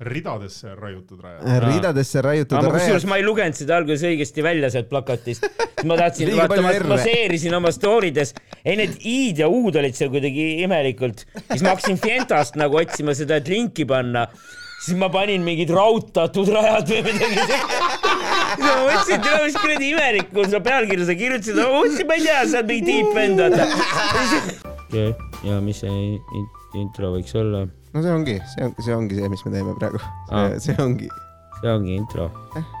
ridadesse 0.00 0.74
raiutud 0.74 1.22
rajad. 1.22 1.64
ridadesse 1.74 2.22
raiutud 2.22 2.56
rajad. 2.56 2.74
kusjuures 2.76 3.06
ma 3.10 3.16
ei 3.18 3.24
lugenud 3.26 3.58
seda 3.58 3.80
alguses 3.80 4.04
õigesti 4.06 4.44
välja 4.46 4.70
sealt 4.70 4.86
plakatist. 4.92 5.46
ma 5.88 5.96
tahtsin, 5.98 6.30
vaata, 6.38 6.60
ma, 6.62 6.70
ma 6.92 6.98
seerisin 7.02 7.56
oma 7.58 7.72
story 7.74 8.12
des, 8.14 8.30
ei 8.62 8.78
need 8.78 8.94
i-d 9.02 9.42
ja 9.42 9.48
u-d 9.50 9.80
olid 9.82 9.98
seal 9.98 10.12
kuidagi 10.14 10.46
imelikult. 10.62 11.26
siis 11.50 11.66
ma 11.66 11.74
hakkasin 11.74 11.98
Fientast 11.98 12.58
nagu 12.60 12.78
otsima 12.78 13.14
seda, 13.18 13.40
et 13.42 13.50
linki 13.50 13.88
panna. 13.90 14.28
siis 14.84 14.94
ma 14.98 15.10
panin 15.10 15.42
mingid 15.42 15.74
raudtatud 15.74 16.52
rajad 16.54 16.94
või 16.94 17.02
midagi 17.10 17.42
sellist 17.42 18.28
ma 18.58 18.76
mõtlesin, 18.84 19.16
et 19.16 19.24
tere, 19.26 19.40
mis 19.44 19.58
kuradi 19.58 19.90
imelik, 19.92 20.30
kui 20.34 20.46
sa 20.50 20.60
pealkirja 20.62 21.08
sa 21.08 21.16
kirjutasid, 21.18 21.58
ma 21.58 21.66
mõtlesin, 21.74 22.06
ma 22.08 22.18
ei 22.18 22.24
tea, 22.24 22.38
sa 22.46 22.60
oled 22.60 22.70
mingi 22.70 22.86
tiip 22.86 23.10
vend, 23.18 23.42
vaata. 23.42 23.66
ja 25.48 25.58
mis 25.62 25.82
see 25.82 26.06
intro 26.80 27.12
võiks 27.14 27.34
olla? 27.38 27.66
no 27.94 28.02
see 28.04 28.14
ongi, 28.14 28.38
see 28.54 28.66
on, 28.66 28.74
see 28.84 28.96
ongi 28.96 29.18
see, 29.18 29.30
mis 29.32 29.44
me 29.46 29.52
teeme 29.54 29.76
praegu. 29.78 30.00
see, 30.00 30.58
see 30.68 30.82
ongi. 30.82 31.10
see 31.60 31.70
ongi 31.72 31.94
intro 31.98 32.28
eh,. 32.58 32.74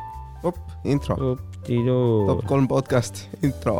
op, 0.48 0.58
intro. 0.88 1.36
top 1.68 2.42
kolm 2.50 2.68
podcast, 2.70 3.24
intro. 3.42 3.78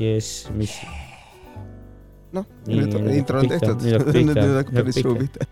jess, 0.00 0.50
mis? 0.56 0.76
noh, 2.36 2.46
nüüd 2.68 2.94
intro 3.14 3.40
on 3.42 3.50
tehtud. 3.50 3.88
nüüd 4.14 4.36
hakkab 4.36 4.76
päris 4.82 5.00
suu 5.00 5.16
pihta 5.18 5.48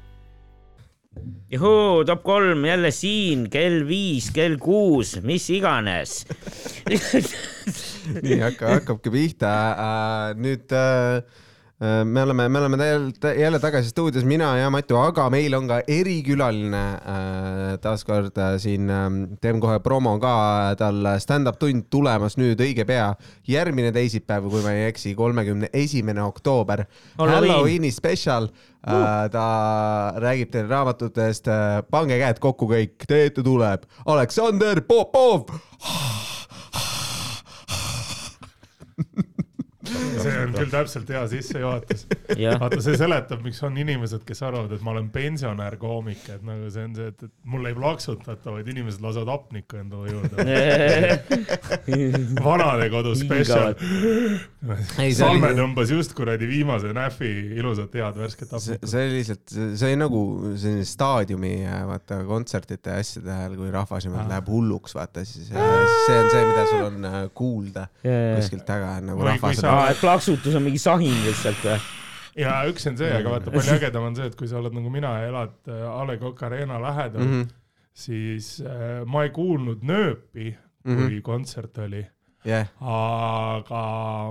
juhuu, 1.49 2.05
top 2.07 2.23
kolm 2.27 2.63
jälle 2.69 2.93
siin, 2.95 3.49
kell 3.51 3.83
viis, 3.89 4.29
kell 4.37 4.59
kuus, 4.63 5.17
mis 5.25 5.49
iganes 5.57 6.21
nii 8.25 8.41
hakka, 8.45 8.79
hakkabki 8.79 9.13
pihta 9.13 9.53
äh,. 9.75 10.33
nüüd 10.39 10.73
Äh, 10.77 11.23
me 12.05 12.23
oleme, 12.23 12.49
me 12.49 12.59
oleme 12.59 12.87
jälle 13.39 13.59
tagasi 13.59 13.89
stuudios, 13.89 14.25
mina 14.25 14.57
ja 14.59 14.71
Matu, 14.71 14.97
aga 14.99 15.29
meil 15.31 15.55
on 15.55 15.69
ka 15.71 15.79
erikülaline 15.87 16.83
äh, 16.95 17.77
taaskord 17.83 18.39
äh, 18.39 18.57
siin, 18.59 18.91
ähm, 18.91 19.21
teen 19.41 19.61
kohe 19.63 19.79
promo 19.81 20.17
ka, 20.19 20.75
tal 20.79 21.07
stand-up 21.23 21.61
tund 21.63 21.87
tulemas 21.91 22.35
nüüd 22.41 22.59
õige 22.59 22.87
pea, 22.89 23.13
järgmine 23.47 23.93
teisipäev, 23.95 24.49
kui 24.51 24.65
ma 24.65 24.75
ei 24.75 24.89
eksi, 24.89 25.15
kolmekümne 25.19 25.71
esimene 25.73 26.25
oktoober. 26.27 26.87
Halloweeni 27.19 27.93
spetsial. 27.95 28.51
Uh., 28.89 29.27
ta 29.33 29.45
räägib 30.23 30.53
teile 30.55 30.71
raamatutest, 30.71 31.51
pange 31.91 32.17
käed 32.23 32.39
kokku 32.41 32.71
kõik, 32.71 32.95
te 33.11 33.25
ette 33.27 33.43
tuleb. 33.45 33.85
Aleksander 34.07 34.81
Popov 34.87 35.51
see 40.23 40.35
on 40.43 40.53
küll 40.57 40.71
täpselt 40.73 41.09
hea 41.13 41.23
sissejuhatus. 41.33 42.01
vaata, 42.61 42.81
see 42.85 42.97
seletab, 43.01 43.41
miks 43.45 43.61
on 43.67 43.75
inimesed, 43.81 44.23
kes 44.29 44.41
arvavad, 44.47 44.73
et 44.77 44.83
ma 44.85 44.91
olen 44.95 45.09
pensionär 45.15 45.75
koomik, 45.81 46.23
et 46.35 46.43
nagu 46.47 46.65
see 46.73 46.85
on 46.89 46.93
see, 46.99 47.07
et, 47.13 47.19
et 47.29 47.35
mul 47.49 47.63
ei 47.71 47.77
plaksutata, 47.77 48.47
vaid 48.55 48.67
inimesed 48.73 49.01
lasevad 49.05 49.31
hapnikku 49.33 49.75
endale 49.81 50.07
juurde 50.13 50.37
vanadekodu 52.49 53.11
spetsial. 53.19 53.75
Salme 55.19 55.51
tõmbas 55.57 55.89
just 55.93 56.13
kuradi 56.19 56.47
viimase 56.51 56.89
nähvi 56.95 57.31
ilusat 57.59 57.93
head 57.99 58.17
värsket 58.19 58.51
hapnikku. 58.57 58.87
see 58.91 59.03
oli 59.07 59.15
lihtsalt, 59.21 59.47
see 59.55 59.87
oli 59.91 59.99
nagu 60.01 60.21
selline 60.59 60.87
staadiumi 60.89 61.53
vaata 61.89 62.15
kontsertide 62.29 62.89
ja 62.95 62.99
asjade 63.03 63.31
ajal, 63.35 63.53
kui 63.61 63.69
rahvas 63.75 64.03
niimoodi 64.07 64.29
läheb 64.33 64.47
hulluks, 64.53 64.93
vaata 64.99 65.21
siis 65.29 65.47
see 65.53 66.19
on 66.19 66.27
see, 66.33 66.43
mida 66.49 66.63
sul 66.71 66.83
on 66.89 66.97
äh, 67.09 67.19
kuulda 67.35 67.87
kuskilt 68.03 68.67
taga 68.69 68.99
nagu 69.05 69.25
rahvas 69.27 69.63
aa, 69.79 69.93
et 69.93 70.03
plaksutus 70.03 70.59
on 70.59 70.67
mingi 70.67 70.81
sahing 70.83 71.25
lihtsalt 71.27 71.65
või? 71.65 71.79
ja 72.39 72.59
üks 72.71 72.87
on 72.91 72.99
see, 73.01 73.11
aga 73.15 73.37
vaata 73.37 73.55
palju 73.55 73.77
ägedam 73.79 74.11
on 74.11 74.19
see, 74.19 74.29
et 74.31 74.37
kui 74.39 74.51
sa 74.51 74.61
oled 74.61 74.77
nagu 74.77 74.93
mina 74.93 75.15
ja 75.23 75.33
elad 75.33 75.57
äh, 75.71 75.87
A 75.91 76.05
Le 76.09 76.19
Coq 76.21 76.45
Arena 76.47 76.81
lähedal 76.83 77.25
mm, 77.25 77.33
-hmm. 77.33 77.49
siis 77.93 78.53
äh, 78.61 79.03
ma 79.07 79.25
ei 79.27 79.35
kuulnud 79.35 79.83
nööpi, 79.83 80.55
kui 80.83 80.95
mm 80.95 81.09
-hmm. 81.09 81.23
kontsert 81.23 81.79
oli 81.79 82.05
yeah.. 82.47 82.69
aga 82.81 83.83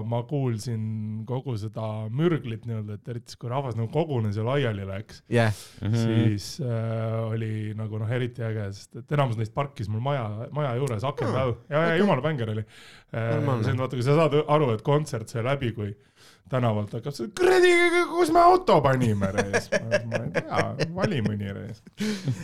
ma 0.07 0.21
kuulsin 0.29 0.83
kogu 1.27 1.57
seda 1.59 2.07
mürglit 2.13 2.67
nii-öelda, 2.67 2.97
et 2.97 3.11
eriti 3.13 3.33
siis, 3.33 3.41
kui 3.41 3.51
rahvas 3.51 3.77
nagu 3.79 3.89
kogunes 3.93 4.37
ja 4.39 4.45
laiali 4.47 4.87
läks 4.87 5.23
yeah., 5.33 5.53
mm 5.81 5.91
-hmm. 5.91 6.05
siis 6.05 6.61
äh, 6.61 7.17
oli 7.27 7.73
nagu 7.77 7.99
noh, 7.99 8.11
eriti 8.11 8.43
äge, 8.43 8.69
sest 8.73 9.01
et 9.03 9.17
enamus 9.17 9.37
neist 9.37 9.53
parkis 9.53 9.89
mul 9.89 10.03
maja, 10.03 10.47
maja 10.51 10.75
juures 10.75 11.03
aken 11.03 11.33
peal 11.33 11.55
oh, 11.55 11.63
ja, 11.69 11.77
ja 11.77 11.85
okay. 11.85 12.03
jumala 12.03 12.21
bänger 12.21 12.51
oli 12.55 12.63
äh,. 12.63 13.63
see 13.63 13.71
on 13.71 13.83
vaata, 13.83 13.95
kui 13.95 14.03
sa 14.03 14.15
saad 14.15 14.39
aru, 14.47 14.71
et 14.73 14.81
kontsert 14.81 15.29
sai 15.29 15.43
läbi, 15.43 15.71
kui 15.71 15.95
tänavalt 16.51 16.93
hakkab 16.97 17.15
kuradi, 17.37 17.71
kus 18.11 18.31
me 18.35 18.41
auto 18.41 18.79
panime 18.85 19.29
reis. 19.35 19.69
ma 19.73 20.21
ei 20.23 20.31
tea, 20.35 20.89
vali 20.95 21.21
mõni 21.25 21.53
reis. 21.55 21.81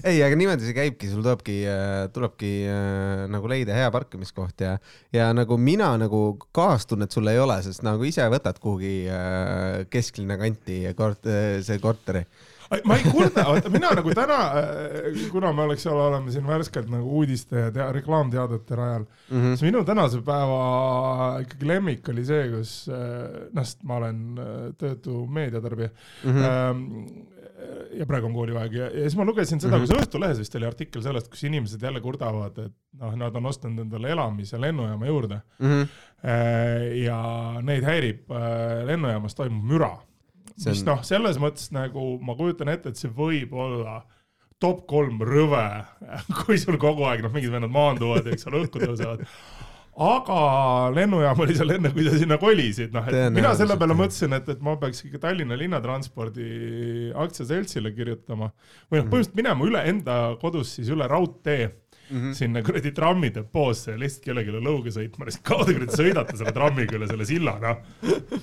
ei, 0.04 0.22
aga 0.26 0.38
niimoodi 0.40 0.68
see 0.68 0.78
käibki, 0.78 1.10
sul 1.12 1.24
tulebki, 1.24 1.58
äh, 1.72 1.98
tulebki 2.16 2.54
äh, 2.70 3.26
nagu 3.32 3.52
leida 3.52 3.76
hea 3.78 3.92
parkimiskoht 3.94 4.66
ja, 4.66 4.78
ja 5.16 5.30
nagu 5.36 5.58
mina 5.58 5.94
nagu 6.02 6.24
kaastunnet 6.56 7.16
sul 7.16 7.32
ei 7.32 7.42
ole, 7.42 7.60
sest 7.66 7.86
nagu 7.86 8.08
ise 8.08 8.28
võtad 8.34 8.60
kuhugi 8.64 8.96
äh, 9.12 9.84
kesklinna 9.94 10.40
kanti 10.42 10.82
kort-, 10.98 11.30
see 11.64 11.80
korteri 11.84 12.26
ma 12.88 12.98
ei 12.98 13.04
kurda, 13.08 13.46
vaata 13.48 13.72
mina 13.74 13.92
nagu 13.98 14.14
täna, 14.16 14.40
äh, 14.60 15.26
kuna 15.32 15.52
me 15.56 15.66
oleks 15.68 15.86
seal, 15.86 16.00
oleme 16.00 16.34
siin 16.34 16.48
värskelt 16.48 16.90
nagu 16.92 17.20
uudiste 17.20 17.68
ja 17.68 17.74
tea, 17.74 17.90
reklaamteadete 17.96 18.80
rajal 18.80 19.04
mm, 19.04 19.36
-hmm. 19.38 19.58
siis 19.58 19.68
minu 19.68 19.84
tänase 19.88 20.22
päeva 20.26 20.62
ikkagi 21.44 21.68
lemmik 21.68 22.10
oli 22.14 22.26
see, 22.26 22.48
kus 22.54 22.74
äh, 22.90 23.50
noh, 23.54 23.68
sest 23.68 23.84
ma 23.88 24.00
olen 24.02 24.24
äh, 24.40 24.66
töötu 24.80 25.26
meediatarbija 25.28 25.90
mm. 26.24 26.42
-hmm 26.42 27.30
ja 27.96 28.06
praegu 28.06 28.28
on 28.28 28.34
kooliaeg 28.36 28.74
ja, 28.76 28.86
ja 28.92 29.04
siis 29.06 29.16
ma 29.16 29.24
lugesin 29.24 29.62
seda 29.62 29.78
mm, 29.78 29.84
-hmm. 29.84 29.94
kus 29.94 30.04
Õhtulehes 30.04 30.40
vist 30.42 30.56
oli 30.56 30.66
artikkel 30.68 31.02
sellest, 31.02 31.30
kus 31.32 31.44
inimesed 31.48 31.82
jälle 31.82 32.02
kurdavad, 32.02 32.58
et 32.58 32.74
noh, 33.00 33.14
nad 33.16 33.36
on 33.40 33.46
ostnud 33.46 33.80
endale 33.80 34.10
elamise 34.12 34.60
lennujaama 34.62 35.08
juurde 35.08 35.38
mm. 35.60 35.70
-hmm. 35.70 35.88
ja 37.06 37.20
neid 37.62 37.88
häirib 37.88 38.34
lennujaamas 38.90 39.36
toimuv 39.36 39.64
müra 39.64 39.94
on... 40.58 40.70
mis 40.72 40.86
noh, 40.88 41.04
selles 41.06 41.40
mõttes 41.42 41.72
nagu 41.76 42.14
ma 42.24 42.38
kujutan 42.40 42.72
ette, 42.74 42.94
et 42.94 43.00
see 43.00 43.12
võib 43.14 43.56
olla 43.58 44.02
top 44.64 44.86
kolm 44.88 45.20
rõve, 45.26 45.66
kui 46.44 46.60
sul 46.62 46.80
kogu 46.82 47.08
aeg 47.10 47.26
noh, 47.26 47.34
mingid 47.34 47.54
vennad 47.54 47.74
maanduvad 47.74 48.28
ja 48.28 48.36
eks 48.36 48.48
seal 48.48 48.62
õhku 48.62 48.84
tõusevad 48.84 49.26
aga 49.94 50.38
lennujaam 50.96 51.42
oli 51.46 51.56
seal 51.58 51.76
enne, 51.76 51.92
kui 51.94 52.06
sa 52.08 52.16
sinna 52.18 52.40
kolisid, 52.42 52.94
noh, 52.96 53.06
et 53.10 53.36
mina 53.36 53.52
selle 53.58 53.76
peale 53.78 53.94
mõtlesin, 53.98 54.34
et, 54.40 54.48
et 54.50 54.64
ma 54.66 54.74
peaks 54.82 55.04
ikka 55.06 55.22
Tallinna 55.28 55.58
Linnatranspordi 55.60 57.12
aktsiaseltsile 57.24 57.94
kirjutama 57.94 58.50
või 58.50 59.04
noh, 59.04 59.12
põhimõtteliselt 59.12 59.38
minema 59.38 59.70
üle 59.70 59.84
enda 59.92 60.18
kodust 60.42 60.80
siis 60.80 60.90
üle 60.94 61.08
raudtee 61.10 61.70
mm 62.10 62.20
-hmm. 62.20 62.34
sinna 62.34 62.62
kuradi 62.64 62.92
trammidepoosse 62.92 63.92
ja 63.92 64.00
lihtsalt 64.00 64.26
kellelegi 64.26 64.52
lõuga 64.58 64.94
sõitma, 64.94 65.28
lihtsalt 65.28 65.46
kaudu 65.48 65.74
kuradi 65.74 66.00
sõidata 66.02 66.38
selle 66.38 66.54
trammiga 66.56 66.98
üle 66.98 67.08
selle 67.10 67.26
silla, 67.26 67.56
noh. 67.62 67.78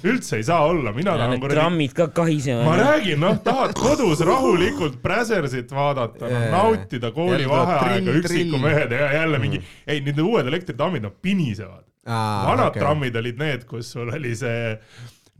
üldse 0.04 0.36
ei 0.36 0.46
saa 0.46 0.64
olla, 0.66 0.92
mina 0.92 1.16
tahan 1.16 1.40
kuradi. 1.40 1.58
trammid 1.60 1.94
ka 1.96 2.08
kahisevad. 2.20 2.64
ma 2.64 2.76
räägin, 2.76 3.20
noh, 3.20 3.38
tahad 3.44 3.74
kodus 3.78 4.20
rahulikult 4.26 5.00
Präsersit 5.02 5.72
vaadata 5.72 6.28
no,, 6.28 6.40
nautida 6.50 7.10
koolivaheaega, 7.10 8.16
üksikumehed 8.22 8.92
ja 8.92 9.12
jälle 9.12 9.38
mingi 9.38 9.58
mm, 9.58 9.64
-hmm. 9.64 9.92
ei, 9.92 10.00
need 10.00 10.18
uued 10.18 10.46
elektritrammid, 10.46 11.02
nad 11.02 11.16
pinisevad. 11.22 11.84
vanad 12.06 12.68
okay. 12.68 12.82
trammid 12.82 13.16
olid 13.16 13.38
need, 13.38 13.64
kus 13.64 13.92
sul 13.92 14.08
oli 14.08 14.36
see 14.36 14.78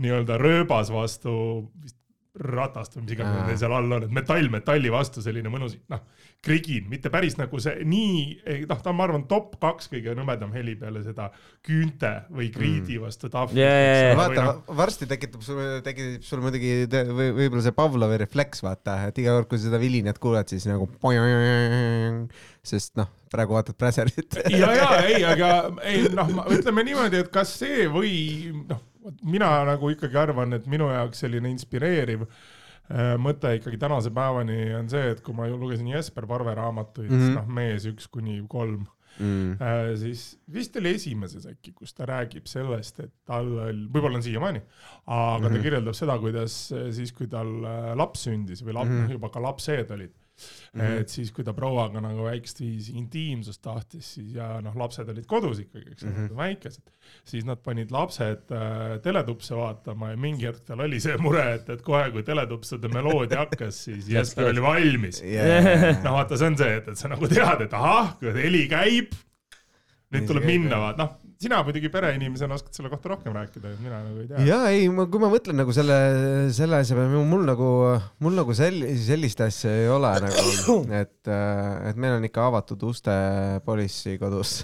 nii-öelda 0.00 0.36
rööbas 0.40 0.92
vastu 0.92 1.32
vist 1.82 1.99
ratast 2.38 2.94
või 2.94 3.04
mis 3.04 3.16
iganes 3.16 3.46
neil 3.46 3.58
seal 3.58 3.72
all 3.74 3.94
on, 3.96 4.04
et 4.06 4.12
metall 4.14 4.50
metalli 4.52 4.90
vastu 4.92 5.22
selline 5.22 5.50
mõnus, 5.50 5.74
noh, 5.90 6.02
krigin, 6.44 6.86
mitte 6.88 7.10
päris 7.12 7.34
nagu 7.36 7.58
see 7.60 7.82
nii, 7.84 8.20
noh, 8.70 8.78
ta 8.80 8.92
on, 8.92 8.96
ma 9.00 9.04
arvan, 9.08 9.24
top 9.30 9.56
kaks 9.60 9.90
kõige 9.92 10.14
nõmedam 10.16 10.52
heli 10.54 10.76
peale 10.78 11.02
seda 11.04 11.26
küünte 11.66 12.12
või 12.30 12.48
kriidi 12.54 12.96
mm. 12.96 13.02
vastu 13.04 13.30
tahvlit 13.32 13.58
yeah,. 13.60 14.14
vaata 14.18 14.44
no., 14.46 14.54
varsti 14.78 15.08
tekitab 15.10 15.42
sul, 15.44 15.58
tekitab 15.84 16.26
sul 16.26 16.44
muidugi 16.44 16.86
või 16.88 17.30
võib-olla 17.42 17.64
see 17.66 17.76
Pavlovi 17.76 18.20
refleks, 18.22 18.62
vaata, 18.64 19.00
et 19.10 19.18
iga 19.20 19.34
kord, 19.36 19.50
kui 19.50 19.62
seda 19.62 19.80
vilinat 19.82 20.22
kuuled, 20.22 20.54
siis 20.54 20.68
nagu 20.70 20.86
sest 22.70 22.94
noh, 23.00 23.10
praegu 23.32 23.56
vaatad 23.56 23.78
Präserit 23.80 24.38
ja, 24.54 24.70
ja 24.76 24.88
ei, 25.02 25.24
aga 25.26 25.50
ei 25.88 26.06
noh, 26.14 26.30
ütleme 26.54 26.86
niimoodi, 26.86 27.24
et 27.24 27.34
kas 27.34 27.56
see 27.58 27.88
või 27.90 28.14
noh, 28.70 28.86
mina 29.22 29.64
nagu 29.64 29.90
ikkagi 29.90 30.16
arvan, 30.16 30.52
et 30.52 30.66
minu 30.66 30.88
jaoks 30.92 31.24
selline 31.24 31.50
inspireeriv 31.50 32.26
Äh, 32.90 33.14
mõte 33.22 33.52
ikkagi 33.54 33.78
tänase 33.78 34.10
päevani 34.14 34.72
on 34.74 34.88
see, 34.90 35.12
et 35.12 35.20
kui 35.22 35.34
ma 35.36 35.46
lugesin 35.50 35.86
Jesper 35.92 36.26
Parve 36.26 36.56
raamatuid 36.58 37.10
mm, 37.12 37.20
-hmm. 37.20 37.36
noh, 37.38 37.52
mees 37.60 37.84
üks 37.86 38.08
kuni 38.10 38.40
kolm 38.50 38.82
mm., 39.20 39.60
siis 40.00 40.24
vist 40.50 40.74
oli 40.80 40.96
esimeses 40.96 41.46
äkki, 41.46 41.70
kus 41.76 41.94
ta 41.94 42.08
räägib 42.10 42.50
sellest, 42.50 42.98
et 43.04 43.12
tal 43.30 43.46
oli, 43.68 43.84
võib-olla 43.94 44.18
on 44.18 44.26
siiamaani, 44.26 44.62
aga 45.06 45.20
mm 45.22 45.44
-hmm. 45.44 45.46
ta 45.46 45.52
mhm. 45.54 45.62
kirjeldab 45.68 45.98
seda, 46.00 46.18
kuidas 46.18 46.56
siis, 46.98 47.12
kui 47.14 47.30
tal 47.30 47.52
laps 47.94 48.26
sündis 48.26 48.64
või 48.66 48.74
lap, 48.74 48.90
mm 48.90 49.04
-hmm. 49.04 49.12
juba 49.18 49.30
ka 49.30 49.42
lapsed 49.42 49.94
olid 49.94 50.14
Mm 50.72 50.80
-hmm. 50.80 51.00
et 51.00 51.08
siis, 51.08 51.32
kui 51.32 51.44
ta 51.44 51.52
prouaga 51.52 52.00
nagu 52.00 52.24
väikest 52.24 52.60
viisi 52.60 52.92
intiimsust 52.98 53.62
tahtis, 53.62 54.14
siis 54.14 54.34
ja 54.34 54.60
noh, 54.62 54.76
lapsed 54.76 55.08
olid 55.08 55.26
kodus 55.26 55.58
ikkagi, 55.64 55.92
eks 55.92 56.04
ole 56.04 56.12
mm 56.12 56.26
-hmm., 56.26 56.36
väikesed, 56.36 56.90
siis 57.24 57.44
nad 57.44 57.62
panid 57.64 57.90
lapsed 57.90 58.52
äh, 58.54 58.98
teletupse 59.02 59.56
vaatama 59.56 60.10
ja 60.10 60.16
mingi 60.16 60.46
hetk 60.46 60.64
tal 60.66 60.80
oli 60.80 61.00
see 61.00 61.16
mure, 61.16 61.54
et, 61.54 61.68
et 61.68 61.82
kohe, 61.82 62.10
kui 62.10 62.22
teletupsade 62.22 62.88
meloodia 62.88 63.44
hakkas, 63.44 63.84
siis 63.84 64.08
Jesper 64.14 64.50
oli 64.52 64.62
valmis 64.62 65.22
yeah.. 65.22 65.96
noh, 66.04 66.12
vaata, 66.12 66.36
see 66.36 66.46
on 66.46 66.56
see, 66.56 66.76
et, 66.76 66.88
et 66.88 66.98
sa 66.98 67.08
nagu 67.08 67.28
tead, 67.28 67.66
et 67.66 67.74
ahah, 67.74 68.14
kui 68.18 68.32
heli 68.34 68.68
käib, 68.68 69.18
nüüd 70.10 70.26
tuleb 70.26 70.46
minna, 70.46 70.78
vaat 70.86 71.02
noh 71.02 71.19
sina 71.40 71.60
muidugi 71.64 71.88
pereinimesena 71.92 72.56
oskad 72.58 72.76
selle 72.76 72.90
kohta 72.92 73.14
rohkem 73.14 73.32
rääkida, 73.36 73.72
mina 73.80 74.00
nagu 74.04 74.20
ei 74.20 74.28
tea. 74.28 74.42
ja 74.44 74.58
ei, 74.72 74.88
ma, 74.92 75.06
kui 75.10 75.22
ma 75.22 75.30
mõtlen 75.32 75.56
nagu 75.60 75.72
selle, 75.76 75.96
selle 76.56 76.82
asja 76.82 76.98
peale, 76.98 77.22
mul 77.30 77.46
nagu, 77.48 77.68
mul 78.24 78.36
nagu 78.36 78.56
sel-, 78.56 78.84
sellist 79.00 79.40
asja 79.46 79.72
ei 79.82 79.88
ole 79.92 80.12
nagu, 80.26 80.76
et, 81.02 81.30
et 81.30 82.00
meil 82.00 82.18
on 82.18 82.28
ikka 82.28 82.50
avatud 82.50 82.84
uste 82.90 83.14
policy 83.64 84.18
kodus 84.20 84.60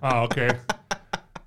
aa 0.00 0.20
ah,, 0.20 0.20
okei 0.28 0.52
okay 0.52 0.79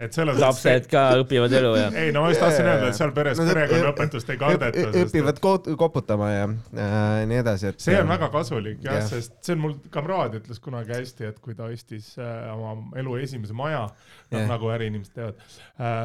et 0.01 0.15
selles 0.15 0.39
lapsed 0.41 0.87
ka 0.91 1.03
õpivad 1.21 1.53
elu 1.57 1.71
ja. 1.77 1.87
ei 1.99 2.13
no 2.15 2.23
ma 2.23 2.31
just 2.31 2.41
tahtsin 2.43 2.67
öelda, 2.67 2.89
et 2.89 2.97
seal 2.97 3.13
peres 3.15 3.39
no, 3.39 3.47
perekonnaõpetust 3.49 4.31
ei 4.33 4.39
kardeta. 4.41 4.85
õpivad 5.03 5.41
koputama 5.79 6.29
ja 6.31 6.45
äh, 6.47 7.23
nii 7.29 7.41
edasi, 7.41 7.71
et. 7.73 7.83
see 7.83 7.97
on 7.99 8.09
väga 8.11 8.29
kasulik 8.33 8.81
jah 8.85 8.99
ja., 8.99 9.07
sest 9.09 9.35
see 9.45 9.57
on 9.57 9.63
mul 9.65 9.75
kamraad 9.93 10.37
ütles 10.39 10.61
kunagi 10.63 10.95
hästi, 10.95 11.27
et 11.31 11.41
kui 11.43 11.57
ta 11.57 11.69
ostis 11.71 12.13
äh, 12.21 12.47
oma 12.53 12.75
elu 12.99 13.17
esimese 13.23 13.57
maja, 13.57 13.85
noh 14.33 14.47
nagu 14.49 14.71
äriinimesed 14.73 15.17
teavad 15.17 15.43
äh,, 15.43 16.01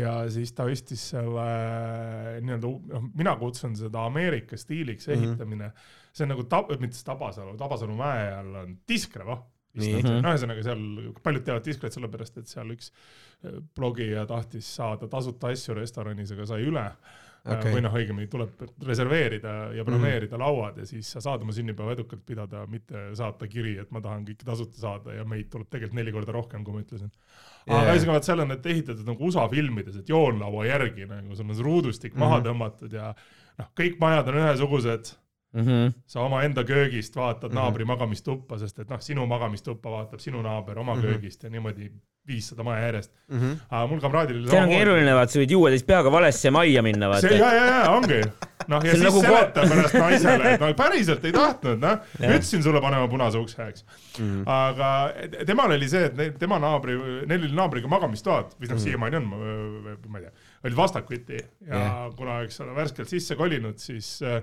ja 0.00 0.16
siis 0.32 0.54
ta 0.56 0.68
ostis 0.70 1.08
selle 1.14 1.48
äh, 1.48 2.30
nii-öelda, 2.44 2.74
noh, 2.94 3.08
mina 3.14 3.34
kutsun 3.40 3.74
seda 3.78 4.06
Ameerika 4.10 4.58
stiiliks 4.60 5.08
mhm. 5.08 5.16
ehitamine 5.18 5.68
mm, 5.68 5.72
-hmm. 5.72 6.12
see 6.12 6.26
on 6.26 6.34
nagu 6.36 6.46
tab-, 6.50 6.70
mitte 6.80 7.02
Tabasalu, 7.04 7.56
Tabasalu 7.58 7.96
mäe 7.98 8.30
all 8.34 8.62
on 8.62 8.78
Diskrevo 8.88 9.34
no 9.34 9.53
ühesõnaga 9.74 10.62
seal 10.62 10.82
paljud 11.24 11.44
teavad 11.46 11.66
Diskret 11.66 11.94
sellepärast, 11.96 12.40
et 12.40 12.50
seal 12.50 12.70
üks 12.74 12.90
äh, 12.92 13.60
blogija 13.76 14.26
tahtis 14.30 14.68
saada 14.78 15.08
tasuta 15.10 15.52
asju 15.54 15.76
restoranis, 15.78 16.32
aga 16.34 16.46
sai 16.48 16.66
üle 16.66 16.84
äh, 16.84 17.24
okay.. 17.44 17.72
või 17.74 17.82
noh, 17.84 17.96
õigemini 17.98 18.30
tuleb 18.30 18.62
reserveerida 18.86 19.54
ja 19.74 19.82
mhm. 19.82 19.88
broneerida 19.88 20.36
mm 20.36 20.44
lauad 20.44 20.78
ja 20.80 20.86
siis 20.88 21.10
sa 21.14 21.22
saad 21.24 21.42
oma 21.44 21.54
sünnipäeva 21.56 21.94
edukalt 21.96 22.24
pidada, 22.26 22.64
mitte 22.70 23.08
saata 23.18 23.48
kiri, 23.50 23.76
et 23.82 23.90
ma 23.94 24.02
tahan 24.04 24.24
kõike 24.28 24.46
tasuta 24.46 24.80
saada 24.80 25.18
ja 25.18 25.26
meid 25.28 25.50
tuleb 25.52 25.68
tegelikult 25.72 25.98
neli 25.98 26.14
korda 26.14 26.34
rohkem, 26.36 26.64
kui 26.66 26.76
ma 26.76 26.84
ütlesin. 26.84 27.10
aga 27.66 27.80
yeah. 27.80 27.90
ühesõnaga, 27.94 28.18
vot 28.18 28.30
seal 28.30 28.44
on 28.44 28.52
need 28.54 28.70
ehitatud 28.74 29.10
nagu 29.10 29.28
USA 29.30 29.48
filmides, 29.52 29.98
et 30.00 30.14
joonlaua 30.14 30.66
järgi 30.70 31.10
nagu 31.10 31.34
sul 31.34 31.48
on 31.48 31.58
see 31.58 31.66
ruudustik 31.66 32.14
mm 32.14 32.20
-hmm. 32.20 32.30
maha 32.30 32.46
tõmmatud 32.48 32.96
ja 33.00 33.10
noh, 33.58 33.70
kõik 33.78 34.00
majad 34.02 34.30
on 34.32 34.40
ühesugused 34.42 35.14
mm. 35.54 35.66
-hmm. 35.66 35.92
sa 36.06 36.20
omaenda 36.20 36.64
köögist 36.64 37.16
vaatad 37.16 37.50
mm 37.50 37.56
-hmm. 37.56 37.60
naabri 37.60 37.84
magamistuppa, 37.84 38.58
sest 38.58 38.78
et 38.78 38.90
noh, 38.90 39.00
sinu 39.00 39.26
magamistuppa 39.26 39.90
vaatab 39.90 40.20
sinu 40.20 40.42
naaber 40.42 40.78
oma 40.78 40.94
mm 40.94 41.00
-hmm. 41.00 41.04
köögist 41.04 41.42
ja 41.42 41.50
niimoodi 41.50 41.90
viissada 42.26 42.62
maja 42.62 42.86
järjest 42.86 43.12
mm. 43.28 43.40
-hmm. 43.40 43.56
aga 43.70 43.86
mul 43.86 44.00
kamraadil 44.00 44.48
see 44.48 44.62
on 44.62 44.68
keeruline, 44.68 45.14
vaata, 45.14 45.32
sa 45.32 45.40
võid 45.40 45.50
juua 45.50 45.70
täis 45.74 45.84
peaga 45.84 46.12
valesse 46.12 46.50
majja 46.50 46.82
minna, 46.82 47.08
vaata. 47.08 47.26
ja, 47.26 47.52
ja, 47.54 47.64
ja 47.66 47.90
ongi. 47.90 48.20
noh, 48.68 48.84
ja 48.84 48.92
siis 48.94 49.04
nagu 49.04 49.20
seleta 49.20 49.66
pärast 49.72 49.94
naisele, 49.94 50.52
et 50.54 50.60
no 50.60 50.70
päriselt 50.84 51.24
ei 51.24 51.32
tahtnud, 51.32 51.82
noh. 51.82 51.98
ütlesin 52.20 52.62
sulle 52.62 52.80
panema 52.80 53.08
punase 53.08 53.38
ukse, 53.38 53.66
eks 53.68 53.84
mm. 53.84 54.24
-hmm. 54.24 54.42
aga 54.46 55.44
temal 55.46 55.76
oli 55.76 55.88
see, 55.88 56.04
et 56.28 56.38
tema 56.38 56.58
naabri, 56.58 56.96
neil 57.26 57.44
oli 57.44 57.52
naabriga 57.60 57.88
magamistoad, 57.88 58.56
või 58.56 58.70
noh 58.70 58.70
mm 58.70 58.78
-hmm., 58.78 58.84
siiamaani 58.84 59.16
on, 59.16 59.28
ma 60.08 60.18
ei 60.18 60.24
tea, 60.24 60.32
olid 60.64 60.76
vastakuti 60.76 61.36
ja 61.66 61.76
yeah. 61.76 62.16
kuna, 62.16 62.40
eks 62.48 62.60
ole, 62.60 62.74
värskelt 62.74 63.08
sisse 63.08 63.36
kolinud, 63.36 63.76
siis 63.78 64.16
äh, 64.22 64.40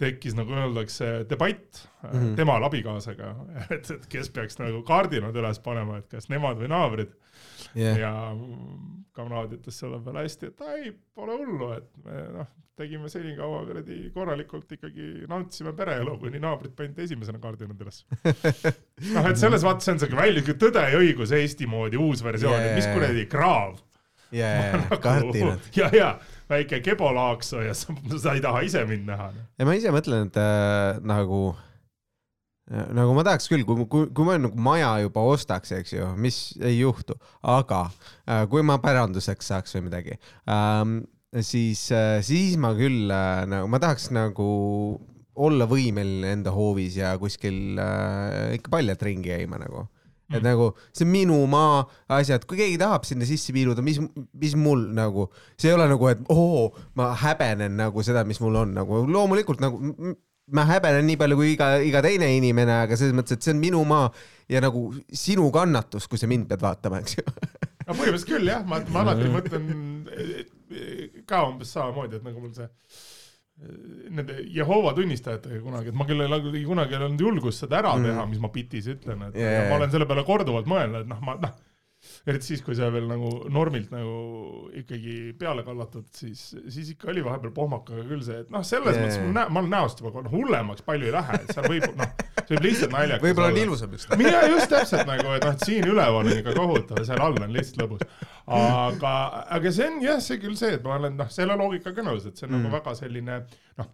tekkis, 0.00 0.36
nagu 0.38 0.54
öeldakse, 0.56 1.10
debatt 1.30 1.82
mm 2.02 2.10
-hmm. 2.10 2.36
temal 2.38 2.64
abikaasaga, 2.68 3.34
et, 3.74 3.90
et 3.96 4.06
kes 4.10 4.30
peaks 4.34 4.60
nagu 4.60 4.82
kaardinad 4.86 5.36
üles 5.36 5.60
panema, 5.64 6.00
et 6.00 6.08
kas 6.10 6.30
nemad 6.32 6.60
või 6.60 6.70
naabrid 6.72 7.12
yeah.. 7.74 7.98
ja 7.98 8.14
kamraad 9.16 9.58
ütles 9.58 9.78
selle 9.82 10.00
peale 10.04 10.24
hästi, 10.24 10.52
et 10.52 10.64
ei, 10.76 10.94
pole 11.14 11.36
hullu, 11.42 11.72
et 11.76 11.90
me 12.04 12.24
noh, 12.38 12.48
tegime 12.80 13.10
senikaua 13.12 13.60
kuradi 13.68 13.98
korralikult 14.14 14.72
ikkagi 14.72 15.26
nautisime 15.28 15.74
pereelu, 15.76 16.16
kuni 16.22 16.40
naabrid 16.40 16.72
panid 16.76 16.98
esimesena 17.04 17.40
kaardinad 17.42 17.80
üles. 17.84 18.02
noh, 19.14 19.28
et 19.28 19.40
selles 19.40 19.64
vaates 19.66 19.88
see 19.88 19.96
on 19.96 20.02
siuke 20.04 20.16
välja, 20.16 20.56
Tõde 20.60 20.84
ja 20.92 20.98
õigus 21.00 21.34
Eesti 21.36 21.68
moodi 21.68 22.00
uus 22.00 22.24
versioon 22.24 22.56
yeah., 22.56 22.70
et 22.70 22.80
mis 22.80 22.90
kuradi 22.94 23.26
kraav. 23.30 23.78
nagu 24.30 25.00
kaardinad. 25.02 25.72
ja, 25.74 25.88
ja 25.92 26.10
väike 26.50 26.80
kebolaakso 26.84 27.64
ja 27.64 27.74
sa, 27.80 27.94
sa 28.18 28.36
ei 28.36 28.44
taha 28.44 28.62
ise 28.66 28.84
mind 28.88 29.08
näha. 29.10 29.30
ja 29.58 29.68
ma 29.68 29.76
ise 29.78 29.92
mõtlen, 29.94 30.30
et 30.30 30.40
äh, 30.40 31.00
nagu 31.06 31.42
äh, 32.70 32.88
nagu 32.96 33.14
ma 33.16 33.24
tahaks 33.26 33.50
küll, 33.52 33.66
kui, 33.68 33.86
kui, 33.90 34.10
kui 34.14 34.28
ma 34.28 34.38
nagu 34.40 34.58
maja 34.60 34.96
juba 35.04 35.24
ostaks, 35.34 35.74
eks 35.78 35.94
ju, 35.96 36.10
mis 36.20 36.42
ei 36.58 36.80
juhtu, 36.80 37.16
aga 37.42 37.86
äh, 38.26 38.44
kui 38.50 38.64
ma 38.66 38.80
päranduseks 38.82 39.52
saaks 39.52 39.78
või 39.78 39.88
midagi 39.90 40.18
ähm,, 40.50 41.00
siis 41.36 41.86
äh,, 41.94 42.18
siis 42.26 42.58
ma 42.60 42.74
küll 42.78 43.10
äh, 43.14 43.46
nagu, 43.50 43.70
ma 43.70 43.82
tahaks 43.82 44.10
nagu 44.14 44.50
olla 45.40 45.64
võimeline 45.70 46.34
enda 46.34 46.52
hoovis 46.52 46.98
ja 47.00 47.14
kuskil 47.20 47.78
äh, 47.80 48.56
ikka 48.58 48.72
paljalt 48.74 49.02
ringi 49.06 49.30
käima 49.30 49.60
nagu 49.62 49.86
et 50.30 50.38
mm. 50.38 50.46
nagu 50.46 50.70
see 50.94 51.04
on 51.06 51.12
minu 51.12 51.36
maa 51.50 51.82
asjad, 52.16 52.46
kui 52.48 52.60
keegi 52.60 52.78
tahab 52.80 53.06
sinna 53.08 53.26
sisse 53.28 53.54
piiluda, 53.56 53.82
mis, 53.84 53.98
mis 54.38 54.56
mul 54.58 54.86
nagu, 54.96 55.28
see 55.58 55.72
ei 55.72 55.76
ole 55.76 55.88
nagu, 55.90 56.10
et 56.12 56.22
oo, 56.32 56.68
ma 56.98 57.10
häbenen 57.18 57.78
nagu 57.80 58.04
seda, 58.06 58.24
mis 58.28 58.40
mul 58.42 58.60
on. 58.62 58.74
Nagu 58.78 59.04
loomulikult 59.10 59.62
nagu 59.62 59.92
ma 60.54 60.66
häbenen 60.66 61.06
nii 61.06 61.18
palju 61.18 61.38
kui 61.38 61.52
iga, 61.54 61.72
iga 61.86 62.02
teine 62.04 62.30
inimene, 62.36 62.82
aga 62.86 62.98
selles 62.98 63.14
mõttes, 63.16 63.38
et 63.38 63.46
see 63.46 63.54
on 63.54 63.62
minu 63.62 63.82
maa 63.86 64.08
ja 64.50 64.62
nagu 64.62 64.88
sinu 65.14 65.50
kannatus, 65.54 66.08
kui 66.10 66.18
sa 66.20 66.30
mind 66.30 66.48
pead 66.50 66.62
vaatama, 66.64 67.02
eks 67.04 67.20
ju. 67.20 67.26
No 67.90 67.96
põhimõtteliselt 67.98 68.28
küll 68.28 68.46
jah, 68.46 68.60
ma, 68.70 68.76
ma 68.94 69.00
alati 69.02 69.30
mõtlen 69.32 69.64
ka 71.26 71.40
umbes 71.48 71.72
samamoodi, 71.74 72.20
et 72.20 72.26
nagu 72.28 72.38
mul 72.38 72.52
see 72.54 72.68
nende 74.10 74.38
Jehova 74.50 74.92
tunnistajatega 74.96 75.60
kunagi, 75.62 75.92
et 75.92 75.98
ma 75.98 76.06
küll 76.08 76.24
ei, 76.24 76.62
kunagi 76.66 76.96
ei 76.96 77.02
olnud 77.04 77.24
julgust 77.26 77.64
seda 77.64 77.80
ära 77.82 77.92
teha 78.00 78.14
mm., 78.16 78.30
mis 78.32 78.40
ma 78.42 78.50
bitis 78.54 78.88
ütlen, 78.94 79.26
et 79.28 79.36
yeah. 79.38 79.66
ma 79.68 79.76
olen 79.76 79.92
selle 79.92 80.08
peale 80.08 80.24
korduvalt 80.26 80.70
mõelnud, 80.70 81.04
et 81.04 81.10
noh, 81.10 81.20
ma 81.26 81.36
noh 81.40 81.58
eriti 82.28 82.50
siis, 82.50 82.62
kui 82.64 82.76
see 82.76 82.88
veel 82.92 83.06
nagu 83.08 83.30
normilt 83.52 83.92
nagu 83.94 84.70
ikkagi 84.76 85.32
peale 85.40 85.64
kallatud, 85.64 86.06
siis, 86.16 86.50
siis 86.68 86.92
ikka 86.94 87.10
oli 87.12 87.24
vahepeal 87.24 87.52
pohmakaga 87.56 88.04
küll 88.08 88.24
see, 88.26 88.42
et 88.44 88.50
noh, 88.52 88.64
selles 88.66 88.96
yeah. 88.96 89.06
mõttes 89.06 89.22
ma, 89.22 89.30
näe, 89.38 89.52
ma 89.54 89.62
olen 89.62 89.72
näost 89.72 90.02
juba 90.02 90.24
noh, 90.26 90.34
hullemaks 90.34 90.84
palju 90.86 91.08
ei 91.08 91.14
lähe, 91.14 91.38
et 91.40 91.54
seal 91.54 91.68
võib 91.72 91.86
noh, 91.96 92.12
see 92.42 92.54
võib 92.54 92.66
lihtsalt 92.66 92.94
naljakas 92.96 93.24
võib-olla 93.24 93.54
on 93.54 93.62
ilusam 93.62 93.96
just. 93.96 94.12
mina 94.20 94.42
just 94.52 94.72
täpselt 94.74 95.08
nagu, 95.08 95.32
et 95.36 95.46
noh, 95.46 95.56
et 95.56 95.66
siin 95.70 95.88
üleval 95.88 96.20
on 96.20 96.34
ikka 96.34 96.56
kohutav 96.58 97.00
ja 97.00 97.08
seal 97.08 97.24
all 97.24 97.40
on 97.40 97.56
lihtsalt 97.56 97.84
lõbus. 97.84 98.04
aga, 98.60 99.14
aga 99.56 99.74
see 99.78 99.88
on 99.88 100.04
jah, 100.04 100.20
see 100.24 100.42
küll 100.42 100.58
see, 100.60 100.76
et 100.76 100.84
ma 100.84 100.98
olen 101.00 101.16
noh, 101.20 101.32
selle 101.32 101.56
loogikaga 101.60 102.04
nõus, 102.04 102.28
et 102.28 102.36
see 102.36 102.48
on 102.48 102.56
nagu 102.56 102.66
mm. 102.66 102.68
nagu 102.68 102.80
väga 102.80 102.96
selline 103.00 103.42
noh 103.80 103.90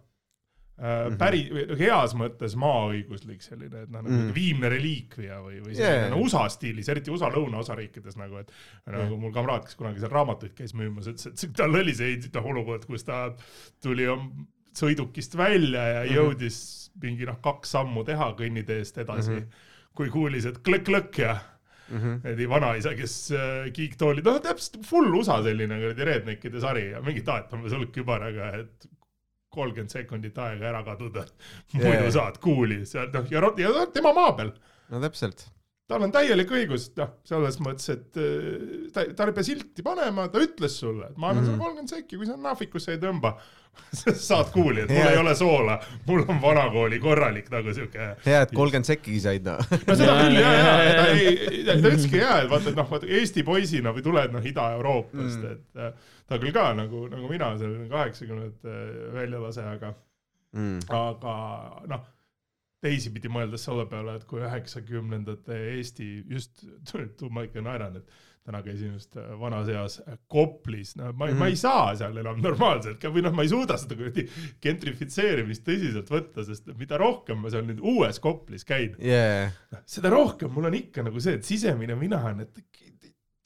Mm 0.77 0.83
-hmm. 0.85 1.17
päri, 1.17 1.39
heas 1.79 2.11
mõttes 2.13 2.53
maaõiguslik 2.53 3.41
selline, 3.41 3.79
et 3.87 3.89
noh, 3.89 4.03
nagu 4.05 4.13
mm. 4.13 4.33
viimne 4.35 4.69
reliikvia 4.69 5.39
või, 5.41 5.55
või 5.63 5.73
selline 5.73 6.03
yeah. 6.03 6.11
no, 6.13 6.19
USA 6.21 6.43
stiilis, 6.53 6.89
eriti 6.93 7.09
USA 7.09 7.31
lõunaosariikides 7.33 8.19
nagu, 8.19 8.37
et 8.37 8.51
nagu 8.85 9.07
yeah. 9.07 9.21
mul 9.23 9.33
kamraad, 9.33 9.65
kes 9.65 9.79
kunagi 9.79 10.03
seal 10.03 10.13
raamatuid 10.13 10.53
käis 10.53 10.75
müümas, 10.77 11.09
ütles, 11.09 11.33
et 11.33 11.55
tal 11.57 11.73
oli 11.73 11.95
see 11.97 12.19
olukord, 12.43 12.85
kus 12.85 13.07
ta 13.07 13.23
tuli 13.81 14.05
sõidukist 14.77 15.37
välja 15.37 15.81
ja 15.81 16.01
mm 16.03 16.07
-hmm. 16.07 16.15
jõudis 16.15 16.57
mingi 17.01 17.25
noh, 17.25 17.39
kaks 17.41 17.73
sammu 17.75 18.03
teha 18.05 18.31
kõnniteest 18.37 19.01
edasi 19.01 19.31
mm, 19.31 19.37
-hmm. 19.37 19.93
kui 19.97 20.09
kuulis, 20.13 20.45
et 20.45 20.59
klõkk-klõkk 20.65 21.21
ja 21.23 21.37
mm 21.89 21.97
-hmm.edi 21.97 22.49
vanaisa, 22.49 22.93
kes 22.95 23.15
äh, 23.31 23.71
kiiktooli, 23.73 24.21
noh 24.25 24.39
täpselt 24.41 24.85
full 24.85 25.13
USA 25.19 25.41
selline 25.43 25.79
kuradi 25.81 26.07
redneckide 26.11 26.61
sari 26.61 26.91
ja 26.91 27.01
mingi 27.01 27.25
taetame 27.25 27.69
sõlkkübaraga, 27.73 28.51
et 28.61 28.89
kolmkümmend 29.53 29.93
sekundit 29.93 30.37
aega 30.37 30.71
ära 30.71 30.83
kaduda 30.87 31.25
muidu 31.73 31.91
yeah. 31.91 32.09
saad 32.13 32.41
kuuli 32.43 32.83
sealt 32.85 33.13
noh 33.15 33.29
ja, 33.31 33.43
ja 33.63 33.85
tema 33.93 34.13
maa 34.17 34.33
peal. 34.39 34.51
no 34.89 35.03
täpselt. 35.03 35.47
Tal 35.87 36.03
on 36.03 36.11
täielik 36.11 36.49
õigus, 36.51 36.89
noh, 36.99 37.13
selles 37.27 37.59
mõttes, 37.63 37.87
et 37.93 38.19
äh, 38.19 38.89
ta, 38.93 39.05
ta 39.15 39.27
ei 39.29 39.35
pea 39.37 39.47
silti 39.47 39.85
panema, 39.85 40.27
ta 40.31 40.41
ütles 40.43 40.75
sulle, 40.81 41.11
et 41.11 41.21
ma 41.21 41.31
annan 41.31 41.43
mm 41.43 41.47
-hmm. 41.47 41.53
sulle 41.53 41.63
kolmkümmend 41.63 41.93
sekki, 41.93 42.19
kui 42.19 42.27
sa 42.27 42.35
nahvikusse 42.35 42.91
ei 42.95 42.99
tõmba 43.01 43.37
saad 44.29 44.49
kuuli, 44.51 44.81
et 44.83 44.89
mul 44.89 44.99
yeah. 44.99 45.11
ei 45.13 45.21
ole 45.21 45.35
soola, 45.37 45.77
mul 46.07 46.25
on 46.27 46.41
vanakooli 46.41 46.99
korralik 46.99 47.47
nagu 47.53 47.73
siuke. 47.73 48.09
hea, 48.25 48.41
et 48.41 48.51
kolmkümmend 48.51 48.89
sekkigi 48.89 49.21
said 49.23 49.47
noh. 49.47 49.63
no 49.87 49.95
seda 49.95 50.17
küll 50.23 50.41
ja, 50.41 50.51
ja, 50.57 50.73
ja 50.83 50.97
ta 50.97 51.07
ei, 51.13 51.63
ta 51.63 51.77
ütleski 51.79 52.19
ja, 52.19 52.41
et 52.41 52.51
vaata, 52.51 52.73
et 52.73 52.81
noh, 52.81 52.89
vaata 52.91 53.07
Eesti 53.19 53.45
poisina 53.47 53.95
või 53.95 54.03
tuled 54.03 54.35
noh 54.35 54.51
Ida-Euroopast 54.51 55.39
mm., 55.39 55.55
et 55.55 55.87
äh, 55.87 56.11
ta 56.27 56.41
küll 56.41 56.51
ka 56.55 56.67
nagu, 56.75 57.05
nagu 57.13 57.31
mina, 57.31 57.53
selline 57.61 57.87
kaheksakümnendate 57.93 59.13
väljalase, 59.15 59.63
aga 59.77 59.93
mm., 60.57 60.79
aga 60.89 61.39
noh 61.95 62.05
teisipidi 62.87 63.31
mõeldes 63.31 63.67
selle 63.67 63.85
peale, 63.91 64.17
et 64.17 64.25
kui 64.29 64.41
üheksakümnendate 64.45 65.59
Eesti 65.75 66.07
just, 66.31 66.63
ma 67.29 67.45
ikka 67.47 67.63
naeran, 67.65 67.99
et 67.99 68.23
täna 68.47 68.61
käisin 68.63 68.93
just 68.93 69.15
vanas 69.39 69.67
eas 69.71 69.97
Koplis, 70.31 70.95
no 70.95 71.11
ma 71.11 71.25
mm, 71.25 71.31
-hmm. 71.31 71.39
ma 71.39 71.45
ei 71.45 71.51
mhm. 71.51 71.59
saa 71.59 71.95
seal 71.99 72.17
enam 72.17 72.39
normaalselt 72.41 72.99
ka 73.01 73.11
või 73.11 73.25
noh, 73.25 73.35
ma 73.35 73.43
ei 73.43 73.51
suuda 73.51 73.75
seda 73.77 73.97
kuradi 73.99 74.23
gentrifitseerimist 74.63 75.65
tõsiselt 75.67 76.11
võtta, 76.11 76.45
sest 76.47 76.71
mida 76.79 76.97
rohkem 77.01 77.43
ma 77.43 77.51
seal 77.51 77.67
nüüd 77.67 77.83
uues 77.83 78.21
Koplis 78.23 78.63
käin 78.65 78.95
yeah., 79.03 79.51
seda 79.85 80.13
rohkem 80.13 80.53
mul 80.53 80.71
on 80.71 80.79
ikka 80.79 81.03
nagu 81.03 81.19
see, 81.19 81.35
et 81.41 81.47
sisemine 81.47 81.99
mina 81.99 82.23
on, 82.31 82.45
et 82.47 82.63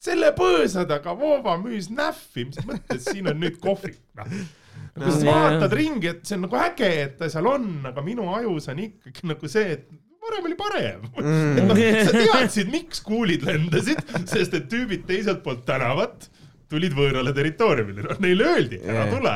selle 0.02 0.30
põõsa 0.38 0.86
taga 0.86 1.18
Voova 1.18 1.58
müüs 1.58 1.90
näffi, 1.90 2.46
mis 2.50 2.62
mõttes 2.66 3.10
siin 3.10 3.30
on 3.30 3.42
nüüd 3.42 3.58
kohvik, 3.62 3.98
noh 4.18 4.30
no 4.30 4.61
kui 4.96 5.14
sa 5.14 5.26
vaatad 5.26 5.74
ringi, 5.76 6.10
et 6.12 6.22
see 6.28 6.36
on 6.38 6.46
nagu 6.46 6.58
äge, 6.60 6.90
et 7.06 7.18
ta 7.20 7.30
seal 7.32 7.48
on, 7.48 7.68
aga 7.88 8.04
minu 8.04 8.28
ajus 8.36 8.68
on 8.72 8.82
ikkagi 8.84 9.28
nagu 9.30 9.50
see, 9.50 9.78
et 9.78 9.88
varem 10.22 10.50
oli 10.50 10.58
parem. 10.58 11.08
Mm.. 11.22 11.68
No, 11.68 11.74
sa 11.76 12.12
teadsid, 12.14 12.70
miks 12.72 13.02
kuulid 13.04 13.44
lendasid, 13.46 14.00
sest 14.28 14.54
et 14.58 14.64
tüübid 14.70 15.04
teiselt 15.06 15.42
poolt 15.44 15.62
tänavat 15.68 16.26
tulid 16.72 16.94
võõrale 16.96 17.34
territooriumile, 17.36 18.06
noh 18.06 18.22
neile 18.22 18.48
öeldi, 18.48 18.80
ära 18.82 19.04
tule. 19.10 19.34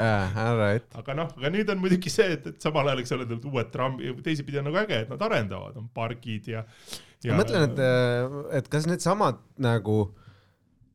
Yeah, 0.00 0.36
right. 0.56 0.86
aga 0.96 1.14
noh, 1.18 1.32
aga 1.36 1.50
nüüd 1.52 1.68
on 1.72 1.80
muidugi 1.82 2.12
see, 2.12 2.30
et, 2.36 2.46
et 2.46 2.62
samal 2.62 2.88
ajal, 2.88 3.02
eks 3.02 3.12
ole, 3.16 3.26
need 3.28 3.44
uued 3.50 3.72
trammi, 3.74 4.12
teisipidi 4.24 4.60
on 4.60 4.68
nagu 4.70 4.78
äge, 4.80 5.02
et 5.04 5.10
nad 5.12 5.24
arendavad, 5.26 5.74
on 5.76 5.90
pargid 5.92 6.46
ja, 6.48 6.62
ja.... 7.20 7.34
ma 7.34 7.42
mõtlen, 7.42 7.66
et, 7.66 7.82
et 8.60 8.70
kas 8.72 8.86
needsamad 8.88 9.42
nagu 9.60 9.98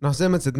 noh, 0.02 0.16
selles 0.16 0.32
mõttes, 0.34 0.50
et 0.50 0.58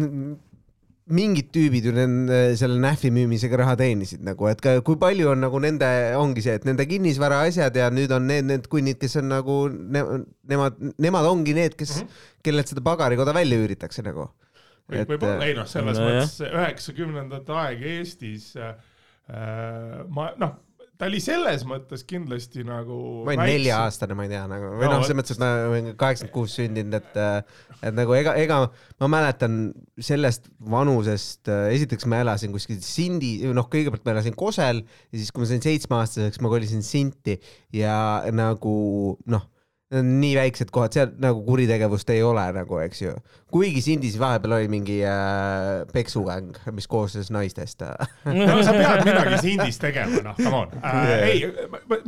mingid 1.06 1.52
tüübid 1.54 1.84
ju 1.86 1.92
nende 1.94 2.38
selle 2.58 2.80
nähvi 2.82 3.12
müümisega 3.14 3.60
raha 3.60 3.76
teenisid 3.78 4.24
nagu, 4.26 4.48
et 4.50 4.62
ka, 4.62 4.74
kui 4.86 4.98
palju 4.98 5.30
on 5.30 5.44
nagu 5.44 5.60
nende, 5.62 5.86
ongi 6.18 6.42
see, 6.42 6.56
et 6.58 6.66
nende 6.66 6.86
kinnisvara 6.90 7.44
asjad 7.46 7.78
ja 7.78 7.86
nüüd 7.94 8.10
on 8.16 8.26
need, 8.26 8.48
need 8.48 8.66
kunnid, 8.72 8.98
kes 9.02 9.18
on 9.22 9.30
nagu 9.30 9.60
ne, 9.70 10.02
nemad, 10.50 10.80
nemad 11.02 11.30
ongi 11.30 11.54
need, 11.56 11.78
kes 11.78 11.94
mm, 11.94 12.08
-hmm. 12.08 12.26
kellelt 12.48 12.72
seda 12.72 12.82
pagarikoda 12.88 13.34
välja 13.36 13.60
üüritakse 13.62 14.02
nagu. 14.06 14.28
võib, 14.90 15.06
võib-olla, 15.14 15.46
ei 15.46 15.54
noh, 15.54 15.66
selles 15.66 15.98
no, 15.98 16.06
mõttes 16.06 16.38
üheksakümnendate 16.46 17.54
aeg 17.54 17.82
Eestis 17.82 18.52
äh, 18.58 18.74
ma 20.10 20.30
noh 20.38 20.58
ta 20.96 21.08
oli 21.10 21.20
selles 21.22 21.64
mõttes 21.68 22.04
kindlasti 22.08 22.64
nagu. 22.66 22.98
ma 23.26 23.34
olin 23.34 23.50
nelja-aastane, 23.52 24.16
ma 24.16 24.26
ei 24.26 24.32
tea 24.32 24.44
nagu 24.50 24.72
või 24.74 24.88
noh 24.88 25.00
no,, 25.00 25.06
selles 25.06 25.18
mõttes, 25.20 25.36
et 25.36 25.42
ma 25.42 25.50
olen 25.70 25.90
kaheksakümmend 26.00 26.34
kuus 26.34 26.56
sündinud, 26.58 26.96
et, 26.98 27.18
et 27.80 27.96
nagu 27.96 28.16
ega, 28.16 28.36
ega 28.40 28.60
ma 29.02 29.10
mäletan 29.16 29.58
sellest 29.96 30.48
vanusest, 30.72 31.50
esiteks 31.72 32.08
ma 32.10 32.22
elasin 32.24 32.54
kuskil 32.54 32.80
Sindi, 32.84 33.34
noh, 33.56 33.68
kõigepealt 33.72 34.06
ma 34.06 34.16
elasin 34.16 34.36
Kosel 34.38 34.84
ja 34.84 35.18
siis, 35.18 35.32
kui 35.32 35.44
ma 35.44 35.50
sain 35.50 35.64
seitsmeaastaseks, 35.64 36.40
ma 36.44 36.52
kolisin 36.52 36.84
Sinti 36.86 37.36
ja 37.76 37.98
nagu 38.34 38.78
noh 39.32 39.52
nii 39.94 40.32
väiksed 40.34 40.72
kohad, 40.74 40.90
seal 40.96 41.10
nagu 41.22 41.44
kuritegevust 41.46 42.08
ei 42.10 42.22
ole 42.26 42.42
nagu, 42.56 42.78
eks 42.82 43.02
ju. 43.04 43.12
kuigi 43.54 43.78
Sindis 43.84 44.16
vahepeal 44.18 44.56
oli 44.56 44.68
mingi 44.68 44.96
äh, 45.06 45.84
peksukäng, 45.92 46.56
mis 46.74 46.88
koosnes 46.90 47.30
naistest 47.30 47.84
no 48.26 48.56
sa 48.66 48.74
pead 48.74 49.04
midagi 49.06 49.38
Sindis 49.44 49.78
tegema, 49.78 50.24
noh, 50.26 50.34
come 50.40 50.58
on 50.58 50.74
äh,. 50.80 51.12
ei, 51.28 51.44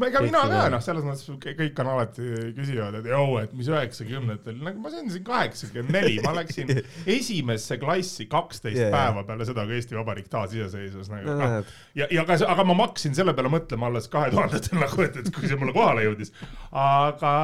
ega 0.08 0.22
mina 0.24 0.42
ka, 0.50 0.64
noh, 0.74 0.82
selles 0.82 1.06
mõttes 1.06 1.30
kõik 1.44 1.78
on 1.84 1.92
alati 1.92 2.32
küsivad, 2.56 2.98
et 2.98 3.06
joo, 3.12 3.38
et 3.44 3.54
mis 3.54 3.70
üheksakümnendatel, 3.70 4.58
nagu 4.58 4.82
ma 4.82 4.92
sündisin 4.96 5.22
kaheksakümmend 5.30 5.94
neli, 5.94 6.18
ma 6.26 6.34
läksin 6.40 6.74
esimesse 7.18 7.78
klassi 7.78 8.26
kaksteist 8.26 8.82
yeah. 8.82 8.90
päeva 8.90 9.22
peale 9.28 9.46
seda, 9.46 9.68
kui 9.70 9.78
Eesti 9.78 10.00
Vabariik 10.00 10.26
taasiseseisvus 10.34 11.14
nagu 11.14 11.38
no,. 11.38 11.62
ja, 11.94 12.10
ja 12.10 12.26
ka, 12.26 12.40
aga 12.42 12.66
ma 12.66 12.80
hakkasin 12.82 13.14
selle 13.22 13.38
peale 13.38 13.54
mõtlema 13.54 13.86
alles 13.92 14.10
kahe 14.10 14.34
tuhandetel 14.34 14.82
nagu, 14.82 15.06
et, 15.06 15.22
et 15.22 15.32
kui 15.38 15.46
see 15.46 15.62
mulle 15.62 15.78
kohale 15.78 16.10
jõudis. 16.10 16.34
aga 16.74 17.36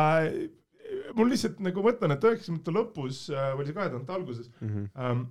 mul 1.17 1.33
lihtsalt 1.33 1.61
nagu 1.65 1.85
mõtlen, 1.85 2.15
et 2.15 2.27
üheksakümnendate 2.27 2.75
lõpus 2.75 3.25
äh, 3.33 3.53
või 3.59 3.73
kahe 3.73 3.91
tuhande 3.93 4.15
alguses 4.15 4.51
mm 4.61 4.69
-hmm. 4.69 4.91
ähm, 4.97 5.25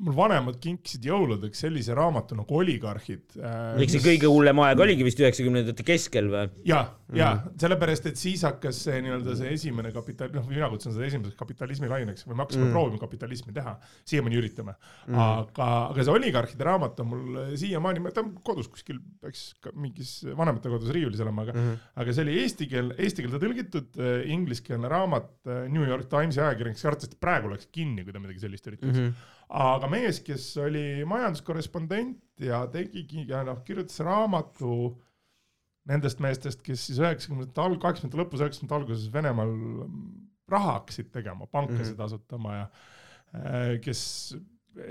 mul 0.00 0.14
vanemad 0.14 0.56
kinkisid 0.62 1.04
jõuludeks 1.08 1.64
sellise 1.64 1.94
raamatu 1.96 2.36
nagu 2.38 2.58
Oligarhid 2.60 3.34
äh,. 3.36 3.80
eks 3.82 3.96
see 3.96 4.04
kõige 4.04 4.30
hullem 4.30 4.60
aeg 4.62 4.80
oligi 4.84 5.04
vist 5.06 5.20
üheksakümnendate 5.20 5.84
keskel 5.86 6.30
või? 6.30 6.44
ja, 6.68 6.84
ja 7.12 7.32
-hmm. 7.34 7.56
sellepärast, 7.60 8.06
et 8.06 8.20
siis 8.20 8.44
hakkas 8.46 8.78
see 8.86 9.00
nii-öelda 9.04 9.34
see 9.40 9.50
esimene 9.56 9.90
kapital, 9.94 10.30
noh, 10.34 10.46
mina 10.48 10.70
kutsun 10.72 10.94
seda 10.94 11.08
esimeseks 11.08 11.36
kapitalismi 11.40 11.90
laineks 11.90 12.26
või 12.26 12.36
me 12.36 12.44
hakkasime 12.44 12.64
mm 12.64 12.70
proovima 12.70 13.00
kapitalismi 13.02 13.52
teha, 13.52 13.72
siiamaani 14.06 14.36
üritame 14.38 14.76
mm. 15.08 15.16
aga, 15.18 15.66
aga 15.90 16.04
see 16.06 16.14
Oligarhide 16.14 16.66
raamat 16.68 17.00
on 17.02 17.08
mul 17.10 17.40
siiamaani, 17.58 18.12
ta 18.14 18.22
on 18.22 18.30
kodus 18.46 18.68
kuskil, 18.70 19.00
peaks 19.20 19.48
mingis 19.74 20.12
vanemate 20.38 20.70
kodus 20.70 20.92
riiulis 20.94 21.20
olema, 21.24 21.42
aga 21.48 21.56
mm, 21.56 21.80
aga 22.04 22.14
see 22.14 22.28
oli 22.28 22.38
eesti 22.44 22.70
keel, 22.70 22.92
eesti 22.94 23.26
keelde 23.26 23.42
tõlgitud 23.42 23.98
äh, 23.98 24.22
ingliskeelne 24.36 24.92
raamat 24.92 25.32
äh, 25.50 25.66
New 25.72 25.82
York 25.82 26.06
Timesi 26.12 26.40
ajakirjanik, 26.44 26.78
arvates, 26.86 27.10
et 27.10 27.20
praegu 27.20 27.50
oleks 27.50 27.66
kinni, 27.74 28.06
kui 28.06 28.14
ta 28.14 28.22
midagi 28.22 28.46
sellist 28.46 28.70
üritaks 28.70 28.94
mm. 28.94 29.10
-hmm 29.10 29.38
aga 29.50 29.88
mees, 29.90 30.20
kes 30.22 30.44
oli 30.62 31.02
majanduskorrespondent 31.08 32.44
ja 32.46 32.62
tegigi 32.70 33.26
ja 33.28 33.42
noh, 33.46 33.60
kirjutas 33.66 33.98
raamatu 34.06 34.94
nendest 35.90 36.20
meestest, 36.22 36.62
kes 36.62 36.84
siis 36.86 37.00
üheksakümnendate 37.02 37.62
alg-, 37.64 37.80
kaheksakümnendate 37.82 38.22
lõpus, 38.22 38.44
üheksakümnendate 38.44 38.78
alguses 38.78 39.12
Venemaal 39.12 39.54
raha 40.50 40.76
hakkasid 40.78 41.10
tegema, 41.14 41.48
pankasid 41.50 41.96
mm 41.96 41.98
-hmm. 41.98 42.04
asutama 42.04 42.56
ja 42.56 42.66
äh, 43.34 43.80
kes 43.82 44.02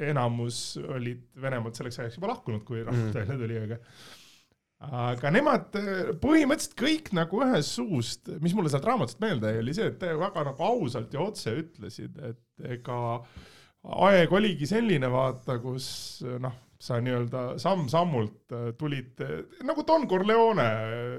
enamus 0.10 0.78
olid 0.78 1.22
Venemaalt 1.40 1.76
selleks 1.76 2.00
ajaks 2.00 2.18
juba 2.18 2.34
lahkunud, 2.34 2.64
kui 2.68 2.84
mm 2.84 2.90
-hmm. 2.90 3.14
välja 3.16 3.38
tuli, 3.38 3.60
aga 3.60 3.78
aga 4.80 5.32
nemad 5.32 5.76
põhimõtteliselt 6.24 6.76
kõik 6.80 7.10
nagu 7.12 7.42
ühest 7.44 7.76
suust, 7.76 8.30
mis 8.40 8.54
mulle 8.56 8.70
sealt 8.72 8.86
raamatust 8.88 9.20
meelde 9.20 9.52
jäi, 9.52 9.60
oli 9.60 9.74
see, 9.74 9.88
et 9.88 10.02
väga 10.02 10.44
nagu 10.44 10.64
ausalt 10.64 11.14
ja 11.14 11.20
otse 11.20 11.52
ütlesid, 11.52 12.16
et 12.24 12.72
ega 12.76 13.00
äh, 13.16 13.28
aeg 13.84 14.34
oligi 14.36 14.68
selline, 14.68 15.08
vaata, 15.12 15.60
kus 15.64 15.88
noh, 16.42 16.56
sa 16.80 16.98
nii-öelda 17.04 17.44
samm-sammult 17.60 18.54
äh, 18.56 18.68
tulid 18.80 19.20
nagu 19.68 19.84
Don 19.88 20.08
Corleone 20.08 20.66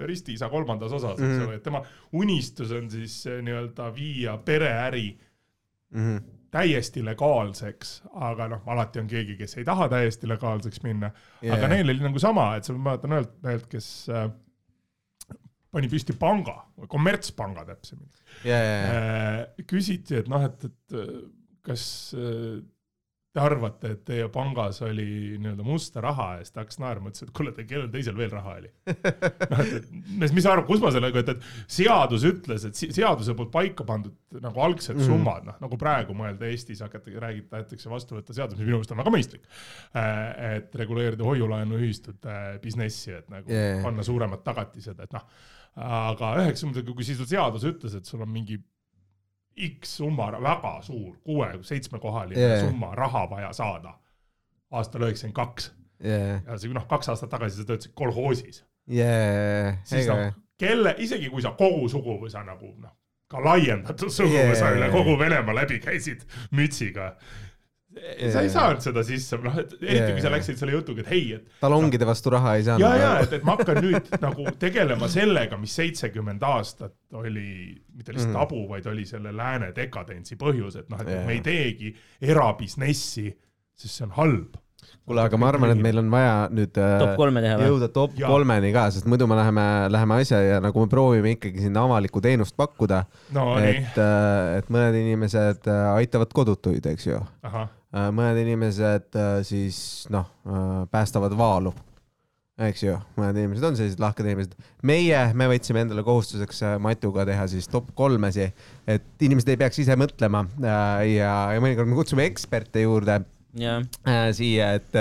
ristiisa 0.09 0.49
kolmandas 0.49 0.93
osas, 0.97 1.19
eks 1.21 1.35
mhm. 1.37 1.47
ole, 1.47 1.59
et 1.61 1.65
tema 1.65 1.83
unistus 2.17 2.73
on 2.77 2.89
siis 2.93 3.23
äh, 3.29 3.43
nii-öelda 3.45 3.91
viia 3.97 4.39
pereäri 4.45 5.11
mm 5.13 6.07
-hmm. 6.07 6.23
täiesti 6.51 7.05
legaalseks, 7.05 8.03
aga 8.29 8.49
noh, 8.49 8.63
alati 8.67 9.03
on 9.05 9.11
keegi, 9.11 9.37
kes 9.37 9.59
ei 9.59 9.65
taha 9.65 9.89
täiesti 9.89 10.29
legaalseks 10.29 10.83
minna 10.83 11.11
yeah., 11.43 11.59
aga 11.59 11.69
neil 11.69 11.89
oli 11.89 12.09
nagu 12.09 12.19
sama, 12.19 12.55
et 12.57 12.65
sa, 12.65 12.73
mäletan 12.73 13.13
ühelt 13.19 13.35
mehelt, 13.43 13.67
kes 13.69 14.09
äh, 14.09 14.31
pani 15.71 15.89
püsti 15.93 16.17
panga, 16.19 16.57
kommertspanga 16.89 17.65
täpsemini 17.65 18.11
yeah,. 18.47 18.65
Yeah, 18.65 18.95
yeah. 18.95 19.67
küsiti, 19.67 20.17
et 20.17 20.29
noh, 20.29 20.45
et, 20.49 20.65
et 20.65 20.97
kas 21.67 21.85
äh, 22.17 22.61
te 23.31 23.39
arvate, 23.39 23.93
et 23.95 24.01
teie 24.09 24.27
pangas 24.33 24.81
oli 24.83 25.37
nii-öelda 25.39 25.63
musta 25.63 26.03
raha 26.03 26.27
ja 26.35 26.39
siis 26.43 26.55
ta 26.55 26.65
hakkas 26.65 26.81
naerma, 26.83 27.13
ütles, 27.13 27.29
et 27.29 27.31
kuule, 27.37 27.53
kellel 27.59 27.91
teisel 27.93 28.17
veel 28.19 28.33
raha 28.33 28.57
oli 28.59 28.71
noh, 29.53 29.61
et, 29.63 29.87
mis 30.35 30.43
sa 30.43 30.57
arvad, 30.57 30.67
kus 30.67 30.83
ma 30.83 30.91
sellega, 30.95 31.23
et, 31.23 31.31
et 31.37 31.71
seadus 31.71 32.27
ütles, 32.27 32.67
et 32.67 32.81
seaduse 32.81 33.37
poolt 33.39 33.53
paika 33.55 33.87
pandud 33.87 34.41
nagu 34.43 34.65
algsed 34.67 34.99
mm. 34.99 35.07
summad, 35.07 35.47
noh 35.47 35.61
nagu 35.63 35.79
praegu 35.79 36.17
mõelda 36.19 36.51
Eestis 36.51 36.83
hakatakse, 36.83 37.23
räägib, 37.23 37.47
tahetakse 37.53 37.93
vastu 37.93 38.19
võtta 38.19 38.35
seadus, 38.35 38.59
mis 38.59 38.67
minu 38.67 38.81
meelest 38.81 38.97
on 38.97 39.03
väga 39.05 39.15
mõistlik. 39.15 39.47
Äh, 39.95 40.19
et 40.57 40.75
reguleerida 40.83 41.27
hoiulaenuühistute 41.27 42.41
businessi, 42.65 43.15
et 43.21 43.31
nagu 43.31 43.55
yeah. 43.55 43.79
panna 43.85 44.03
suuremad 44.07 44.43
tagatised, 44.47 44.99
et 45.07 45.15
noh, 45.15 45.31
aga 45.79 46.35
üheksakümnendatel, 46.43 46.99
kui 46.99 47.07
siis 47.07 47.23
seadus 47.31 47.71
ütles, 47.71 47.95
et 47.95 48.11
sul 48.11 48.27
on 48.27 48.35
mingi 48.35 48.59
X 49.69 49.97
summa, 50.01 50.31
väga 50.41 50.79
suur, 50.87 51.17
kuue-seitsmekohaline 51.27 52.41
yeah. 52.41 52.65
summa 52.65 52.95
raha 52.97 53.27
vaja 53.31 53.53
saada 53.57 53.95
aastal 54.71 55.05
üheksakümmend 55.07 55.37
kaks. 55.37 55.73
ja 56.01 56.57
see 56.57 56.73
noh, 56.73 56.87
kaks 56.89 57.13
aastat 57.13 57.31
tagasi 57.35 57.61
sa 57.61 57.67
töötasid 57.69 57.93
kolhoosis 57.99 58.63
yeah.. 58.89 59.77
siis 59.85 60.09
noh, 60.09 60.31
kelle, 60.61 60.95
isegi 60.99 61.29
kui 61.33 61.43
sa 61.45 61.53
kogu 61.59 61.89
suguvõsa 61.93 62.45
nagu 62.47 62.73
noh, 62.81 62.95
ka 63.31 63.43
laiendatud 63.45 64.13
suguvõsa 64.13 64.71
yeah. 64.71 64.79
üle 64.79 64.91
kogu 64.95 65.19
Venemaa 65.21 65.61
läbi 65.63 65.81
käisid 65.83 66.25
mütsiga 66.57 67.15
yeah. 67.97 68.33
sa 68.33 68.45
ei 68.45 68.53
saanud 68.53 68.85
seda 68.85 69.05
sisse, 69.07 69.39
noh, 69.43 69.59
et 69.63 69.75
eriti 69.81 70.15
kui 70.15 70.25
sa 70.25 70.33
läksid 70.33 70.61
selle 70.61 70.77
jutuga, 70.77 71.05
et 71.05 71.11
hei, 71.13 71.25
et. 71.39 71.59
talongide 71.63 72.07
no, 72.07 72.11
vastu 72.13 72.33
raha 72.35 72.55
ei 72.59 72.65
saanud. 72.69 72.85
ja, 72.85 72.93
ja 73.01 73.11
et, 73.25 73.35
et 73.39 73.47
ma 73.47 73.57
hakkan 73.59 73.83
nüüd 73.85 74.11
nagu 74.27 74.47
tegelema 74.61 75.11
sellega, 75.13 75.59
mis 75.61 75.77
seitsekümmend 75.81 76.47
aastat 76.47 76.97
oli 77.19 77.51
mitte 77.97 78.15
lihtsalt 78.15 78.33
mm. 78.33 78.41
tabu, 78.41 78.65
vaid 78.71 78.89
oli 78.91 79.07
selle 79.09 79.35
lääne 79.37 79.73
dekadentsi 79.77 80.39
põhjus, 80.41 80.81
et 80.83 80.91
noh, 80.93 81.05
et 81.05 81.23
me 81.27 81.39
ei 81.39 81.45
teegi 81.45 81.95
erabusinessi, 82.33 83.31
sest 83.81 83.95
see 83.95 84.09
on 84.09 84.19
halb 84.19 84.59
kuule, 85.11 85.25
aga 85.25 85.41
ma 85.41 85.49
arvan, 85.51 85.73
et 85.75 85.83
meil 85.83 86.01
on 86.01 86.11
vaja 86.13 86.35
nüüd 86.55 86.79
äh, 86.81 86.95
top 87.03 87.17
kolme 87.19 87.43
teha 87.45 87.57
või? 87.59 87.69
jõuda 87.73 87.89
top 87.95 88.15
ja. 88.21 88.31
kolmeni 88.31 88.71
ka, 88.75 88.87
sest 88.95 89.09
muidu 89.11 89.27
me 89.31 89.39
läheme, 89.39 89.67
läheme 89.93 90.21
asja 90.23 90.41
ja 90.45 90.61
nagu 90.63 90.85
me 90.85 90.91
proovime 90.93 91.35
ikkagi 91.37 91.67
sinna 91.67 91.85
avalikku 91.89 92.23
teenust 92.25 92.57
pakkuda 92.61 93.03
no,. 93.37 93.53
et, 93.59 93.99
äh, 93.99 94.61
et 94.61 94.73
mõned 94.73 94.99
inimesed 95.03 95.69
äh, 95.71 95.83
aitavad 95.97 96.33
kodutuid, 96.37 96.87
eks 96.93 97.11
ju. 97.11 97.21
Mõned 97.91 98.39
inimesed 98.45 99.17
siis 99.47 99.79
noh, 100.13 100.29
päästavad 100.93 101.35
vaalu. 101.39 101.73
eks 102.61 102.83
ju, 102.85 102.95
mõned 103.17 103.39
inimesed 103.41 103.65
on 103.65 103.77
sellised 103.79 104.03
lahked 104.03 104.27
inimesed. 104.27 104.55
meie, 104.87 105.21
me 105.35 105.49
võtsime 105.51 105.83
endale 105.85 106.05
kohustuseks 106.07 106.63
äh, 106.69 106.77
Matuga 106.83 107.25
teha 107.27 107.47
siis 107.49 107.69
top 107.73 107.89
kolmesi, 107.97 108.51
et 108.87 109.27
inimesed 109.27 109.49
ei 109.49 109.61
peaks 109.61 109.81
ise 109.83 109.97
mõtlema 109.99 110.45
äh, 110.61 111.17
ja, 111.17 111.33
ja 111.55 111.63
mõnikord 111.65 111.89
me 111.91 111.99
kutsume 111.99 112.29
eksperte 112.29 112.85
juurde 112.85 113.23
äh, 113.59 114.29
siia, 114.37 114.75
et, 114.79 115.01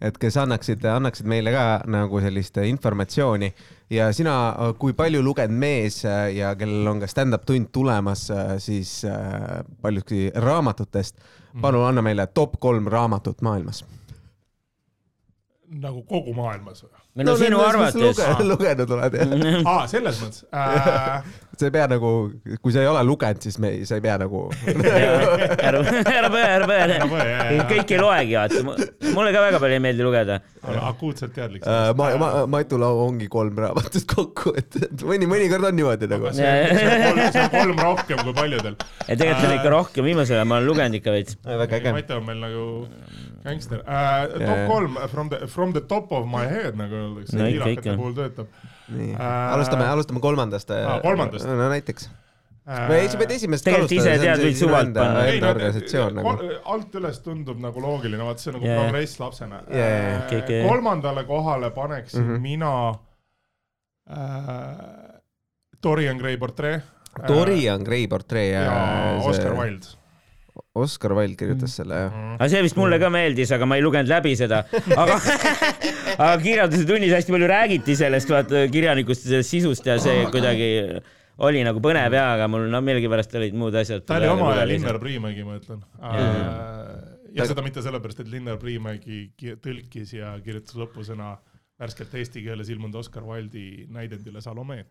et 0.00 0.18
kes 0.18 0.36
annaksid, 0.36 0.84
annaksid 0.84 1.26
meile 1.30 1.52
ka 1.54 1.64
nagu 1.90 2.20
sellist 2.20 2.56
informatsiooni 2.64 3.52
ja 3.94 4.10
sina, 4.12 4.36
kui 4.78 4.94
palju 4.96 5.22
lugenud 5.22 5.58
mees 5.58 6.02
äh, 6.08 6.28
ja 6.38 6.54
kellel 6.58 6.88
on 6.94 7.02
ka 7.02 7.10
stand-up 7.10 7.46
tund 7.46 7.70
tulemas, 7.72 8.28
siis 8.58 9.02
äh, 9.08 9.60
paljuski 9.82 10.30
raamatutest, 10.34 11.20
palun 11.60 11.88
anna 11.88 12.02
meile 12.02 12.26
top 12.26 12.58
kolm 12.60 12.88
raamatut 12.90 13.42
maailmas. 13.42 13.84
Nagu 15.82 16.04
kogu 16.08 16.34
maailmas 16.36 16.84
või? 16.84 16.92
või 17.14 17.26
no 17.28 17.36
sinu 17.38 17.60
arvates. 17.62 18.20
lugenud 18.46 18.94
oled 18.96 19.16
jah? 19.18 19.34
aa, 19.72 19.86
selles 19.90 20.20
mõttes 20.22 20.44
äh,. 20.54 21.26
sa 21.54 21.68
ei 21.68 21.74
pea 21.74 21.88
nagu, 21.90 22.10
kui 22.62 22.74
sa 22.74 22.82
ei 22.82 22.90
ole 22.90 23.04
lugenud, 23.06 23.42
siis 23.44 23.58
me 23.62 23.72
ei, 23.74 23.84
sa 23.88 23.98
ei 23.98 24.04
pea 24.04 24.16
nagu. 24.22 24.46
ära, 25.68 25.82
ära 26.10 26.30
põe, 26.32 26.44
ära 26.44 26.68
põe 27.10 27.60
kõik 27.70 27.94
ei 27.94 28.00
loegi, 28.02 28.38
vaata. 28.38 28.64
mulle 29.14 29.34
ka 29.34 29.44
väga 29.48 29.62
palju 29.62 29.78
ei 29.78 29.84
meeldi 29.84 30.06
lugeda. 30.06 30.40
akuutselt 30.84 31.34
teadlik 31.36 31.64
Äh, 31.64 31.94
ma, 31.96 32.10
ma, 32.20 32.28
Matul 32.50 32.82
ongi 32.84 33.28
kolm 33.32 33.56
raamatut 33.56 34.04
kokku, 34.10 34.52
et 34.58 34.76
mõni, 35.00 35.28
mõnikord 35.30 35.64
on 35.70 35.78
niimoodi 35.78 36.08
nagu. 36.10 36.32
see 36.36 37.40
on 37.40 37.52
kolm, 37.54 37.78
rohkem 37.80 38.20
kui 38.20 38.34
paljudel. 38.36 38.76
ja 39.08 39.16
tegelikult 39.16 39.48
on 39.48 39.56
ikka 39.56 39.72
rohkem, 39.72 40.08
viimasel 40.10 40.38
ajal 40.40 40.50
ma 40.50 40.58
olen 40.60 40.68
lugenud 40.68 41.00
ikka 41.00 41.14
veits. 41.14 41.38
väga 41.46 41.80
äge. 41.80 41.94
Mati 41.96 42.18
on 42.18 42.28
meil 42.28 42.42
nagu 42.44 42.66
gängster 43.44 43.78
uh,. 43.84 44.26
top 44.32 44.48
Jaa. 44.58 44.66
kolm 44.68 44.98
from 45.12 45.28
the, 45.32 45.46
from 45.46 45.72
the 45.76 45.80
top 45.80 46.12
of 46.12 46.26
my 46.26 46.44
head 46.48 46.74
nagu 46.80 46.94
öeldakse 46.94 47.36
No 47.36 47.42
no,, 47.42 47.48
ikka, 47.48 47.54
iirakate 47.54 47.88
ikka. 47.90 47.96
puhul 48.00 48.14
töötab 48.18 48.46
nii, 48.88 49.14
Äh, 49.14 49.54
alustame, 49.54 49.84
alustame 49.88 50.20
kolmandast. 50.20 50.70
Aa, 50.70 51.00
kolmandast. 51.04 51.46
no 51.48 51.68
näiteks. 51.72 52.08
uh, 52.66 52.82
või 52.88 52.98
ei, 53.02 53.08
sa 53.12 53.18
pead 53.20 53.30
esimesest 53.36 53.64
Tegelikult 53.68 53.92
ise 53.96 54.12
tead, 54.22 54.40
võid 54.44 54.58
suvalt 54.60 54.92
panna. 54.96 55.24
enda 55.28 55.50
organisatsioon 55.54 56.14
nagu. 56.20 56.34
alt 56.74 56.94
üles 57.00 57.18
tundub 57.24 57.60
nagu 57.60 57.80
loogiline, 57.84 58.24
vaat 58.24 58.40
see 58.44 58.50
on 58.52 58.58
nagu 58.58 58.68
yeah. 58.68 58.80
progress 58.82 59.18
lapsena 59.20 59.62
jaa, 59.68 59.88
Äh, 59.88 60.22
okei, 60.26 60.38
okei. 60.44 60.62
kolmandale 60.68 61.24
kohale 61.28 61.70
paneksin 61.76 62.22
mm. 62.22 62.34
-hmm. 62.34 62.40
mina 62.48 62.72
äh, 64.10 65.20
Dorian 65.82 66.16
Gray 66.18 66.36
portree. 66.36 66.80
Dorian 67.28 67.82
Gray 67.84 68.06
portree 68.08 68.48
ja 68.50 68.64
Oscar 69.22 69.52
Wilde. 69.56 69.86
Oscar 70.74 71.12
Wilde 71.14 71.36
kirjutas 71.38 71.76
selle 71.78 71.94
jah. 71.94 72.14
aga 72.34 72.48
see 72.50 72.62
vist 72.66 72.78
mulle 72.80 72.98
ka 72.98 73.10
meeldis, 73.14 73.52
aga 73.54 73.66
ma 73.70 73.76
ei 73.78 73.84
lugenud 73.84 74.10
läbi 74.10 74.32
seda, 74.38 74.64
aga 74.96 75.18
aga 76.24 76.32
kirjanduse 76.42 76.86
tunnis 76.88 77.14
hästi 77.14 77.34
palju 77.36 77.50
räägiti 77.52 77.94
sellest, 78.00 78.32
vaata 78.34 78.64
kirjanikust 78.74 79.26
ja 79.28 79.36
sellest 79.36 79.54
sisust 79.54 79.86
ja 79.86 79.98
see 80.02 80.24
kuidagi 80.34 80.70
oli 81.46 81.62
nagu 81.66 81.80
põnev 81.82 82.14
ja, 82.18 82.24
aga 82.36 82.48
mul 82.50 82.66
no 82.70 82.80
millegipärast 82.82 83.32
olid 83.38 83.54
muud 83.58 83.74
asjad. 83.78 84.04
ta 84.06 84.18
oli 84.18 84.28
oma 84.30 84.50
aja 84.52 84.66
Linnar 84.70 84.98
Priimägi, 85.02 85.46
ma 85.46 85.56
ütlen. 85.58 85.80
Ja 87.34 87.46
seda 87.50 87.64
mitte 87.66 87.82
sellepärast, 87.82 88.20
et 88.22 88.28
Linnar 88.30 88.58
Priimägi 88.62 89.24
ki- 89.38 89.56
tõlkis 89.62 90.12
ja 90.14 90.34
kirjutas 90.44 90.76
lõpusõna 90.78 91.32
värskelt 91.84 92.14
eesti 92.20 92.42
keeles 92.44 92.70
ilmunud 92.74 92.98
Oscar 93.00 93.22
Wilde'i 93.28 93.86
näidendile 93.92 94.40
Salome. 94.44 94.82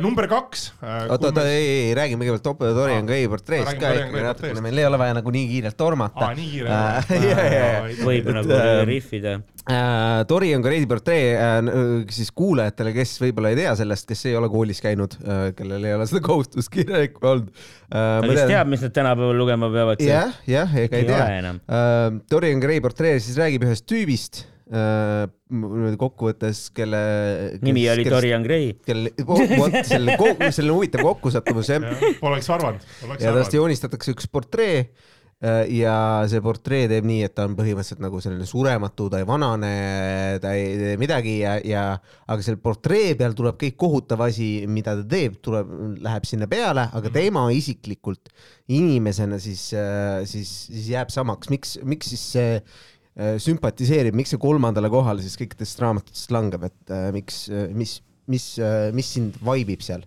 number 0.00 0.28
kaks. 0.30 0.68
Mm. 0.80 1.10
oota, 1.10 1.30
oota, 1.32 1.46
ei, 1.50 1.66
ei, 1.88 1.94
räägime 1.98 2.24
kõigepealt 2.26 2.46
top- 2.46 2.64
Dorian 2.76 3.02
Aa, 3.04 3.08
Gray 3.10 3.28
portreest 3.32 3.72
ka 3.80 3.92
ikkagi 3.96 4.24
natukene, 4.26 4.62
meil 4.64 4.78
ei 4.82 4.86
ole 4.88 4.98
vaja 5.00 5.16
nagu 5.18 5.32
nii 5.34 5.46
kiirelt 5.50 5.76
tormata 5.80 6.28
aa, 6.30 6.34
nii 6.38 6.48
kiire 6.52 6.74
Äh, 6.76 7.92
võib 8.04 8.28
nagu 8.34 8.52
ähm, 8.52 8.82
rihvida. 8.88 9.34
äh, 9.66 10.22
Dorian 10.28 10.62
Gray'i 10.64 10.86
portree 10.88 11.34
äh, 11.34 11.70
siis 12.12 12.30
kuulajatele, 12.36 12.92
kes 12.96 13.16
võib-olla 13.22 13.52
ei 13.52 13.58
tea 13.60 13.74
sellest, 13.78 14.06
kes 14.10 14.26
ei 14.30 14.36
ole 14.38 14.50
koolis 14.52 14.82
käinud 14.84 15.16
äh,, 15.22 15.46
kellel 15.58 15.84
ei 15.86 15.94
ole 15.96 16.06
seda 16.10 16.22
kohustust 16.26 16.72
kirjanikku 16.74 17.26
olnud 17.32 17.48
äh,. 17.52 17.94
ta 17.94 18.26
vist 18.28 18.44
teab, 18.52 18.70
mis 18.72 18.84
nad 18.86 18.94
tänapäeval 18.96 19.38
lugema 19.40 19.70
peavad. 19.72 20.02
jah, 20.04 20.34
jah, 20.50 20.76
ega 20.86 21.00
ei 21.00 21.08
tea 21.08 21.54
uh,. 21.54 22.20
Dorian 22.30 22.62
Gray 22.62 22.82
portree 22.84 23.16
siis 23.22 23.38
räägib 23.40 23.66
ühest 23.68 23.86
tüübist 23.90 24.44
kokkuvõttes, 24.66 26.70
kelle. 26.74 27.00
nimi 27.62 27.84
oli 27.90 28.06
Dorian 28.10 28.42
Gray. 28.42 28.72
kelle, 28.86 29.12
vot 29.28 29.76
selle, 29.86 30.16
selle 30.50 30.72
on 30.72 30.80
huvitav 30.80 31.04
kokkusattumus 31.06 31.68
jah. 31.70 31.84
Poleks 32.18 32.48
arvanud, 32.50 32.88
ja 33.22 33.34
tast 33.36 33.54
joonistatakse 33.54 34.16
üks 34.16 34.26
portree 34.26 34.80
uh, 34.82 35.62
ja 35.70 35.92
see 36.26 36.42
portree 36.42 36.88
teeb 36.90 37.06
nii, 37.06 37.20
et 37.28 37.36
ta 37.36 37.44
on 37.46 37.54
põhimõtteliselt 37.54 38.02
nagu 38.02 38.18
selline 38.24 38.48
surematu, 38.50 39.06
ta 39.12 39.20
ei 39.22 39.28
vanane, 39.28 39.70
ta 40.42 40.56
ei 40.58 40.74
tee 40.80 40.98
midagi 40.98 41.36
ja, 41.44 41.54
ja 41.62 41.84
aga 42.26 42.40
selle 42.42 42.58
portree 42.58 43.14
peal 43.20 43.38
tuleb 43.38 43.62
kõik 43.62 43.78
kohutav 43.78 44.26
asi, 44.26 44.66
mida 44.66 44.96
ta 44.98 45.06
teeb, 45.14 45.38
tuleb, 45.46 45.70
läheb 46.02 46.26
sinna 46.26 46.50
peale, 46.50 46.88
aga 46.90 47.14
tema 47.14 47.46
isiklikult 47.54 48.34
inimesena 48.66 49.38
siis, 49.38 49.68
siis, 50.26 50.58
siis 50.72 50.92
jääb 50.96 51.14
samaks, 51.14 51.54
miks, 51.54 51.78
miks 51.86 52.10
siis 52.16 52.28
see 52.34 52.58
äh, 52.58 52.84
sümpatiseerib, 53.16 54.16
miks 54.18 54.34
see 54.34 54.40
kolmandale 54.40 54.90
kohale 54.92 55.24
siis 55.24 55.38
kõikidest 55.40 55.80
raamatutest 55.80 56.34
langeb, 56.34 56.66
et 56.68 56.92
äh, 56.92 57.08
miks, 57.16 57.46
mis, 57.72 57.98
mis, 58.28 58.50
mis 58.96 59.12
sind 59.16 59.38
vaibib 59.44 59.84
seal? 59.84 60.04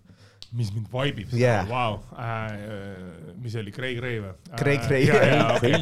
mis 0.58 0.72
mind 0.74 0.88
vaibib 0.90 1.30
yeah., 1.38 1.62
vau 1.70 2.00
äh,, 2.18 3.36
mis 3.38 3.54
see 3.54 3.62
oli, 3.62 3.74
Gray 3.74 3.94
Gray 4.00 4.18
või? 4.24 4.32
Gray 4.58 4.80
Gray. 4.82 5.04
ja, 5.06 5.20
ja, 5.22 5.44
okei, 5.58 5.78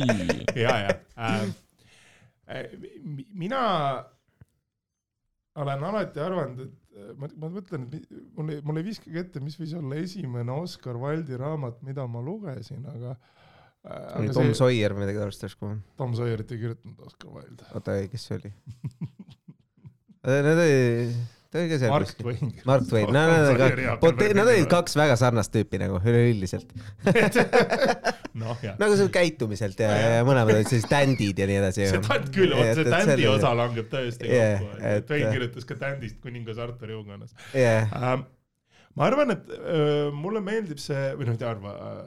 ja, 0.60 0.74
ja 0.84 0.96
äh,. 1.24 2.66
mina 3.32 3.62
olen 5.58 5.88
alati 5.88 6.20
arvanud, 6.24 6.66
et 6.68 7.00
äh, 7.00 7.14
ma, 7.20 7.32
ma 7.40 7.52
mõtlen, 7.56 7.88
mul 8.36 8.56
ei, 8.56 8.60
mul 8.68 8.82
ei 8.82 8.90
viskagi 8.90 9.24
ette, 9.24 9.44
mis 9.44 9.56
võis 9.60 9.76
olla 9.80 10.00
esimene 10.04 10.60
Oscar 10.60 11.00
Wilde'i 11.00 11.40
raamat, 11.40 11.80
mida 11.88 12.08
ma 12.12 12.24
lugesin, 12.24 12.84
aga 12.92 13.16
äh, 13.16 13.37
Tom 14.36 14.52
Sawyer 14.58 14.94
või 14.96 15.06
midagi 15.06 15.22
taolist 15.22 15.44
järsku. 15.48 15.72
Tom 16.00 16.14
Sawyerit 16.18 16.52
ei 16.52 16.60
kirjutanud 16.66 17.08
Oscar 17.08 17.32
Wilde. 17.38 17.68
oota, 17.78 17.98
kes 18.12 18.28
see 18.30 18.38
oli? 18.42 18.54
Need 20.28 20.60
oli, 20.60 21.12
ta 21.54 21.60
oli 21.62 21.70
ka 21.72 21.78
seal 21.80 21.92
Mark 21.94 22.10
kuskil. 22.10 22.26
Twain. 22.26 22.50
Mark 22.68 22.88
Twain, 22.90 23.06
no 23.16 23.22
nad 23.32 23.46
olid 23.48 23.62
ka, 23.62 24.26
nad 24.36 24.50
olid 24.52 24.66
kaks 24.74 24.98
väga 25.00 25.16
sarnast 25.22 25.54
tüüpi 25.54 25.80
nagu 25.80 26.02
üleüldiselt. 26.04 26.74
noh, 28.42 28.58
jah. 28.66 28.76
nagu 28.82 28.98
seal 29.00 29.12
käitumiselt 29.14 29.80
ja, 29.82 29.92
ja 30.18 30.26
mõlemad 30.28 30.58
olid 30.58 30.68
sellised 30.68 30.92
tändid 30.92 31.40
ja 31.40 31.48
nii 31.48 31.60
edasi. 31.62 31.88
see 31.94 32.02
tand 32.10 32.28
küll, 32.36 32.52
vot 32.58 32.74
see 32.82 32.90
tändi 32.92 33.30
osa 33.32 33.54
langeb 33.58 33.88
tõesti 33.94 34.28
Jah, 34.34 34.60
kokku, 34.66 34.82
et- 34.92 35.08
Twain 35.08 35.30
kirjutas 35.38 35.70
ka 35.70 35.80
tändist 35.86 36.20
kuningas 36.24 36.60
Arturi 36.66 36.98
juukonnas. 36.98 37.32
jah, 37.56 37.88
Ähm, 37.98 38.28
ma 39.00 39.08
arvan, 39.08 39.32
et 39.38 39.48
äh, 39.56 40.12
mulle 40.12 40.44
meeldib 40.44 40.80
see 40.84 41.12
või 41.16 41.30
noh, 41.32 41.40
ei 41.40 41.48
arva 41.48 41.74
äh,, 41.78 42.04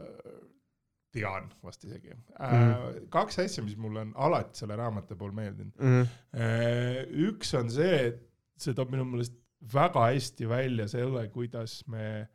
tean 1.13 1.49
vast 1.63 1.85
isegi 1.85 2.13
äh,. 2.15 2.51
Mhm. 2.51 3.07
kaks 3.11 3.39
asja, 3.43 3.65
mis 3.67 3.77
mulle 3.77 4.05
on 4.07 4.13
alati 4.15 4.59
selle 4.63 4.77
raamatu 4.79 5.17
puhul 5.19 5.33
meeldinud 5.37 5.75
Mhm. 5.79 6.05
äh,. 6.35 7.07
üks 7.29 7.55
on 7.59 7.71
see, 7.71 7.97
et 8.11 8.21
see 8.61 8.75
toob 8.77 8.93
minu 8.95 9.05
meelest 9.09 9.35
väga 9.73 10.07
hästi 10.13 10.49
välja 10.49 10.87
selle, 10.89 11.27
kuidas 11.33 11.81
me 11.89 12.29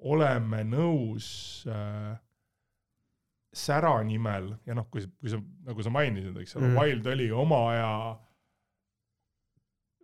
oleme 0.00 0.62
nõus 0.64 1.28
äh, 1.68 2.16
sära 3.52 3.94
nimel 4.06 4.52
ja 4.66 4.74
noh, 4.78 4.86
kui, 4.92 5.02
kui 5.20 5.30
sa, 5.32 5.40
nagu 5.66 5.82
sa 5.82 5.90
mainisid, 5.92 6.36
eks 6.40 6.56
ole 6.56 6.68
mm., 6.68 6.76
Wild 6.78 7.08
oli 7.10 7.30
oma 7.34 7.60
aja 7.72 7.88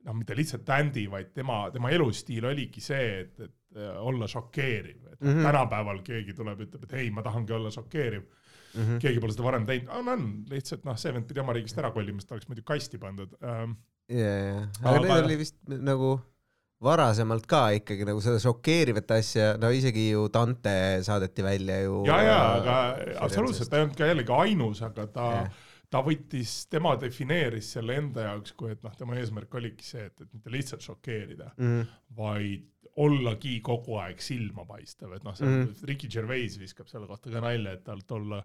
noh, 0.06 0.16
mitte 0.16 0.36
lihtsalt 0.38 0.64
tändi, 0.66 1.06
vaid 1.10 1.32
tema, 1.34 1.64
tema 1.74 1.90
elustiil 1.94 2.44
oligi 2.50 2.82
see, 2.84 3.20
et, 3.22 3.40
et 3.40 3.78
äh, 3.78 3.94
olla 4.02 4.28
šokeeriv, 4.30 5.05
et 5.16 5.26
mm. 5.26 5.32
-hmm. 5.32 5.48
tänapäeval 5.48 6.02
keegi 6.04 6.34
tuleb, 6.36 6.60
ütleb, 6.66 6.84
et 6.84 6.94
ei, 7.00 7.10
ma 7.10 7.24
tahangi 7.26 7.52
olla 7.56 7.70
šokeeriv 7.70 8.22
mm. 8.22 8.82
-hmm. 8.82 9.02
keegi 9.02 9.20
pole 9.20 9.32
seda 9.32 9.48
varem 9.48 9.66
teinud, 9.66 9.90
on, 9.98 10.08
on 10.14 10.30
lihtsalt 10.50 10.84
noh, 10.84 10.96
see 11.00 11.12
vend 11.14 11.28
pidi 11.28 11.40
oma 11.40 11.56
riigist 11.56 11.78
ära 11.82 11.90
kolima, 11.90 12.20
sest 12.20 12.28
ta 12.30 12.38
oleks 12.38 12.48
muidu 12.52 12.64
kasti 12.66 12.98
pandud 13.02 13.36
ähm,. 13.42 13.76
ja, 14.08 14.32
ja, 14.38 14.64
aga 14.82 14.98
need 15.00 15.24
oli 15.24 15.38
vist 15.44 15.56
nagu 15.66 16.16
varasemalt 16.82 17.46
ka 17.48 17.70
ikkagi 17.78 18.04
nagu 18.04 18.20
seda 18.20 18.40
šokeerivat 18.42 19.14
asja, 19.16 19.54
no 19.60 19.70
isegi 19.72 20.10
ju 20.10 20.26
Dante 20.32 20.76
saadeti 21.06 21.42
välja 21.42 21.80
ju. 21.86 22.02
ja, 22.06 22.18
ja, 22.22 22.40
aga 22.58 22.76
absoluutselt, 23.24 23.70
ta 23.70 23.80
ei 23.80 23.86
olnud 23.86 23.96
ka 23.96 24.10
jällegi 24.10 24.36
ainus, 24.42 24.82
aga 24.84 25.06
ta 25.06 25.30
yeah. 25.32 25.64
Ta 25.90 26.00
võttis, 26.02 26.66
tema 26.70 26.96
defineeris 27.00 27.72
selle 27.76 27.96
enda 28.00 28.20
jaoks, 28.30 28.52
kui 28.58 28.70
et 28.72 28.82
noh, 28.82 28.94
tema 28.98 29.16
eesmärk 29.16 29.54
oligi 29.54 29.84
see, 29.84 30.06
et, 30.06 30.20
et 30.20 30.32
mitte 30.34 30.50
lihtsalt 30.50 30.80
šokeerida, 30.82 31.52
mm. 31.56 31.84
vaid 32.16 32.66
ollagi 32.96 33.58
kogu 33.60 33.98
aeg 34.00 34.20
silma 34.24 34.64
paistev, 34.64 35.12
et 35.12 35.24
noh, 35.24 35.34
see 35.36 35.46
Mhm. 35.46 35.66
mm. 35.68 35.86
Ricky 35.88 36.08
Gervais 36.08 36.58
viskab 36.58 36.88
selle 36.88 37.06
kohta 37.06 37.30
ka 37.30 37.40
nalja, 37.44 37.72
et 37.76 37.84
talt 37.84 38.10
olla 38.16 38.38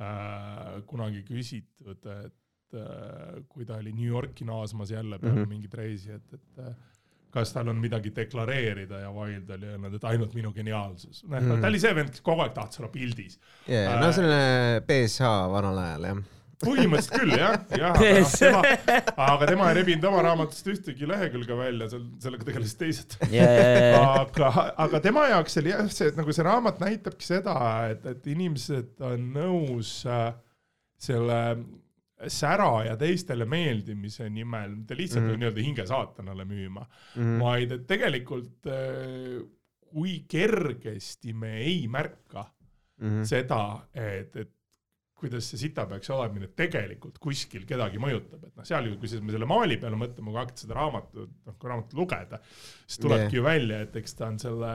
äh, 0.00 0.82
kunagi 0.86 1.24
küsitud, 1.26 2.04
et 2.06 2.76
äh, 2.78 3.42
kui 3.48 3.64
ta 3.66 3.80
oli 3.82 3.92
New 3.92 4.06
Yorki 4.06 4.44
naasmas 4.46 4.90
jälle 4.94 5.18
peale 5.18 5.32
mm 5.32 5.38
Mhm. 5.38 5.44
-hmm. 5.44 5.48
mingit 5.48 5.74
reisi, 5.74 6.12
et, 6.12 6.32
et 6.34 6.58
äh, 6.68 6.74
kas 7.30 7.52
tal 7.52 7.68
on 7.68 7.76
midagi 7.76 8.10
deklareerida 8.16 9.00
ja 9.00 9.10
Wild 9.12 9.50
oli 9.50 9.66
öelnud, 9.66 9.94
et 9.94 10.04
ainult 10.04 10.34
minu 10.34 10.52
geniaalsus. 10.52 11.24
Mhm. 11.24 11.44
mm., 11.44 11.60
ta 11.60 11.66
oli 11.66 11.80
see 11.80 11.94
vend, 11.94 12.08
kes 12.10 12.20
kogu 12.20 12.40
aeg 12.42 12.52
tahtis 12.54 12.80
olla 12.80 12.88
pildis. 12.88 13.38
ja 13.68 14.00
no 14.00 14.12
selline 14.12 14.80
BSH 14.86 15.22
vanal 15.52 15.78
ajal 15.78 16.04
jah. 16.04 16.22
Põhimõtteliselt 16.64 17.22
küll 17.22 17.34
jah, 17.38 17.54
jah, 17.78 17.96
aga 17.98 18.20
noh, 18.20 18.32
tema, 18.34 18.62
aga 19.28 19.48
tema 19.50 19.70
ei 19.70 19.78
rebinud 19.78 20.06
oma 20.10 20.22
raamatust 20.26 20.70
ühtegi 20.72 21.08
lehekülge 21.08 21.58
välja, 21.58 21.88
seal, 21.92 22.04
sellega 22.22 22.48
tegelesid 22.48 22.80
teised 22.82 23.16
yeah.. 23.34 23.98
aga, 24.24 24.52
aga 24.86 25.02
tema 25.04 25.28
jaoks 25.32 25.60
oli 25.62 25.74
jah 25.74 25.90
see, 25.92 26.10
et 26.12 26.18
nagu 26.18 26.34
see 26.34 26.46
raamat 26.46 26.82
näitabki 26.82 27.28
seda, 27.28 27.58
et, 27.92 28.06
et 28.10 28.30
inimesed 28.34 29.04
on 29.06 29.28
nõus 29.36 30.00
äh, 30.10 30.32
selle 30.98 31.42
sära 32.26 32.72
ja 32.88 32.96
teistele 32.98 33.46
meeldimise 33.46 34.26
nimel, 34.32 34.74
mitte 34.80 34.96
lihtsalt 34.98 35.22
mm 35.22 35.30
-hmm. 35.30 35.42
nii-öelda 35.44 35.62
hinge 35.62 35.86
saatanale 35.86 36.44
müüma 36.44 36.82
mm, 36.82 37.22
-hmm. 37.22 37.40
vaid 37.44 37.72
et 37.72 37.86
tegelikult 37.86 38.66
äh, 38.66 39.38
kui 39.88 40.24
kergesti 40.28 41.32
me 41.32 41.56
ei 41.62 41.88
märka 41.88 42.44
mm 42.98 43.08
-hmm. 43.08 43.24
seda, 43.24 43.86
et, 43.94 44.36
et 44.36 44.57
kuidas 45.18 45.48
see 45.50 45.58
sita 45.60 45.84
peaks 45.90 46.10
olemine 46.14 46.48
tegelikult 46.56 47.18
kuskil 47.22 47.64
kedagi 47.68 48.00
mõjutab, 48.02 48.44
et 48.46 48.54
noh, 48.58 48.66
seal 48.66 48.86
ju, 48.86 48.96
kui 49.00 49.20
me 49.24 49.34
selle 49.34 49.48
maali 49.50 49.78
peale 49.80 49.98
mõtleme, 49.98 50.30
kui 50.30 50.38
hakata 50.38 50.62
seda 50.64 50.76
raamatut, 50.78 51.32
noh, 51.48 51.56
kui 51.58 51.72
raamatut 51.72 51.98
lugeda, 51.98 52.40
siis 52.84 53.00
tulebki 53.02 53.26
yeah. 53.26 53.36
ju 53.38 53.44
välja, 53.46 53.80
et 53.86 53.98
eks 53.98 54.16
ta 54.18 54.28
on 54.30 54.38
selle 54.42 54.70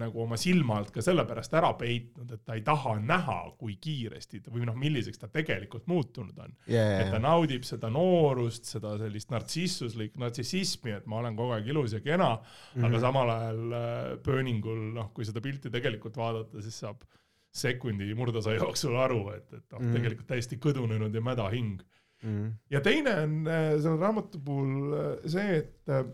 nagu 0.00 0.24
oma 0.24 0.38
silma 0.40 0.78
alt 0.80 0.92
ka 0.94 1.04
sellepärast 1.04 1.56
ära 1.60 1.72
peitnud, 1.78 2.32
et 2.36 2.44
ta 2.46 2.56
ei 2.58 2.64
taha 2.66 2.96
näha, 3.02 3.38
kui 3.60 3.76
kiiresti 3.82 4.42
ta 4.46 4.54
või 4.54 4.66
noh, 4.68 4.78
milliseks 4.80 5.20
ta 5.20 5.30
tegelikult 5.32 5.88
muutunud 5.92 6.38
on 6.40 6.56
yeah.. 6.70 7.02
et 7.04 7.12
ta 7.12 7.20
naudib 7.22 7.68
seda 7.68 7.92
noorust, 7.92 8.68
seda 8.72 8.96
sellist 9.00 9.32
nartsissuslik, 9.34 10.16
nartsissismi, 10.20 10.96
et 10.98 11.08
ma 11.10 11.20
olen 11.20 11.36
kogu 11.38 11.58
aeg 11.58 11.68
ilus 11.72 11.98
ja 11.98 12.02
kena 12.04 12.34
mm, 12.34 12.46
-hmm. 12.74 12.88
aga 12.88 13.02
samal 13.06 13.36
ajal 13.36 13.80
äh, 13.80 14.18
Burningul, 14.24 14.86
noh, 14.96 15.12
kui 15.12 15.28
seda 15.28 15.44
pilti 15.44 15.70
tegelikult 15.72 16.16
vaadata, 16.16 16.64
siis 16.64 16.80
saab 16.84 17.04
sekundi 17.52 18.14
murdosa 18.16 18.54
jooksul 18.56 18.96
aru, 18.96 19.26
et, 19.36 19.48
et 19.52 19.74
noh 19.74 19.82
mm., 19.82 19.96
tegelikult 19.96 20.28
täiesti 20.32 20.58
kõdunenud 20.60 21.14
ja 21.14 21.22
mäda 21.24 21.48
hing 21.52 21.82
mm.. 22.24 22.52
ja 22.72 22.80
teine 22.84 23.16
on 23.26 23.34
äh, 23.44 23.64
selle 23.76 23.98
raamatu 24.00 24.40
puhul 24.44 24.94
äh, 24.96 25.10
see, 25.34 25.58
et 25.60 25.92
äh, 25.92 26.06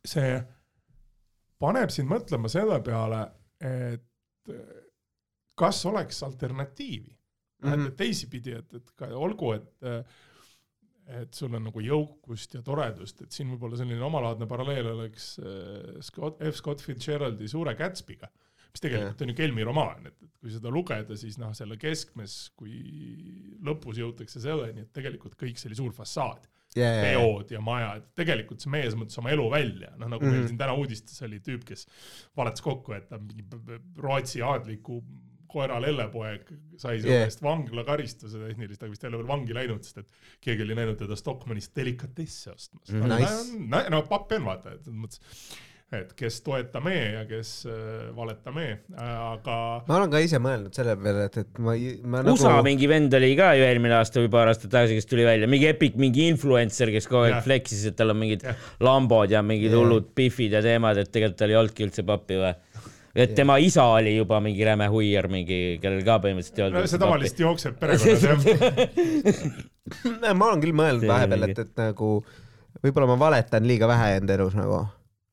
see 0.00 0.38
paneb 1.60 1.92
sind 1.92 2.08
mõtlema 2.08 2.48
selle 2.52 2.78
peale, 2.84 3.20
et 3.64 4.04
kas 5.56 5.78
oleks 5.88 6.22
alternatiivi 6.22 7.10
mm. 7.10 7.68
-hmm. 7.68 7.86
et 7.90 7.96
teisipidi, 7.96 8.56
et, 8.60 8.74
et 8.80 8.96
ka 8.96 9.10
olgu, 9.16 9.52
et 9.56 9.86
et 11.06 11.34
sul 11.38 11.52
on 11.54 11.62
nagu 11.62 11.80
jõukust 11.80 12.56
ja 12.56 12.62
toredust, 12.66 13.20
et 13.22 13.32
siin 13.32 13.52
võib-olla 13.52 13.76
selline 13.78 14.02
omalaadne 14.02 14.46
paralleel 14.50 14.88
oleks 14.90 15.28
Scott, 16.02 16.40
F. 16.42 16.56
Scott 16.58 16.82
Fitzgeraldi 16.82 17.46
Suure 17.48 17.76
Gatsby'ga 17.78 18.26
mm 18.26 18.45
mis 18.76 18.84
tegelikult 18.84 19.24
on 19.24 19.32
ju 19.32 19.36
Kelmi 19.38 19.64
romaan, 19.64 20.10
et, 20.10 20.16
et 20.26 20.42
kui 20.42 20.52
seda 20.52 20.72
lugeda, 20.72 21.16
siis 21.16 21.38
noh, 21.40 21.54
selle 21.56 21.78
keskmes, 21.80 22.36
kui 22.58 22.76
lõpus 23.64 24.02
jõutakse 24.02 24.42
selleni, 24.42 24.84
et 24.84 24.92
tegelikult 24.96 25.38
kõik 25.40 25.56
see 25.60 25.70
oli 25.70 25.78
suur 25.78 25.94
fassaad 25.96 26.44
yeah,. 26.76 27.00
peod 27.06 27.54
ja 27.56 27.62
majad, 27.64 28.10
tegelikult 28.18 28.64
see 28.64 28.72
mees 28.74 28.96
mõtles 28.98 29.16
oma 29.22 29.32
elu 29.32 29.46
välja, 29.52 29.94
noh 29.96 30.10
nagu 30.12 30.20
mm 30.20 30.26
-hmm. 30.26 30.34
meil 30.34 30.42
mhm. 30.42 30.50
siin 30.50 30.60
täna 30.60 30.74
uudistes 30.76 31.22
oli 31.24 31.40
tüüp, 31.40 31.64
kes 31.68 31.86
valetas 32.36 32.64
kokku, 32.66 32.92
et 32.96 33.08
ta 33.08 33.18
mingi 33.22 33.46
Rootsi 34.02 34.44
aadliku 34.44 35.00
koera 35.46 35.78
lellepoeg 35.80 36.50
sai 36.76 36.98
selle 37.00 37.22
eest 37.24 37.40
yeah. 37.40 37.46
vanglakaristuse 37.48 38.42
tehniliselt, 38.42 38.82
aga 38.82 38.92
vist 38.92 39.04
ei 39.04 39.08
ole 39.08 39.22
veel 39.22 39.30
vangi 39.30 39.54
läinud, 39.56 39.86
sest 39.86 40.02
et 40.02 40.10
keegi 40.44 40.66
oli 40.66 40.76
näinud 40.76 40.98
teda 41.00 41.16
Stockmannis 41.16 41.70
delikatesse 41.76 42.52
ostmas 42.52 42.92
mm. 42.92 43.14
Nice. 43.14 43.88
no 43.94 44.02
papp 44.10 44.36
on 44.36 44.44
vaata, 44.50 44.74
et 44.76 44.90
mõttes 44.92 45.22
et 45.94 46.08
kes 46.18 46.40
toeta 46.42 46.80
me 46.82 46.96
ja 46.96 47.20
kes 47.28 47.50
äh, 47.70 48.08
valeta 48.16 48.50
me, 48.54 48.64
aga. 48.98 49.58
ma 49.86 49.98
olen 50.00 50.10
ka 50.10 50.18
ise 50.24 50.40
mõelnud 50.42 50.74
selle 50.74 50.96
peale, 50.98 51.26
et, 51.28 51.36
et 51.44 51.60
ma, 51.62 51.76
ma 52.02 52.22
nagu. 52.26 52.34
USA 52.34 52.56
mingi 52.66 52.88
vend 52.90 53.14
oli 53.14 53.28
ka 53.38 53.52
ju 53.54 53.62
eelmine 53.68 53.94
aasta 54.00 54.18
või 54.24 54.30
paar 54.32 54.50
aastat 54.50 54.72
tagasi, 54.72 54.96
kes 54.98 55.06
tuli 55.06 55.22
välja, 55.28 55.46
mingi 55.50 55.68
Epic, 55.70 55.94
mingi 56.02 56.26
influencer, 56.32 56.90
kes 56.94 57.06
kogu 57.06 57.28
aeg 57.28 57.38
flex'is, 57.46 57.84
et 57.86 57.96
tal 57.98 58.10
on 58.16 58.18
mingid 58.18 58.42
ja. 58.48 58.56
lambod 58.82 59.30
ja 59.30 59.44
mingid 59.46 59.76
hullud 59.78 60.10
pihvid 60.18 60.58
ja 60.58 60.62
teemad, 60.66 60.98
et 61.04 61.12
tegelikult 61.14 61.40
tal 61.44 61.54
ei 61.54 61.60
olnudki 61.62 61.86
üldse 61.86 62.02
pappi 62.08 62.40
või 62.42 62.50
et 63.16 63.32
tema 63.38 63.54
isa 63.62 63.84
oli 63.94 64.16
juba 64.16 64.40
mingi 64.44 64.62
räme 64.66 64.86
huiar, 64.92 65.26
mingi, 65.32 65.78
kellel 65.80 66.02
ka 66.04 66.18
põhimõtteliselt 66.26 66.58
ei 66.58 66.64
olnud. 66.66 66.90
see 66.90 67.00
tavaliselt 67.00 67.38
jookseb 67.46 67.78
perekonnas 67.80 68.22
jah 68.26 68.36
ma 70.40 70.50
olen 70.50 70.60
küll 70.66 70.76
mõelnud 70.76 71.06
vahepeal, 71.06 71.46
et, 71.46 71.58
et 71.62 71.72
nagu 71.78 72.06
võib-olla 72.82 73.06
ma 73.14 73.18
valetan 73.28 73.62
liiga 73.70 73.86
vähe 73.88 74.18
enda 74.18 74.34
elus 74.34 74.58
nagu 74.58 74.82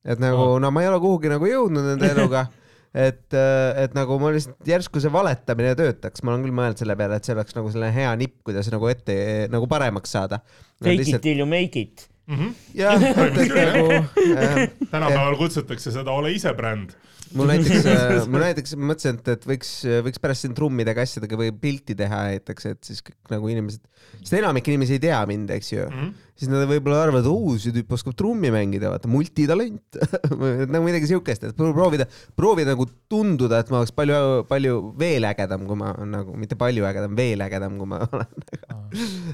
et 0.04 0.20
nagu 0.22 0.54
no 0.60 0.70
ma 0.70 0.84
ei 0.84 0.90
ole 0.90 1.00
kuhugi 1.02 1.32
nagu 1.32 1.48
jõudnud 1.48 1.94
enda 1.94 2.12
eluga 2.12 2.46
et, 2.94 3.26
äh, 3.34 3.84
et 3.84 3.94
nagu 3.96 4.18
ma 4.22 4.30
lihtsalt 4.34 4.70
järsku 4.70 5.02
see 5.02 5.12
valetamine 5.12 5.74
töötaks, 5.78 6.22
ma 6.22 6.34
olen 6.34 6.46
küll 6.46 6.56
mõelnud 6.56 6.80
selle 6.80 6.96
peale, 6.98 7.18
et 7.18 7.26
see 7.26 7.34
oleks 7.34 7.56
nagu 7.58 7.72
selline 7.74 7.94
hea 7.94 8.10
nipp, 8.20 8.40
kuidas 8.46 8.70
nagu 8.72 8.90
ette 8.90 9.16
nagu 9.52 9.68
paremaks 9.70 10.14
saada. 10.14 10.40
Fake 10.78 11.00
lihtsalt... 11.00 11.22
it 11.22 11.26
till 11.26 11.42
you 11.42 11.48
make 11.50 11.80
it. 11.80 12.08
-hmm. 12.28 12.52
jah, 12.74 12.94
nagu 13.74 14.86
tänapäeval 14.90 15.36
kutsutakse 15.36 15.92
seda 15.92 16.12
ole 16.12 16.32
ise 16.32 16.54
bränd 16.56 16.94
mul 17.34 17.50
näiteks, 17.50 17.86
äh, 17.90 18.26
mul 18.30 18.44
näiteks 18.44 18.76
mõtlesin, 18.78 19.18
et, 19.18 19.30
et 19.34 19.46
võiks, 19.48 19.72
võiks 20.06 20.22
pärast 20.22 20.46
siin 20.46 20.54
trummidega 20.56 21.04
asjadega 21.04 21.38
või 21.40 21.50
pilti 21.60 21.96
teha 21.98 22.22
näiteks, 22.30 22.68
et 22.70 22.80
siis 22.86 23.02
kõik 23.04 23.34
nagu 23.34 23.50
inimesed, 23.50 23.82
sest 24.20 24.38
enamik 24.38 24.70
inimesi 24.70 24.98
ei 24.98 25.04
tea 25.04 25.20
mind, 25.28 25.52
eks 25.56 25.72
ju 25.74 25.84
mm. 25.84 25.98
-hmm. 25.98 26.23
Siis 26.34 26.50
nad 26.50 26.64
võib-olla 26.68 27.00
arvavad, 27.04 27.28
oo, 27.30 27.54
see 27.62 27.74
tüüp 27.74 27.92
oskab 27.94 28.16
trummi 28.18 28.50
mängida, 28.54 28.90
vaata, 28.92 29.10
multitalent. 29.10 29.98
Nagu 30.74 30.82
midagi 30.84 31.08
siukest, 31.10 31.46
et 31.50 31.58
proovida, 31.58 32.08
proovida 32.36 32.74
nagu 32.74 32.86
tunduda, 33.10 33.60
et 33.62 33.70
ma 33.72 33.80
oleks 33.82 33.94
palju, 33.94 34.18
palju 34.50 34.78
veel 35.00 35.28
ägedam, 35.28 35.66
kui 35.68 35.78
ma 35.78 35.92
nagu, 36.08 36.34
mitte 36.40 36.58
palju 36.58 36.86
ägedam, 36.88 37.14
veel 37.18 37.44
ägedam, 37.46 37.78
kui 37.80 37.90
ma 37.90 38.02
olen 38.08 38.30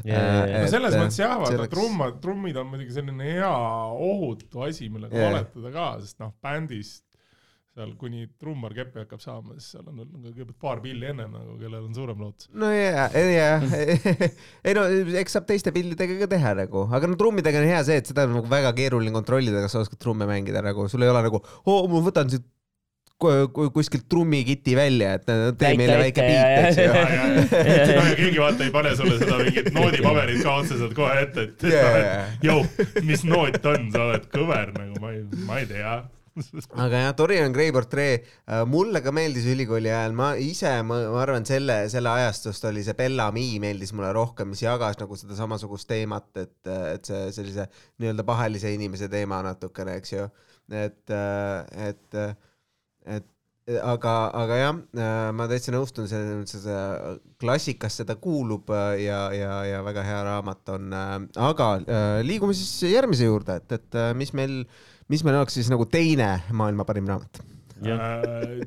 yeah.. 0.04 0.44
no 0.62 0.64
selles 0.70 0.96
mõttes 0.96 1.20
jah, 1.20 1.36
vaata 1.40 1.54
selleks... 1.56 1.74
trumm, 1.74 2.02
trummid 2.22 2.58
on 2.60 2.68
muidugi 2.72 2.96
selline 2.96 3.36
hea 3.36 3.52
ohutu 4.10 4.66
asi, 4.66 4.90
millega 4.92 5.16
yeah. 5.16 5.32
valetada 5.32 5.72
ka, 5.74 5.92
sest 6.04 6.20
noh, 6.22 6.34
bändis 6.44 6.98
seal 7.78 7.92
kuni 8.00 8.24
trummar 8.40 8.74
keppi 8.74 8.98
hakkab 9.04 9.20
saama, 9.22 9.54
siis 9.56 9.76
seal 9.76 9.86
on 9.86 10.00
kõigepealt 10.02 10.56
paar 10.62 10.80
pilli 10.82 11.06
enne 11.12 11.28
nagu, 11.30 11.54
kellel 11.60 11.84
on 11.86 11.94
suurem 11.94 12.18
lootus. 12.24 12.48
no 12.50 12.70
ja, 12.74 13.06
ja 13.14 13.50
ei 14.66 14.74
no 14.76 14.86
eks 15.22 15.38
saab 15.38 15.46
teiste 15.46 15.70
pillidega 15.74 16.18
ka 16.24 16.30
teha 16.34 16.54
nagu, 16.64 16.88
aga 16.90 17.10
no 17.10 17.18
trummidega 17.20 17.62
on 17.62 17.70
hea 17.70 17.82
see, 17.86 18.00
et 18.02 18.10
seda 18.10 18.26
on 18.26 18.40
nagu 18.40 18.50
väga 18.50 18.74
keeruline 18.74 19.14
kontrollida, 19.14 19.62
kas 19.62 19.76
sa 19.76 19.84
oskad 19.84 20.02
trumme 20.02 20.26
mängida 20.30 20.64
nagu, 20.66 20.88
sul 20.90 21.06
ei 21.06 21.12
ole 21.12 21.22
nagu, 21.28 21.42
oo, 21.62 21.84
ma 21.86 22.02
võtan 22.10 22.32
siit 22.32 22.48
kuskilt 23.20 24.06
trummikiti 24.08 24.72
välja, 24.74 25.14
et 25.18 25.26
tee 25.60 25.74
meile 25.76 25.98
väike 26.00 26.24
beat, 26.24 26.70
eks 26.70 26.78
ju. 26.86 28.04
keegi 28.16 28.40
vaata 28.40 28.64
ei 28.64 28.72
pane 28.74 28.94
sulle 28.96 29.18
seda 29.20 29.42
mingit 29.44 29.68
noodipaberit 29.76 30.40
ka 30.42 30.54
otseselt 30.62 30.96
kohe 30.96 31.18
ette, 31.26 31.50
et 31.50 31.66
jõu, 32.48 32.64
mis 33.06 33.22
noot 33.28 33.60
on, 33.74 33.90
sa 33.92 34.06
oled 34.08 34.24
kõver 34.32 34.72
nagu, 34.78 34.96
ma 35.04 35.12
ei, 35.14 35.28
ma 35.44 35.60
ei 35.60 35.68
tea 35.70 36.00
aga 36.84 37.02
jah, 37.04 37.14
Dorian 37.18 37.54
Gray 37.54 37.72
portree, 37.74 38.20
äh, 38.46 38.62
mulle 38.68 39.02
ka 39.04 39.12
meeldis 39.14 39.48
ülikooli 39.50 39.90
ajal, 39.92 40.14
ma 40.16 40.32
ise, 40.40 40.72
ma 40.86 41.00
arvan, 41.22 41.46
selle, 41.48 41.82
selle 41.92 42.12
ajastust 42.12 42.68
oli 42.70 42.84
see 42.86 42.96
Bellamy 42.98 43.46
meeldis 43.62 43.94
mulle 43.96 44.12
rohkem, 44.16 44.52
mis 44.52 44.64
jagas 44.64 45.00
nagu 45.00 45.18
seda 45.18 45.38
samasugust 45.38 45.90
teemat, 45.90 46.30
et, 46.40 46.56
et 46.70 47.10
see 47.10 47.26
sellise 47.40 47.66
nii-öelda 48.02 48.26
pahelise 48.28 48.72
inimese 48.74 49.10
teema 49.12 49.42
natukene, 49.46 49.98
eks 50.00 50.16
ju. 50.16 50.30
et, 50.70 51.12
et, 51.90 52.22
et 53.18 53.30
aga, 53.78 54.14
aga 54.34 54.58
jah, 54.58 54.78
ma 55.36 55.46
täitsa 55.50 55.72
nõustun 55.74 56.08
selles 56.10 56.38
mõttes, 56.38 56.64
et 56.66 57.24
klassikasse 57.40 58.06
ta 58.08 58.16
kuulub 58.20 58.70
ja, 58.98 59.20
ja, 59.36 59.52
ja 59.68 59.82
väga 59.86 60.04
hea 60.06 60.22
raamat 60.26 60.72
on. 60.74 60.94
aga 61.50 61.68
liigume 62.26 62.56
siis 62.56 62.72
järgmise 62.90 63.28
juurde, 63.28 63.60
et, 63.60 63.76
et 63.78 64.00
mis 64.18 64.32
meil 64.36 64.62
mis 65.10 65.24
meil 65.26 65.40
oleks 65.40 65.58
siis 65.58 65.70
nagu 65.72 65.86
teine 65.90 66.30
maailma 66.56 66.86
parim 66.88 67.10
raamat? 67.10 67.42
Äh, 67.80 68.62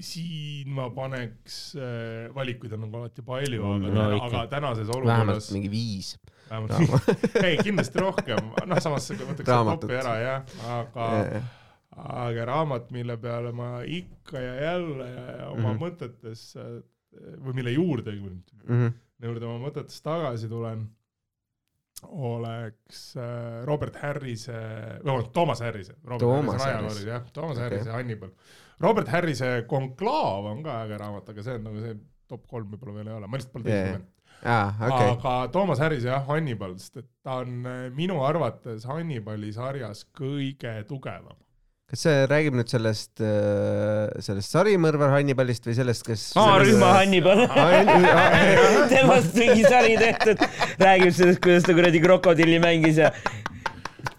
siin 0.00 0.68
ma 0.74 0.88
paneks 0.94 1.62
äh,, 1.78 2.28
valikuid 2.34 2.76
on 2.76 2.86
nagu 2.86 3.02
alati 3.02 3.24
palju, 3.24 3.64
aga 3.76 3.96
no,, 3.96 4.06
aga 4.28 4.44
tänases 4.52 4.88
olukorras. 4.88 5.18
vähemalt 5.18 5.50
mingi 5.56 5.72
viis. 5.72 6.14
ei, 7.46 7.56
kindlasti 7.62 8.00
rohkem, 8.02 8.52
noh, 8.68 8.80
samas 8.84 9.08
võtaks 9.16 9.48
topi 9.48 9.98
ära 10.02 10.16
jah, 10.20 10.54
aga 10.76 11.10
yeah 11.16 11.50
aga 11.92 12.46
raamat, 12.48 12.90
mille 12.94 13.16
peale 13.20 13.52
ma 13.52 13.82
ikka 13.84 14.40
ja 14.40 14.54
jälle 14.54 15.08
oma 15.50 15.56
mm 15.60 15.64
-hmm. 15.64 15.80
mõtetes 15.82 16.44
või 17.44 17.54
mille 17.54 17.70
juurde 17.70 18.12
mm, 18.12 18.40
-hmm. 18.68 18.92
juurde 19.22 19.46
oma 19.46 19.68
mõtetes 19.68 20.02
tagasi 20.02 20.48
tulen 20.48 20.86
oleks 22.02 23.16
äh, 23.16 23.64
Robert 23.64 23.96
Harrise, 24.02 24.56
vabandust, 25.04 25.32
Toomas 25.32 25.60
Harrise. 25.60 25.94
Toomas 26.18 26.64
Harrise, 26.64 27.06
jah, 27.08 27.28
Toomas 27.32 27.56
okay. 27.56 27.68
Harrise 27.68 27.90
Hannibal. 27.94 28.32
Robert 28.82 29.08
Harrise 29.08 29.52
Konklaav 29.70 30.48
on 30.50 30.64
ka 30.64 30.80
äge 30.86 30.98
raamat, 30.98 31.28
aga 31.30 31.44
see 31.46 31.60
on 31.60 31.68
nagu 31.68 31.84
see 31.84 31.94
top 32.32 32.48
kolm 32.50 32.72
võib-olla 32.72 32.98
veel 32.98 33.12
ei 33.12 33.16
ole, 33.20 33.28
ma 33.30 33.38
lihtsalt 33.38 33.54
pole 33.54 33.68
teist 33.68 33.86
lugenud. 33.86 34.10
Ah, 34.42 34.74
okay. 34.74 35.12
aga 35.12 35.34
Toomas 35.54 35.78
Harris 35.78 36.06
jah, 36.08 36.24
Hannibal, 36.26 36.74
sest 36.82 36.98
et 37.04 37.08
ta 37.22 37.38
on 37.44 37.62
äh, 37.68 37.84
minu 37.94 38.18
arvates 38.26 38.88
Hannibali 38.90 39.52
sarjas 39.54 40.02
kõige 40.18 40.74
tugevam. 40.88 41.38
Kas 41.92 42.06
see 42.06 42.24
räägib 42.24 42.54
nüüd 42.56 42.70
sellest, 42.72 43.20
sellest 44.24 44.54
sarimõrvar 44.54 45.12
Hannibalist 45.12 45.66
või 45.68 45.76
sellest, 45.76 46.06
kes? 46.06 46.22
A-rühma 46.40 46.94
Hannibal. 46.96 47.44
temast 48.94 49.36
mingi 49.36 49.66
sari 49.66 49.98
tehtud, 50.00 50.40
räägib 50.80 51.12
sellest, 51.18 51.42
kuidas 51.44 51.68
ta 51.68 51.76
kuradi 51.76 52.00
krokodilli 52.00 52.62
mängis 52.64 53.02
ja 53.02 53.12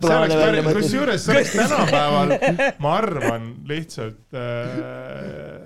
kusjuures 0.04 1.26
see 1.26 1.34
oleks 1.34 1.54
tänapäeval, 1.58 2.36
ma 2.84 2.96
arvan, 3.00 3.50
lihtsalt 3.70 4.38
äh, 4.38 5.62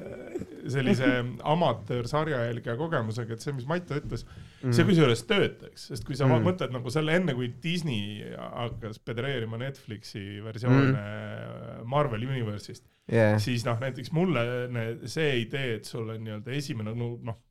sellise 0.74 1.10
amatöörsarja 1.54 2.44
jälgija 2.48 2.78
kogemusega, 2.80 3.38
et 3.38 3.46
see, 3.46 3.56
mis 3.58 3.68
Mait 3.70 3.90
ütles 3.94 4.26
mm., 4.28 4.76
see 4.76 4.86
kusjuures 4.88 5.24
töötaks, 5.30 5.88
sest 5.92 6.06
kui 6.08 6.18
sa 6.20 6.28
mm. 6.28 6.46
mõtled 6.48 6.76
nagu 6.76 6.94
selle 6.94 7.18
enne, 7.20 7.36
kui 7.38 7.50
Disney 7.64 8.22
hakkas 8.38 9.02
pedereerima 9.06 9.60
Netflixi 9.62 10.42
versioone 10.46 10.92
mm. 10.92 11.90
Marvel 11.90 12.28
Universe'ist 12.28 12.86
yeah., 13.12 13.38
siis 13.42 13.66
noh, 13.68 13.80
näiteks 13.82 14.14
mulle 14.16 14.46
need, 14.74 15.08
see 15.12 15.44
idee, 15.44 15.78
et 15.80 15.90
sul 15.90 16.10
on 16.14 16.24
nii-öelda 16.24 16.56
esimene 16.58 16.96
no 16.98 17.14
noh, 17.26 17.44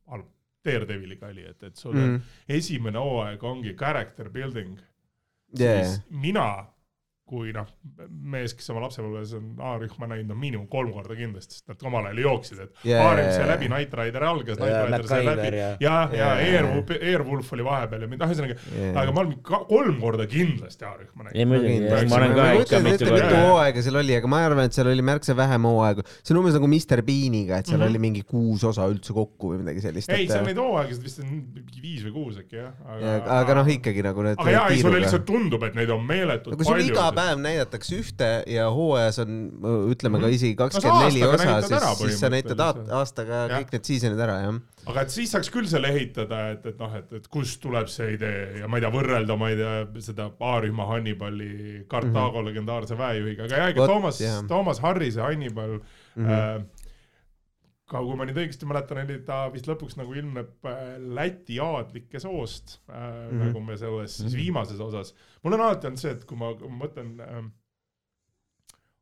Daredeviliga 0.67 1.29
oli, 1.31 1.45
et, 1.47 1.61
et 1.63 1.79
sul 1.79 1.95
mm. 1.95 2.17
Esimene 2.57 2.99
hooaeg 2.99 3.43
ongi 3.47 3.71
character 3.79 4.29
building 4.33 4.75
yeah. 5.59 5.85
siis 5.85 6.01
mina 6.09 6.47
kui 7.27 7.51
noh, 7.51 7.67
mees, 8.07 8.53
kes 8.55 8.69
oma 8.71 8.85
lapsepõlves 8.85 9.33
on 9.35 9.47
A-rühma 9.67 10.07
näinud, 10.07 10.29
no 10.31 10.35
miinimum 10.39 10.67
kolm 10.71 10.93
korda 10.95 11.15
kindlasti, 11.17 11.57
sest 11.57 11.67
nad 11.67 11.81
omal 11.89 12.05
ajal 12.07 12.21
jooksid, 12.23 12.61
et 12.63 12.85
Jaa, 12.87 13.01
A-rühm 13.03 13.31
sai 13.35 13.47
läbi, 13.49 13.67
Knight 13.67 13.95
Rider 13.99 14.23
algas, 14.29 14.61
Ja 14.61 14.69
Knight 14.85 14.87
Rider 14.87 15.09
sai 15.09 15.25
MacGyver 15.27 15.57
läbi 15.57 15.59
ja- 15.59 15.73
ja, 15.83 15.95
ja 16.15 16.29
Airwolf, 16.45 16.93
Airwolf 16.95 17.51
oli 17.57 17.65
vahepeal 17.67 18.05
ja 18.05 18.09
mida, 18.13 18.29
ühesõnaga 18.31 18.55
Jaa. 18.55 18.93
aga 19.01 19.15
ma 19.17 19.23
olen 19.25 19.35
kolm 19.43 19.99
korda 19.99 20.27
kindlasti 20.31 20.87
A-rühma 20.87 21.27
ei 21.27 21.43
näinud. 21.43 21.51
muidugi, 21.51 21.73
kindlasti. 21.81 22.09
ma 22.13 22.21
olen 22.21 22.35
ka 22.37 22.47
ikka 22.61 22.81
mitu 22.85 23.09
korda 23.09 23.25
mitu. 23.25 23.41
hooaega 23.43 23.83
seal 23.89 23.99
oli, 24.03 24.17
aga 24.21 24.31
ma 24.31 24.41
arvan, 24.47 24.71
et 24.71 24.79
seal 24.79 24.91
oli 24.93 25.07
märksa 25.11 25.35
vähem 25.41 25.67
hooaegu. 25.71 26.07
see 26.21 26.35
on 26.35 26.41
umbes 26.43 26.55
nagu 26.55 26.71
Mr 26.71 27.03
Beaniga, 27.11 27.59
et 27.59 27.67
seal 27.67 27.77
mm. 27.77 27.83
-hmm. 27.83 27.89
oli 27.89 28.03
mingi 28.07 28.23
kuus 28.23 28.63
osa 28.71 28.87
üldse 28.87 29.11
kokku 29.17 29.51
või 29.51 29.65
midagi 29.65 29.83
sellist. 29.83 30.15
ei, 30.15 30.31
seal 30.31 30.47
neid 30.47 30.63
hooaegasid 30.63 31.03
vist 31.03 31.19
on 31.25 31.29
mingi 31.35 31.83
viis 31.83 32.07
või 32.07 32.15
kuus 32.21 32.39
äkki 32.39 32.61
jah, 32.63 32.71
aga, 32.87 33.19
aga 33.41 33.59
noh, 33.59 33.75
ikkagi 33.75 34.07
nagu 34.07 34.23
need. 34.23 34.39
aga 34.39 34.55
jaa, 34.55 34.65
ei 34.71 34.79
sulle 34.79 35.03
lihtsalt 35.03 35.27
tundub, 35.27 35.67
et 35.67 35.75
neid 35.75 35.91
on 35.91 36.07
meeletult 36.07 36.55
palju. 36.55 37.16
Päev 37.17 37.41
näidatakse 37.43 37.97
ühte 37.97 38.29
ja 38.53 38.69
hooajas 38.73 39.19
on, 39.23 39.35
ütleme 39.91 40.21
ka 40.21 40.27
Mhm. 40.27 40.35
isegi 40.37 40.55
kakskümmend 40.59 41.07
neli 41.07 41.23
osa, 41.27 41.59
siis, 41.65 42.01
siis 42.03 42.19
sa 42.21 42.29
näitad 42.33 42.61
aastaga 42.61 43.43
Jah. 43.47 43.59
kõik 43.59 43.75
need 43.75 43.89
season'id 43.89 44.23
ära, 44.27 44.39
jah. 44.45 44.59
aga 44.87 45.03
et 45.03 45.13
siis 45.13 45.33
saaks 45.33 45.51
küll 45.53 45.67
selle 45.69 45.91
ehitada, 45.93 46.43
et, 46.55 46.65
et 46.71 46.79
noh, 46.79 46.95
et, 46.95 47.11
et 47.19 47.27
kust 47.33 47.59
tuleb 47.63 47.89
see 47.91 48.13
idee 48.15 48.61
ja 48.61 48.69
ma 48.71 48.79
ei 48.79 48.85
tea, 48.85 48.91
võrrelda, 48.93 49.37
ma 49.39 49.51
ei 49.51 49.59
tea, 49.59 49.75
seda 50.05 50.29
A-rühma 50.39 50.87
Hannibali 50.93 51.85
Cartago 51.89 52.13
mm 52.13 52.35
-hmm. 52.37 52.49
legendaarse 52.51 52.97
väejuhiga, 52.97 53.49
aga 53.49 53.63
jah, 53.63 53.75
Vot, 53.77 53.91
Toomas 53.91 54.21
Toomas 54.47 54.79
Harrise 54.79 55.21
Hannibal 55.21 55.79
mm. 56.15 56.25
-hmm. 56.25 56.31
Äh, 56.31 56.63
ka 57.87 58.01
kui 58.03 58.15
ma 58.19 58.25
nüüd 58.27 58.35
õigesti 58.41 58.67
mäletan, 58.67 58.97
oli 59.05 59.19
ta 59.23 59.45
vist 59.53 59.67
lõpuks 59.69 59.95
nagu 59.97 60.13
ilmneb 60.13 60.65
äh, 60.67 60.97
Läti 60.99 61.59
aadlike 61.63 62.19
soost 62.19 62.81
äh, 62.89 62.95
mm, 62.95 63.05
Mhm. 63.07 63.37
-hmm. 63.37 63.45
nagu 63.47 63.61
me 63.61 63.77
selles 63.77 64.17
siis 64.17 64.35
viimases 64.35 64.79
osas. 64.79 65.13
mul 65.43 65.53
on 65.53 65.61
alati 65.61 65.87
olnud 65.87 65.99
see, 65.99 66.11
et 66.11 66.25
kui 66.25 66.37
ma, 66.37 66.53
kui 66.59 66.69
ma 66.69 66.85
mõtlen 66.85 67.19
äh, 67.21 67.43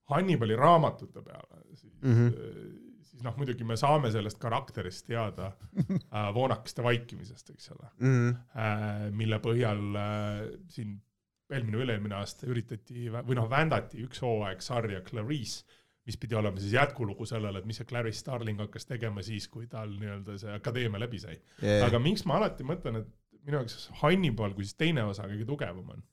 Hannibali 0.10 0.56
raamatute 0.56 1.22
peale, 1.26 1.62
siis 1.74 1.94
mm, 2.02 2.10
Mhm. 2.12 2.28
-hmm. 2.28 3.02
siis 3.06 3.24
noh, 3.24 3.38
muidugi 3.38 3.64
me 3.64 3.76
saame 3.78 4.12
sellest 4.12 4.38
karakterist 4.40 5.06
teada 5.08 5.52
äh, 6.14 6.34
voonakeste 6.34 6.84
vaikimisest, 6.84 7.50
eks 7.50 7.72
ole 7.72 7.90
Mhm. 8.00 8.30
äh,, 8.56 9.12
mille 9.12 9.40
põhjal 9.40 9.96
äh, 9.96 10.60
siin 10.68 11.02
eelmine 11.50 11.78
üle-eelmine 11.78 12.16
aasta 12.18 12.48
üritati 12.48 13.10
või 13.12 13.36
noh, 13.36 13.50
vändati 13.50 14.02
üks 14.06 14.22
hooaeg 14.22 14.62
sarja 14.62 15.02
Clarice, 15.02 15.64
mis 16.06 16.18
pidi 16.22 16.38
olema 16.38 16.62
siis 16.62 16.74
jätkulugu 16.76 17.26
sellele, 17.26 17.62
et 17.62 17.70
mis 17.70 17.80
see 17.82 17.88
Clarice 17.90 18.22
Starling 18.22 18.60
hakkas 18.62 18.86
tegema 18.86 19.24
siis, 19.26 19.48
kui 19.52 19.68
tal 19.70 19.94
nii-öelda 19.98 20.38
see 20.42 20.54
akadeemia 20.54 21.02
läbi 21.02 21.22
sai. 21.22 21.38
aga 21.86 22.02
miks 22.02 22.26
ma 22.30 22.38
alati 22.40 22.68
mõtlen, 22.68 23.02
et 23.02 23.14
minu 23.46 23.62
jaoks 23.62 23.90
Hannibal 24.02 24.54
kui 24.58 24.68
siis 24.68 24.78
teine 24.78 25.06
osa 25.10 25.26
kõige 25.30 25.48
tugevam 25.50 25.90
on, 25.96 26.04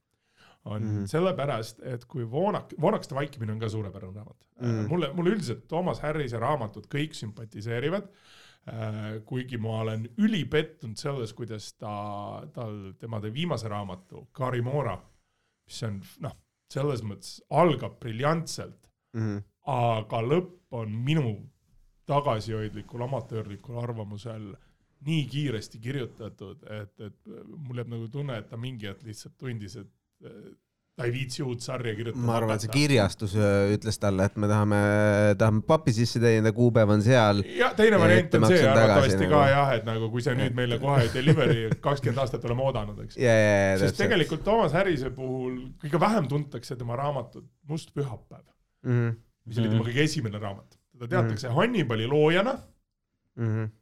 on 0.65 0.83
mm. 0.83 0.93
-hmm. 0.93 1.11
sellepärast, 1.13 1.83
et 1.95 2.05
kui 2.05 2.25
Voonak, 2.31 2.73
Voonakeste 2.81 3.15
vaikimine 3.15 3.53
on 3.53 3.61
ka 3.61 3.69
suurepärane 3.69 4.17
raamat 4.17 4.37
mm. 4.61 4.69
-hmm. 4.69 4.89
mulle, 4.89 5.13
mulle 5.13 5.31
üldiselt 5.37 5.69
Toomas 5.69 6.01
Harrise 6.01 6.39
raamatud 6.39 6.89
kõik 6.95 7.19
sümpatiseerivad. 7.19 8.09
kuigi 9.25 9.59
ma 9.59 9.81
olen 9.81 10.09
ülipettunud 10.19 10.97
selles, 10.97 11.33
kuidas 11.33 11.73
ta, 11.75 12.43
tal, 12.55 12.93
tema 12.99 13.19
viimase 13.23 13.69
raamatu, 13.69 14.29
Karimora, 14.33 15.03
mis 15.67 15.83
on 15.83 16.01
noh, 16.21 16.37
selles 16.71 17.03
mõttes 17.03 17.41
algab 17.51 17.99
briljantselt, 17.99 18.93
Mhm. 19.13 19.39
Aga 19.71 20.23
lõpp 20.27 20.75
on 20.75 20.93
minu 21.07 21.37
tagasihoidlikul 22.11 23.03
amatöörlikul 23.07 23.79
arvamusel 23.79 24.53
nii 25.07 25.23
kiiresti 25.27 25.79
kirjutatud, 25.83 26.63
et, 26.71 26.93
et 27.01 27.33
mul 27.47 27.81
jääb 27.83 27.91
nagu 27.91 28.09
tunne, 28.11 28.39
et 28.39 28.49
ta 28.51 28.59
mingi 28.61 28.87
hetk 28.87 29.03
lihtsalt 29.07 29.35
tundis, 29.39 29.77
et 29.77 29.91
ta 30.97 31.07
ei 31.09 31.13
viitsi 31.13 31.43
uut 31.43 31.63
sarja 31.65 31.95
kirjutada. 31.97 32.25
ma 32.27 32.37
arvan, 32.37 32.59
et 32.59 32.67
see 32.67 32.73
kirjastus 32.75 33.35
öö, 33.39 33.73
ütles 33.75 33.99
talle, 33.99 34.27
et 34.29 34.37
me 34.37 34.49
tahame, 34.51 34.81
tahame 35.41 35.63
papi 35.67 35.95
sisse 35.97 36.21
teenida, 36.21 36.53
kuupäev 36.55 36.93
on 36.95 37.03
seal. 37.03 37.43
ja 37.57 37.73
teine 37.79 37.99
variant 38.01 38.37
on 38.39 38.47
see 38.51 38.61
arvatavasti 38.69 39.25
nagu. 39.25 39.33
ka 39.33 39.43
jah, 39.51 39.73
et 39.79 39.89
nagu 39.89 40.11
kui 40.13 40.23
see 40.23 40.37
nüüd 40.39 40.55
meile 40.59 40.79
kohe 40.83 41.09
delivery 41.15 41.71
kakskümmend 41.81 42.23
aastat 42.23 42.45
oleme 42.51 42.67
oodanud, 42.69 43.03
eks. 43.07 43.19
ja, 43.19 43.35
ja, 43.41 43.59
ja 43.73 43.83
sest 43.83 43.99
tegelikult 44.05 44.45
Toomas 44.47 44.77
Harrise 44.77 45.11
puhul 45.17 45.59
kõige 45.83 46.01
vähem 46.07 46.29
tuntakse 46.31 46.77
tema 46.77 46.99
raamatut 47.01 47.49
Must 47.69 47.95
pühapäev, 47.97 48.47
Mhm. 48.83 49.17
Mis 49.47 49.59
oli 49.59 49.69
tema 49.69 49.85
kõige 49.85 50.03
esimene 50.05 50.39
raamat. 50.39 50.79
teda 50.93 51.09
teatakse 51.17 51.49
Hannibali 51.49 52.07
loojana 52.07 52.59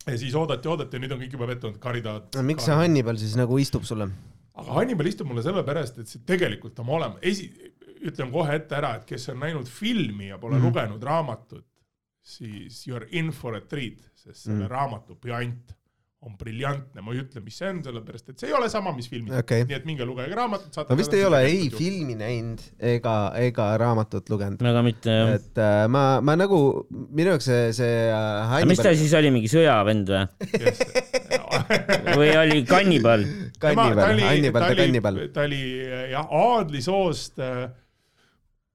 ja 0.07 0.17
siis 0.19 0.35
oodati, 0.39 0.69
oodati 0.69 0.97
ja 0.97 1.01
nüüd 1.03 1.13
on 1.13 1.21
kõik 1.21 1.33
juba 1.33 1.47
pettunud, 1.51 1.79
Kari 1.83 2.03
tahab. 2.03 2.29
no 2.37 2.43
miks 2.47 2.65
see 2.65 2.75
Hannibal 2.75 3.17
siis 3.19 3.35
nagu 3.37 3.59
istub 3.59 3.83
sulle? 3.89 4.07
aga 4.55 4.73
Hannibal 4.79 5.07
istub 5.11 5.27
mulle 5.27 5.43
sellepärast, 5.43 5.99
et 5.99 6.09
see 6.09 6.21
tegelikult 6.27 6.79
oma 6.79 6.93
olema, 6.99 7.19
esi, 7.23 7.49
ütlen 8.07 8.31
kohe 8.33 8.55
ette 8.57 8.77
ära, 8.77 8.95
et 9.01 9.05
kes 9.09 9.29
on 9.33 9.39
näinud 9.41 9.67
filmi 9.69 10.29
ja 10.29 10.39
pole 10.39 10.55
mm 10.57 10.63
Mhm. 10.63 10.67
-hmm. 10.67 10.81
lugenud 10.83 11.03
raamatut, 11.03 11.67
siis 12.23 12.87
you 12.89 12.97
are 12.97 13.07
in 13.11 13.31
for 13.33 13.55
a 13.57 13.61
treat, 13.61 13.99
sest 14.15 14.43
selle 14.45 14.55
mm 14.55 14.61
Mhm. 14.61 14.67
-hmm. 14.67 14.71
raamatu 14.71 15.15
puänt 15.17 15.75
on 16.21 16.35
briljantne, 16.37 17.01
ma 17.01 17.15
ei 17.15 17.23
ütle, 17.23 17.41
mis 17.41 17.57
see 17.57 17.69
on, 17.73 17.79
sellepärast 17.85 18.27
et 18.29 18.43
see 18.43 18.51
ei 18.51 18.57
ole 18.57 18.67
sama, 18.69 18.93
mis 18.93 19.07
filmis 19.09 19.33
Okei. 19.41 19.65
nii 19.65 19.77
et 19.79 19.87
minge 19.89 20.05
lugege 20.05 20.37
raamatut, 20.37 20.77
ma 20.77 20.97
vist 20.99 21.15
ei 21.17 21.23
ole 21.25 21.41
ei. 21.49 21.71
filmi 21.73 22.17
näinud 22.21 22.61
ega, 22.91 23.15
ega 23.41 23.71
raamatut 23.81 24.29
lugenud. 24.29 24.61
aga 24.71 24.83
mitte 24.85 25.15
jah. 25.15 25.33
et 25.39 25.61
äh, 25.65 25.87
ma, 25.89 26.05
ma 26.25 26.37
nagu, 26.37 26.61
minu 26.91 27.33
jaoks 27.33 27.49
see, 27.49 27.73
see 27.79 27.95
äh, 28.13 28.67
mis 28.69 28.83
ta 28.83 28.91
Hannibal, 28.91 29.01
siis 29.01 29.17
oli, 29.17 29.33
mingi 29.39 29.53
sõjavend 29.53 30.13
või? 30.13 30.27
või 32.21 32.31
oli 32.43 32.63
kannibal? 32.69 33.25
kannibal, 33.63 34.05
Hannibal 34.21 34.69
the 34.69 34.79
kannibal. 34.83 35.23
ta 35.33 35.49
oli 35.49 35.63
jah, 36.13 36.29
aadlisoost 36.29 37.41
äh, 37.41 37.71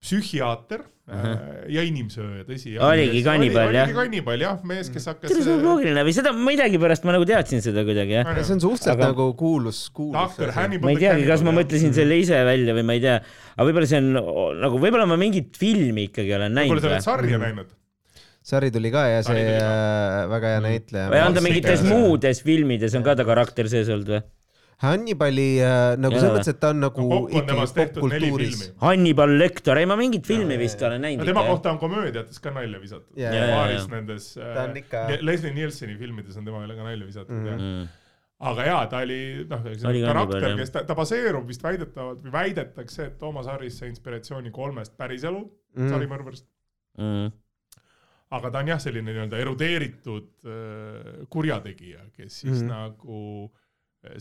psühhiaater. 0.01 0.85
Ja 1.05 1.83
inimsööja, 1.85 2.43
tõsi. 2.47 2.71
Oligi 2.81 3.19
kannibal, 3.25 3.69
jah? 3.69 3.85
oligi 3.85 3.97
kannibal 3.99 4.41
jah, 4.41 4.57
mees, 4.65 4.89
kes 4.89 5.05
hakkas 5.11 5.35
see 5.35 5.53
on 5.53 5.61
loogiline 5.61 6.01
või 6.07 6.15
seda 6.17 6.31
millegipärast 6.33 7.05
ma 7.05 7.13
nagu 7.13 7.27
teadsin 7.29 7.61
seda 7.61 7.83
kuidagi 7.85 8.17
jah. 8.17 8.31
see 8.39 8.55
on 8.55 8.63
suhteliselt 8.63 8.95
Aga- 8.95 9.11
nagu 9.11 9.27
kuulus, 9.37 9.83
kuulus. 9.93 10.17
Doctor 10.17 10.55
Hannibal. 10.57 10.89
ma 10.89 10.95
ei 10.95 11.01
teagi, 11.03 11.27
kas 11.29 11.45
ma 11.45 11.53
mõtlesin 11.53 11.93
selle 11.93 12.17
ise 12.23 12.41
välja 12.47 12.73
või 12.73 12.87
ma 12.89 12.97
ei 12.97 13.03
tea, 13.05 13.19
aga 13.53 13.67
võib-olla 13.69 13.89
see 13.91 14.01
on 14.01 14.11
nagu, 14.63 14.81
võib-olla 14.81 15.05
ma 15.13 15.19
mingit 15.21 15.61
filmi 15.61 16.07
ikkagi 16.09 16.33
olen 16.39 16.57
võib-olla 16.57 16.71
näinud 16.73 16.87
sa 16.87 16.93
oled 16.95 17.09
sarja 17.11 17.41
näinud? 17.43 17.75
sari 18.45 18.71
tuli 18.73 18.89
ka 18.93 19.05
ja 19.09 19.21
see 19.25 19.45
äh, 19.59 20.23
väga 20.29 20.55
hea 20.55 20.65
näitleja. 20.65 21.05
või 21.13 21.21
on 21.21 21.37
ta 21.37 21.45
mingites 21.45 21.85
muudes 21.85 22.41
filmides 22.45 22.97
on 22.97 23.05
ka 23.05 23.13
ta 23.17 23.25
karakter 23.29 23.69
sees 23.69 23.93
olnud 23.93 24.09
või? 24.09 24.25
Hannibali 24.83 25.45
äh, 25.63 25.95
nagu 26.03 26.17
selles 26.19 26.33
mõttes, 26.35 26.49
et 26.51 26.57
ta 26.59 26.69
on 26.73 26.81
nagu 26.83 27.03
no 27.07 27.19
ikkagi 27.31 27.67
popkultuuris. 27.77 28.63
Hannibal 28.81 29.31
Lecter, 29.39 29.79
ei 29.79 29.87
ma 29.87 29.95
mingit 29.99 30.27
filmi 30.27 30.57
vist 30.59 30.81
olen 30.83 30.99
no 30.99 31.07
näinud 31.07 31.23
tema 31.29 31.39
ikka 31.39 31.45
jah. 31.45 31.53
kohta 31.53 31.71
on 31.71 31.79
komöödiates 31.79 32.41
ka 32.43 32.51
nalja 32.51 32.81
visatud. 32.81 33.13
Paaris 33.15 33.87
nendes 33.93 34.33
Ta 34.35 34.65
on 34.67 34.75
ikka- 34.81 35.05
äh, 35.15 35.21
Leslie 35.23 35.53
Nielseni 35.55 35.95
filmides 36.01 36.35
on 36.37 36.45
tema 36.45 36.65
üle 36.67 36.75
ka 36.75 36.83
nalja 36.89 37.07
visatud 37.07 37.31
Mhm. 37.39 37.47
jah. 37.47 37.57
Mm. 37.61 37.87
aga 38.51 38.65
jaa, 38.67 38.85
ta 38.91 38.97
oli 38.99 39.45
noh, 39.49 39.61
Oli 39.63 40.01
karakter 40.03 40.11
kannibal,, 40.11 40.49
jah. 40.49 40.57
kes 40.59 40.69
ta, 40.75 40.83
ta 40.83 40.93
baseerub 40.95 41.47
vist 41.47 41.63
väidetavalt 41.63 42.21
või 42.25 42.31
väidetakse, 42.35 43.05
et 43.07 43.17
Toomas 43.19 43.47
Harris 43.47 43.77
sai 43.79 43.87
inspiratsiooni 43.93 44.51
kolmest 44.51 44.97
päriselu 44.97 45.39
mm. 45.39 45.83
Mhm. 45.85 45.93
sarimõrvarist. 45.93 46.45
Mm. 46.99 47.31
aga 48.35 48.49
ta 48.51 48.59
on 48.59 48.67
jah, 48.67 48.79
selline 48.79 49.07
nii-öelda 49.13 49.37
erudeeritud 49.39 50.27
äh, 50.43 51.27
kurjategija, 51.31 52.09
kes 52.17 52.41
siis 52.41 52.59
mm. 52.61 52.65
Mhm. 52.65 52.67
nagu 52.67 53.45
äh, 53.45 53.61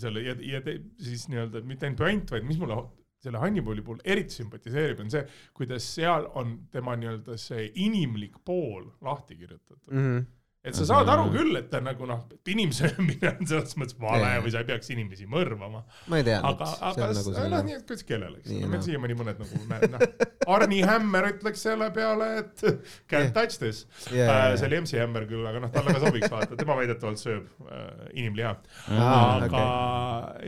selle 0.01 0.23
ja, 0.25 0.37
ja 0.55 0.61
te, 0.64 0.79
siis 1.03 1.27
nii-öelda 1.33 1.64
mitte 1.66 1.88
ainult 1.88 2.01
puänt, 2.03 2.31
vaid 2.35 2.47
mis 2.49 2.61
mulle 2.61 2.79
selle 3.25 3.40
Hannibali 3.40 3.83
puhul 3.85 4.03
eriti 4.05 4.37
sümpatiseerib, 4.40 5.01
on 5.01 5.11
see, 5.12 5.25
kuidas 5.57 5.87
seal 5.97 6.29
on 6.37 6.57
tema 6.75 6.97
nii-öelda 7.01 7.38
see 7.40 7.70
inimlik 7.87 8.40
pool 8.44 8.90
lahti 9.05 9.38
kirjutatud 9.40 9.92
mm.. 9.92 10.01
Mhm. 10.01 10.25
Et 10.64 10.77
sa 10.77 10.87
saad 10.88 11.11
aru 11.12 11.27
küll, 11.35 11.57
et 11.59 11.66
ta 11.72 11.81
nagu 11.85 12.07
noh, 12.09 12.22
inimsöömine 12.48 13.35
on 13.35 13.48
selles 13.50 13.77
mõttes 13.81 13.98
vale 14.00 14.31
Jaa. 14.31 14.42
või 14.44 14.53
sa 14.55 14.62
ei 14.62 14.68
peaks 14.70 14.90
inimesi 14.94 15.29
mõrvama. 15.31 15.83
ma 16.09 16.20
ei 16.20 16.24
tea. 16.24 16.38
aga, 16.40 16.68
aga 16.90 17.09
nagu 17.18 17.35
noh, 17.37 17.64
nii 17.66 17.77
et 17.77 17.85
kuidas 17.85 18.07
kellele, 18.09 18.40
eks 18.40 18.48
ole, 18.50 18.61
meil 18.62 18.81
noh. 18.81 18.87
siiamaani 18.87 19.18
mõned 19.20 19.42
nagu 19.44 19.90
noh, 19.94 20.07
Arni 20.55 20.81
Hämmer 20.85 21.29
ütleks 21.35 21.64
selle 21.66 21.90
peale, 21.96 22.31
et 22.40 22.64
can't 23.12 23.35
touch 23.37 23.61
this. 23.61 23.85
Jaa. 24.09 24.55
see 24.57 24.68
oli 24.70 24.81
MC 24.81 25.00
Hämmer 25.03 25.29
küll, 25.29 25.44
aga 25.48 25.64
noh, 25.66 25.72
talle 25.74 25.96
ka 25.96 26.03
sobiks 26.07 26.33
vaata, 26.33 26.57
tema 26.61 26.79
väidetavalt 26.81 27.20
sööb 27.20 27.48
äh, 27.68 27.88
inimliha. 28.14 28.55
Aa, 28.96 29.22
aga 29.44 29.64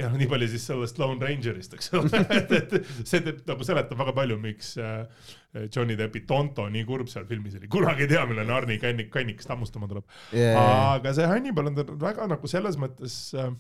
jah, 0.01 0.17
nii 0.17 0.31
palju 0.33 0.49
siis 0.55 0.69
sellest 0.73 1.01
Lone 1.03 1.21
Rangerist, 1.21 1.77
eks 1.77 1.93
ole, 1.97 2.25
et, 2.41 2.57
et 2.57 2.79
see 3.03 3.21
teeb 3.21 3.45
nagu 3.49 3.69
seletab 3.69 4.01
väga 4.01 4.17
palju, 4.17 4.41
miks 4.41 4.77
äh, 4.81 5.05
Johnny 5.75 5.97
Deppi 5.99 6.25
Tonto 6.29 6.67
nii 6.73 6.85
kurb 6.89 7.11
seal 7.13 7.27
filmis 7.29 7.57
oli, 7.59 7.71
kunagi 7.73 8.07
ei 8.07 8.11
tea, 8.15 8.25
millal 8.29 8.53
Arni 8.57 8.79
kannik, 8.83 9.11
kannikest 9.15 9.51
hammustama 9.53 9.89
tuleb. 9.91 10.07
aga 10.57 11.15
see 11.17 11.29
Hannibal 11.31 11.71
on 11.73 11.81
väga 12.01 12.29
nagu 12.31 12.51
selles 12.51 12.79
mõttes 12.81 13.17
äh, 13.39 13.53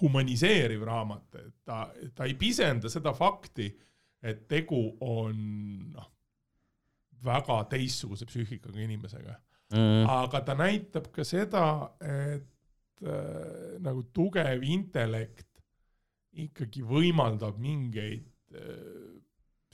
humaniseeriv 0.00 0.84
raamat, 0.86 1.26
et 1.38 1.54
ta, 1.64 1.86
ta 2.14 2.26
ei 2.26 2.34
pisenda 2.38 2.90
seda 2.92 3.14
fakti, 3.16 3.68
et 4.26 4.46
tegu 4.50 4.80
on 5.04 5.36
noh, 5.94 6.08
väga 7.26 7.62
teistsuguse 7.70 8.28
psüühikaga 8.28 8.82
inimesega. 8.82 9.40
Mm. 9.74 10.04
aga 10.06 10.44
ta 10.46 10.54
näitab 10.54 11.08
ka 11.10 11.24
seda, 11.26 11.90
et 11.98 13.02
äh, 13.02 13.78
nagu 13.82 14.04
tugev 14.14 14.62
intellekt 14.62 15.48
ikkagi 16.38 16.84
võimaldab 16.86 17.58
mingeid 17.58 18.28
äh, 18.54 19.15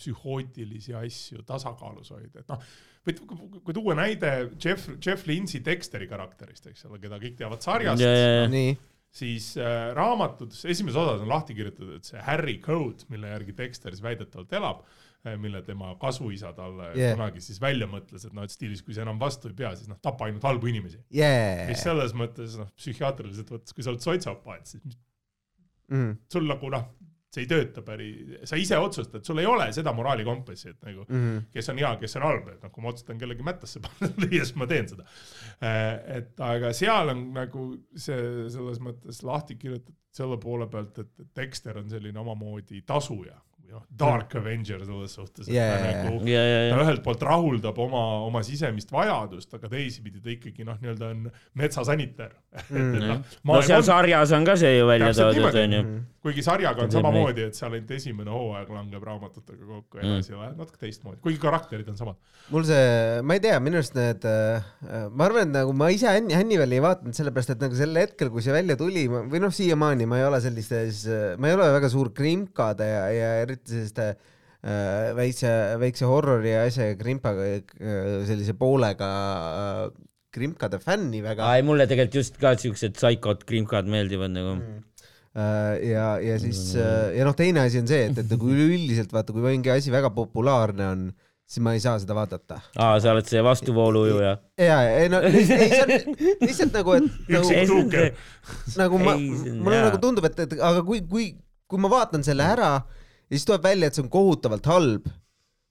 psühhootilisi 0.03 0.95
asju 0.99 1.43
tasakaalus 1.49 2.11
hoida, 2.15 2.43
et 2.43 2.49
noh, 2.53 2.63
või 3.07 3.17
kui- 3.19 3.61
kui 3.67 3.75
tuua 3.79 3.95
näide 3.99 4.33
Jeff, 4.63 4.89
Jeff 5.03 5.27
Lindsay 5.31 5.63
Dexteri 5.65 6.07
karakterist, 6.11 6.67
eks 6.71 6.85
ole, 6.91 6.99
keda 7.03 7.19
kõik 7.23 7.39
teavad 7.39 7.63
sarjast 7.65 8.03
ja, 8.03 8.11
ja, 8.15 8.33
ja. 8.43 8.49
nii, 8.53 8.75
siis 9.13 9.53
äh, 9.61 9.91
raamatutes 9.97 10.65
esimeses 10.73 10.97
osas 11.03 11.21
on 11.25 11.29
lahti 11.33 11.55
kirjutatud, 11.59 11.97
et 12.01 12.07
see 12.09 12.21
Harry 12.27 12.59
Code, 12.65 13.05
mille 13.13 13.29
järgi 13.35 13.55
Dexter 13.59 13.93
siis 13.95 14.03
väidetavalt 14.05 14.53
elab, 14.61 14.85
mille 15.39 15.61
tema 15.63 15.93
kasuisa 16.03 16.49
talle 16.57 16.89
Yeah. 16.93 16.97
yeah. 16.99 17.13
kunagi 17.19 17.41
siis 17.45 17.61
välja 17.63 17.87
mõtles, 17.87 18.25
et 18.27 18.33
noh, 18.35 18.43
et 18.43 18.51
stiilis, 18.51 18.81
kui 18.83 18.95
sa 18.97 19.05
enam 19.05 19.21
vastu 19.21 19.51
ei 19.53 19.55
pea, 19.55 19.69
siis 19.79 19.87
noh, 19.91 19.99
tapa 20.03 20.27
ainult 20.27 20.43
halbu 20.49 20.67
inimesi. 20.73 20.99
jee 21.15 21.67
mis. 21.69 21.83
selles 21.85 22.11
mõttes 22.19 22.57
noh, 22.59 22.67
psühhiaatriliselt 22.81 23.53
võttes, 23.55 23.75
kui 23.77 23.85
sa 23.87 23.93
oled 23.95 24.03
sotsiopaat, 24.03 24.67
siis 24.67 24.83
Mhm, 25.93 26.13
sul 26.33 26.47
nagu 26.49 26.71
noh, 26.73 26.85
see 27.33 27.45
ei 27.47 27.49
tööta 27.49 27.81
päris, 27.85 28.35
sa 28.49 28.59
ise 28.61 28.77
otsustad, 28.81 29.25
sul 29.25 29.41
ei 29.41 29.49
ole 29.49 29.71
seda 29.73 29.95
moraalikompassi, 29.97 30.75
et 30.75 30.89
nagu 30.89 31.07
mhm. 31.07 31.49
kes 31.55 31.73
on 31.73 31.81
hea, 31.81 31.95
kes 32.03 32.19
on 32.21 32.27
halb, 32.29 32.51
et 32.53 32.67
noh, 32.67 32.73
kui 32.75 32.85
ma 32.85 32.93
otsustan 32.93 33.21
kellegi 33.21 33.47
mättasse 33.47 33.83
panna 33.85 34.11
lüüa, 34.25 34.45
siis 34.47 34.55
ma 34.61 34.69
teen 34.71 34.91
seda. 34.93 35.09
et 36.19 36.45
aga 36.45 36.75
seal 36.77 37.15
on 37.15 37.25
nagu 37.37 37.67
see 37.97 38.49
selles 38.53 38.83
mõttes 38.85 39.23
lahti 39.27 39.57
kirjutatud 39.61 39.99
selle 40.13 40.37
poole 40.37 40.67
pealt, 40.69 40.99
et 41.01 41.23
Dexter 41.37 41.79
on 41.81 41.89
selline 41.89 42.21
omamoodi 42.21 42.83
tasuja 42.85 43.39
noh, 43.73 43.83
Dark 43.99 44.37
Avenger 44.39 44.85
selles 44.85 45.15
suhtes, 45.19 45.49
et 45.49 45.55
Yeah. 45.55 45.73
ta 45.81 45.91
nagu 46.11 46.23
ja, 46.29 46.43
ja, 46.45 46.59
ta 46.71 46.79
ja. 46.79 46.85
ühelt 46.87 47.03
poolt 47.05 47.23
rahuldab 47.27 47.79
oma, 47.83 48.03
oma 48.29 48.43
sisemist 48.47 48.93
vajadust, 48.93 49.53
aga 49.59 49.69
teisipidi 49.73 50.21
ta 50.23 50.31
ikkagi 50.35 50.65
noh, 50.69 50.77
nii-öelda 50.83 51.11
on 51.11 51.27
metsasanitär 51.59 52.33
Mm. 52.73 53.23
no 53.49 53.61
seal 53.65 53.81
sarjas 53.87 54.33
on 54.37 54.45
ka 54.45 54.55
see 54.61 54.75
ju 54.79 54.87
välja 54.89 55.09
toodud, 55.17 55.55
onju. 55.57 55.79
kuigi 56.23 56.43
sarjaga 56.45 56.83
on 56.85 56.91
Ta 56.93 56.99
samamoodi, 57.01 57.47
et 57.49 57.57
seal 57.57 57.73
ainult 57.73 57.91
esimene 57.97 58.29
hooaeg 58.31 58.69
langeb 58.71 59.03
raamatutega 59.09 59.65
kokku 59.71 59.99
ja 59.99 60.03
Mm. 60.05 60.19
edasi 60.19 60.35
läheb 60.37 60.59
natuke 60.61 60.79
teistmoodi, 60.83 61.21
kuigi 61.25 61.41
karakterid 61.41 61.89
on 61.89 61.97
samad. 61.97 62.17
mul 62.53 62.65
see, 62.69 63.23
ma 63.25 63.35
ei 63.39 63.41
tea, 63.41 63.57
minu 63.65 63.79
arust 63.81 63.95
need, 63.97 64.27
ma 65.17 65.25
arvan, 65.31 65.47
et 65.49 65.55
nagu 65.57 65.73
ma 65.73 65.89
ise 65.95 66.07
Hanni, 66.13 66.35
Hannivali 66.37 66.77
ei 66.77 66.83
vaadanud 66.85 67.15
sellepärast, 67.17 67.55
et 67.55 67.61
nagu 67.65 67.75
sel 67.79 67.97
hetkel, 67.97 68.29
kui 68.35 68.43
see 68.45 68.53
välja 68.53 68.77
tuli 68.77 69.07
ma- 69.09 69.23
või 69.33 69.41
noh, 69.41 69.53
siiamaani 69.55 70.07
ma 70.11 70.19
ei 70.21 70.25
ole 70.29 70.41
sellistes, 70.45 71.07
ma 71.39 71.49
ei 71.49 71.55
ole 71.57 71.71
väga 71.79 71.89
suur 71.89 72.11
krimkade 72.13 72.85
ja, 72.91 73.05
ja 73.17 73.31
eriti 73.47 73.62
selliste 73.69 74.09
äh, 74.13 75.11
väikse, 75.19 75.53
väikse 75.83 76.09
horrori 76.11 76.55
ja 76.55 76.65
asja 76.69 76.93
ja 76.93 76.99
krimpaga 77.01 77.51
äh, 77.55 78.23
sellise 78.29 78.57
poolega 78.59 79.11
äh, 79.53 79.85
krimkade 80.33 80.81
fänni 80.81 81.21
väga. 81.23 81.51
ei, 81.57 81.65
mulle 81.67 81.87
tegelikult 81.87 82.23
just 82.23 82.39
ka 82.41 82.55
siuksed 82.59 82.97
psychod, 82.97 83.45
krimkad 83.49 83.91
meeldivad 83.91 84.33
nagu. 84.33 84.57
Äh, 85.33 85.83
ja, 85.89 86.07
ja 86.21 86.39
siis 86.41 86.75
äh, 86.77 87.13
ja 87.17 87.27
noh, 87.29 87.37
teine 87.37 87.67
asi 87.67 87.81
on 87.81 87.89
see, 87.89 88.07
et, 88.11 88.19
et 88.21 88.33
nagu 88.33 88.49
üleüldiselt 88.53 89.13
vaata, 89.15 89.33
kui 89.33 89.45
mingi 89.45 89.73
asi 89.73 89.93
väga 89.93 90.11
populaarne 90.13 90.89
on, 90.89 91.05
siis 91.49 91.65
ma 91.65 91.73
ei 91.77 91.81
saa 91.85 91.99
seda 92.01 92.17
vaadata. 92.17 92.61
aa, 92.77 92.99
sa 93.01 93.15
oled 93.15 93.29
see 93.29 93.41
vastuvooluujuja. 93.45 94.35
ja, 94.61 94.81
ei 94.93 95.09
no 95.13 95.23
ei, 95.25 95.45
see 95.49 95.81
on 95.85 95.95
lihtsalt 96.45 96.77
nagu, 96.77 96.99
et 96.99 97.09
nagu, 97.37 97.79
nagu 98.81 99.01
ma, 99.01 99.17
mulle 99.17 99.81
nagu 99.87 100.01
tundub, 100.05 100.29
et, 100.29 100.45
et 100.45 100.59
aga 100.61 100.85
kui, 100.85 101.01
kui, 101.09 101.31
kui 101.69 101.81
ma 101.81 101.93
vaatan 101.93 102.25
selle 102.29 102.45
ära 102.53 102.75
ja 103.33 103.39
siis 103.39 103.49
tuleb 103.49 103.65
välja, 103.65 103.89
et 103.89 103.97
see 103.97 104.05
on 104.05 104.11
kohutavalt 104.13 104.67
halb, 104.69 105.07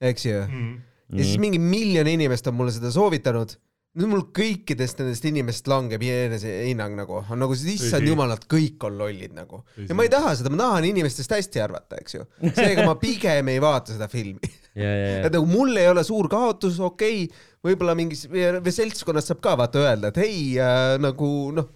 eks 0.02 0.26
ju, 0.26 0.40
Mm. 0.42 1.20
ja 1.20 1.26
siis 1.28 1.38
mingi 1.44 1.60
miljon 1.60 2.08
inimest 2.08 2.48
on 2.50 2.56
mulle 2.58 2.74
seda 2.74 2.90
soovitanud 2.92 3.54
nüüd 4.00 4.08
mul 4.08 4.22
kõikidest 4.32 5.02
nendest 5.02 5.26
inimestest 5.28 5.68
langeb 5.68 6.04
enesehinnang 6.08 6.96
nagu, 6.96 7.18
on 7.20 7.42
nagu 7.44 7.56
issand 7.56 8.08
jumal, 8.08 8.30
nad 8.32 8.46
kõik 8.52 8.80
on 8.88 8.96
lollid 9.02 9.34
nagu. 9.36 9.66
Ja 9.84 9.98
ma 9.98 10.06
ei 10.08 10.12
taha 10.14 10.32
seda, 10.40 10.52
ma 10.54 10.62
tahan 10.62 10.88
inimestest 10.88 11.34
hästi 11.36 11.64
arvata, 11.64 12.00
eks 12.00 12.16
ju. 12.16 12.24
seega 12.56 12.86
ma 12.88 12.96
pigem 13.00 13.52
ei 13.52 13.60
vaata 13.64 13.92
seda 13.98 14.08
filmi. 14.12 14.48
ja, 14.80 14.88
ja, 14.88 15.10
ja 15.18 15.26
et 15.28 15.36
nagu 15.36 15.50
mul 15.50 15.76
ei 15.76 15.90
ole 15.92 16.06
suur 16.08 16.32
kaotus, 16.32 16.80
okei 16.80 17.26
okay,, 17.26 17.44
võib-olla 17.68 17.98
mingis 18.00 18.24
või 18.32 18.72
seltskonnas 18.74 19.28
saab 19.28 19.44
ka 19.44 19.58
vaata 19.60 19.84
öelda, 19.84 20.14
et 20.14 20.22
hei 20.24 20.38
äh, 20.56 20.96
nagu 21.04 21.28
noh, 21.58 21.68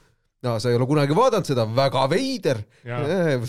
no 0.43 0.59
sa 0.59 0.69
ei 0.69 0.77
ole 0.77 0.85
kunagi 0.89 1.15
vaadanud 1.17 1.47
seda, 1.47 1.65
väga 1.77 2.03
veider. 2.11 2.61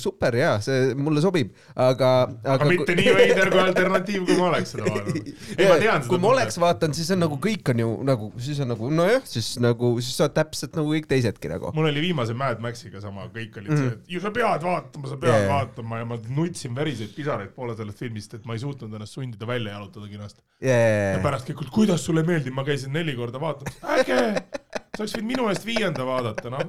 Super 0.01 0.37
ja 0.39 0.53
see 0.65 0.95
mulle 0.99 1.23
sobib, 1.25 1.53
aga, 1.75 2.11
aga 2.55 2.69
mitte 2.69 2.97
nii 2.99 3.15
veider 3.17 3.51
kui 3.53 3.61
alternatiiv, 3.63 4.25
kui 4.29 4.39
ma 4.39 4.49
oleks 4.51 4.75
seda 4.75 4.87
vaadanud. 4.89 5.31
ei, 5.57 5.69
ma 5.69 5.79
tean 5.83 6.05
seda. 6.05 6.11
kui 6.13 6.23
ma 6.23 6.31
oleks 6.33 6.59
vaadanud, 6.63 6.99
siis 6.99 7.13
on 7.15 7.23
nagu 7.25 7.39
kõik 7.43 7.73
on 7.73 7.83
ju 7.83 7.91
nagu, 8.11 8.31
siis 8.47 8.63
on 8.65 8.73
nagu 8.73 8.91
nojah, 8.93 9.27
siis 9.29 9.53
nagu, 9.63 9.93
siis 10.01 10.17
sa 10.19 10.27
oled 10.29 10.37
täpselt 10.39 10.79
nagu 10.79 10.95
kõik 10.95 11.11
teisedki 11.11 11.53
nagu. 11.53 11.73
mul 11.77 11.91
oli 11.91 12.05
viimase 12.09 12.37
Mad 12.39 12.63
Maxiga 12.65 13.03
sama, 13.05 13.29
kõik 13.35 13.61
olid 13.61 13.75
see, 13.75 13.93
et 13.93 14.17
ju 14.17 14.23
sa 14.25 14.33
pead 14.35 14.67
vaatama, 14.67 15.13
sa 15.13 15.21
pead 15.21 15.35
yeah. 15.35 15.51
vaatama 15.53 16.01
ja 16.01 16.09
ma 16.09 16.21
nutsin 16.39 16.77
veriseid 16.77 17.13
pisaraid 17.17 17.53
poole 17.57 17.77
sellest 17.79 18.01
filmist, 18.03 18.39
et 18.39 18.49
ma 18.49 18.57
ei 18.57 18.63
suutnud 18.63 18.95
ennast 18.97 19.19
sundida 19.19 19.49
välja 19.49 19.77
jalutada 19.77 20.11
kinast. 20.13 20.41
ja 20.63 20.75
Yeah. 20.77 21.21
pärast 21.25 21.49
kõik, 21.49 21.69
kuidas 21.73 22.05
sulle 22.05 22.23
meeldib, 22.27 22.55
ma 22.57 22.65
käisin 22.65 22.93
neli 22.95 23.15
korda 23.17 23.41
vaatamas, 23.41 23.77
äge, 23.97 24.17
sa 24.97 25.05
oleks 25.05 25.15
võinud 25.17 25.29
minu 25.29 25.49
eest 25.53 25.67
viienda 25.69 26.07
vaadata, 26.09 26.51
noh, 26.53 26.63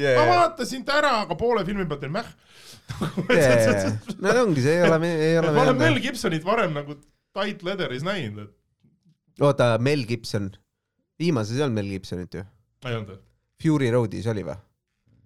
Jaa. 0.00 0.16
ma 0.18 0.24
vaatasin 0.30 0.84
ta 0.86 0.98
ära, 1.00 1.12
aga 1.24 1.36
poole 1.38 1.62
filmi 1.66 1.86
pealt 1.90 2.02
olin 2.06 2.16
mäh. 2.18 2.32
Yeah. 3.32 3.94
no 4.20 4.34
ongi, 4.42 4.64
see 4.64 4.74
ei 4.76 4.84
ole, 4.84 4.98
ei 5.08 5.38
ole 5.40 5.54
ma 5.54 5.62
olen 5.62 5.78
Mel 5.80 5.96
Gibsonit 6.04 6.44
varem 6.44 6.74
nagu 6.76 6.98
Tight 7.34 7.64
Leatheris 7.64 8.04
näinud, 8.06 8.50
et 8.50 9.44
oota, 9.44 9.70
Mel 9.82 10.04
Gibson, 10.08 10.50
viimases 11.20 11.56
ei 11.56 11.64
olnud 11.64 11.80
Mel 11.80 11.94
Gibsonit 11.94 12.36
ju, 12.36 12.44
ei 12.84 12.98
olnud 12.98 13.14
või? 13.14 13.22
Fury 13.64 13.88
Roadis 13.94 14.28
oli 14.28 14.44
või? 14.44 14.58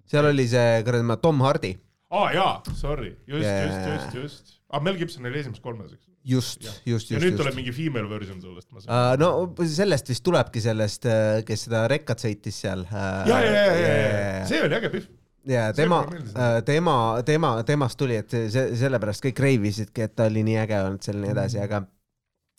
seal 0.09 0.31
oli 0.31 0.47
see 0.49 0.79
kuradi 0.87 1.19
Tom 1.25 1.43
Hardy, 1.45 1.73
aa 2.15 2.31
jaa, 2.37 2.53
sorry, 2.79 3.17
just 3.27 3.43
yeah., 3.43 3.67
just, 3.67 3.89
just, 3.89 4.21
just. 4.23 4.55
aa, 4.71 4.85
Mel 4.85 5.01
Gibson 5.01 5.27
oli 5.27 5.43
esimeses 5.43 5.65
kolmes, 5.65 5.97
eks. 5.97 6.07
just, 6.25 6.65
Jah. 6.65 6.75
just, 6.85 7.11
ja 7.11 7.17
just, 7.17 7.25
nüüd 7.25 7.35
just 7.35 7.43
tuleb. 7.43 7.57
mingi 7.59 7.73
female 7.77 8.09
version 8.11 8.41
sellest, 8.43 8.69
ma 8.73 8.83
saan. 8.83 8.91
Uh, 8.91 9.21
no 9.21 9.69
sellest 9.69 10.11
vist 10.13 10.25
tulebki 10.27 10.63
sellest, 10.65 11.09
kes 11.49 11.69
seda 11.69 11.87
rekkat 11.91 12.27
sõitis 12.27 12.59
seal 12.65 12.85
uh,. 12.87 13.23
ja, 13.29 13.39
ja, 13.45 13.55
ja, 13.55 13.79
ja, 13.79 13.95
ja, 13.95 14.45
see 14.51 14.61
oli 14.65 14.79
äge 14.81 14.93
pihv. 14.95 15.09
ja 15.49 15.69
tema 15.77 16.03
meeldis., 16.11 16.37
tema, 16.69 16.99
tema, 17.27 17.55
temast 17.69 18.01
tuli, 18.01 18.19
et 18.21 18.39
see, 18.53 18.69
sellepärast 18.83 19.25
kõik 19.29 19.43
reivisidki, 19.47 20.09
et 20.09 20.17
ta 20.19 20.29
oli 20.31 20.45
nii 20.47 20.61
äge 20.67 20.83
olnud 20.85 21.07
seal 21.07 21.21
ja 21.21 21.25
nii 21.25 21.35
edasi, 21.37 21.63
aga 21.65 21.85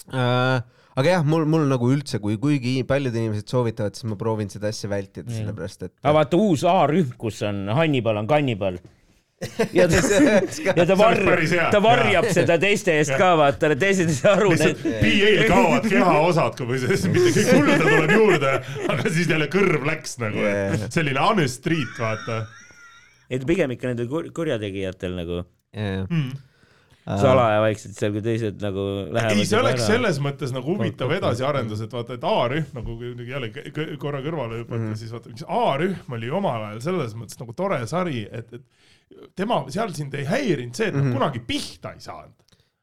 uh, 0.09 0.59
aga 0.99 1.15
jah, 1.17 1.25
mul, 1.27 1.45
mul 1.49 1.67
nagu 1.69 1.89
üldse, 1.93 2.19
kui, 2.23 2.37
kuigi 2.41 2.79
paljud 2.87 3.15
inimesed 3.15 3.49
soovitavad, 3.51 3.95
siis 3.97 4.07
ma 4.09 4.17
proovin 4.19 4.49
seda 4.51 4.71
asja 4.73 4.89
vältida, 4.91 5.29
sellepärast 5.31 5.85
et 5.87 5.93
aga 6.01 6.15
vaata 6.21 6.39
uus 6.39 6.65
A-rühm, 6.67 7.13
kus 7.19 7.41
on 7.47 7.67
Hannibal 7.75 8.21
on 8.21 8.29
kannibal. 8.29 8.79
ja 9.77 9.87
ta, 9.87 9.99
ja 10.75 10.85
ta 10.85 10.95
varjab, 10.99 11.71
ta 11.71 11.79
varjab 11.83 12.29
seda 12.35 12.57
teiste 12.59 12.97
eest 12.99 13.15
ka, 13.15 13.33
vaata, 13.39 13.71
teised 13.79 14.11
ei 14.11 14.17
saa 14.17 14.35
aru. 14.35 14.51
PA-l 14.59 15.43
kaovad 15.53 15.89
kehaosad, 15.91 16.57
kui 16.59 16.73
või 16.73 16.81
see, 16.83 17.13
mitte 17.13 17.35
kõik 17.37 17.51
kulda 17.55 17.77
tuleb 17.85 18.15
juurde, 18.17 18.55
aga 18.91 19.05
siis 19.07 19.31
jälle 19.31 19.47
kõrv 19.51 19.87
läks 19.87 20.19
nagu 20.23 20.37
Yeah., 20.39 20.87
selline 20.91 21.19
honest 21.19 21.59
street, 21.59 21.91
vaata 21.99 22.43
et 23.29 23.45
pigem 23.47 23.73
ikka 23.75 23.91
nendel 23.91 24.09
kur- 24.11 24.29
kurjategijatel 24.35 25.15
nagu 25.17 25.39
yeah. 25.39 26.05
mm.. 26.09 26.31
salaja 27.05 27.61
vaikselt 27.63 27.97
seal, 27.97 28.13
kui 28.15 28.23
teised 28.25 28.59
nagu 28.63 28.85
lähevad. 29.13 29.37
ei, 29.37 29.47
see 29.49 29.59
oleks 29.59 29.85
selles 29.89 30.21
mõttes 30.23 30.53
nagu 30.55 30.73
huvitav 30.73 31.13
edasiarendus, 31.19 31.83
et 31.85 31.93
vaata, 31.95 32.17
et 32.17 32.27
A-rühm 32.29 32.73
nagu 32.77 32.97
kui 32.99 33.29
jälle 33.29 33.51
korra 34.01 34.23
kõrvale 34.25 34.63
hüpata 34.63 34.81
mm., 34.81 34.99
siis 34.99 35.13
vaata, 35.13 35.33
miks 35.33 35.45
A-rühm 35.45 36.17
oli 36.17 36.31
omal 36.41 36.69
ajal 36.71 36.85
selles 36.89 37.15
mõttes 37.17 37.39
nagu 37.41 37.55
tore 37.57 37.81
sari, 37.89 38.25
et, 38.25 38.57
et 38.57 38.65
tema, 39.35 39.63
seal 39.73 39.93
sind 39.97 40.13
ei 40.19 40.25
häirinud 40.29 40.75
see, 40.77 40.87
et 40.91 40.95
nad 40.95 41.03
Mhm. 41.07 41.15
kunagi 41.17 41.39
pihta 41.47 41.93
ei 41.95 41.99
saanud. 42.03 42.35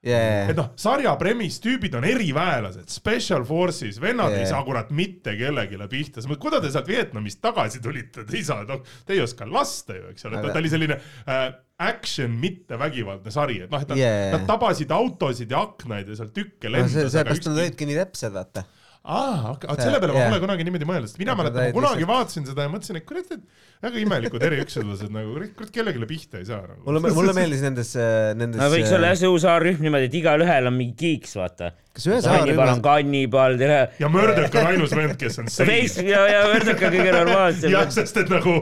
yeah.. 0.06 0.48
et 0.50 0.56
noh, 0.56 0.68
sarja 0.78 1.16
premise 1.18 1.58
tüübid 1.64 1.94
on 1.98 2.04
eriväelased, 2.06 2.88
special 2.92 3.42
forces, 3.48 3.96
vennad 4.00 4.30
Yeah. 4.30 4.40
ei 4.44 4.46
saa 4.46 4.62
kurat 4.66 4.90
mitte 4.94 5.34
kellelegi 5.38 5.78
pihta, 5.90 6.22
sa 6.22 6.28
mõtled, 6.28 6.42
kuidas 6.44 6.62
te 6.62 6.70
sealt 6.70 6.86
Vietnamist 6.90 7.40
tagasi 7.42 7.80
tulite, 7.82 8.24
te 8.24 8.36
ei 8.36 8.44
saa, 8.46 8.62
noh, 8.68 8.82
te 9.06 9.14
ei 9.16 9.20
oska 9.24 9.46
lasta 9.50 9.96
ju, 9.96 10.08
eks 10.12 10.24
ole, 10.28 10.42
ta 10.46 10.58
oli 10.60 10.68
selline 10.70 11.00
äh, 11.26 11.48
action, 11.78 12.30
mitte 12.40 12.78
vägivaldne 12.78 13.30
sari, 13.34 13.58
et 13.66 13.70
noh, 13.70 13.82
et 13.82 13.88
nad 13.88 13.98
Yeah. 13.98 14.32
nad 14.36 14.46
tabasid 14.46 14.90
autosid 14.94 15.50
ja 15.50 15.62
aknaid 15.66 16.08
ja 16.08 16.16
seal 16.22 16.30
tükke 16.30 16.70
no 16.70 16.86
see, 16.86 17.02
lendas. 17.02 17.12
seepärast 17.12 17.46
nad 17.50 17.58
olidki 17.64 17.86
nii 17.90 17.98
täpsed, 18.04 18.32
vaata. 18.32 18.64
aa, 19.06 19.52
aga 19.54 19.74
See- 19.76 19.84
selle 19.86 20.00
peale 20.02 20.12
ma 20.16 20.20
jah. 20.24 20.30
pole 20.32 20.40
kunagi 20.42 20.64
niimoodi 20.66 20.86
mõelnud, 20.88 21.10
sest 21.10 21.20
mina 21.22 21.32
Aga 21.36 21.40
mäletan, 21.42 21.56
ta 21.60 21.66
ma 21.66 21.74
kunagi 21.76 22.02
lihtsalt- 22.02 22.10
vaatasin 22.10 22.46
seda 22.50 22.64
ja 22.66 22.70
mõtlesin, 22.72 22.96
et 23.00 23.06
kurat, 23.06 23.28
et 23.36 23.86
väga 23.86 24.00
imelikud 24.02 24.42
eriüksuslased 24.48 25.12
nagu, 25.14 25.34
kurat 25.58 25.70
kellelegi 25.76 26.08
pihta 26.10 26.40
ei 26.42 26.48
saa 26.48 26.62
nagu.. 26.66 26.80
mulle, 26.86 27.12
mulle 27.14 27.34
meeldis 27.40 27.62
nendes, 27.62 27.92
nendes. 28.40 28.58
no 28.60 28.68
võiks 28.72 28.94
olla 28.98 29.12
jah 29.12 29.20
see 29.22 29.30
uus 29.30 29.46
A-rühm 29.52 29.78
niimoodi, 29.86 30.08
et 30.10 30.16
igalühel 30.20 30.70
on 30.72 30.76
mingi 30.80 30.96
kiiks, 31.04 31.36
vaata. 31.38 31.70
kas 31.94 32.08
ühes 32.10 32.26
kannibal 32.26 32.72
on 32.74 32.82
kannibal, 32.84 33.56
tere. 33.62 33.78
ja 34.02 34.08
Murdoch 34.10 34.58
on 34.60 34.72
ainus 34.72 34.96
vend, 34.98 35.14
kes 35.20 35.38
on 35.44 35.46
Face 35.52 35.70
seis. 35.70 35.96
ja, 36.02 36.26
ja 36.32 36.42
Murdoch 36.50 36.82
on 36.82 36.98
kõige 36.98 37.14
normaalsem 37.20 37.70
jah,. 37.76 37.86
sest 37.94 38.16
et 38.24 38.32
nagu 38.34 38.58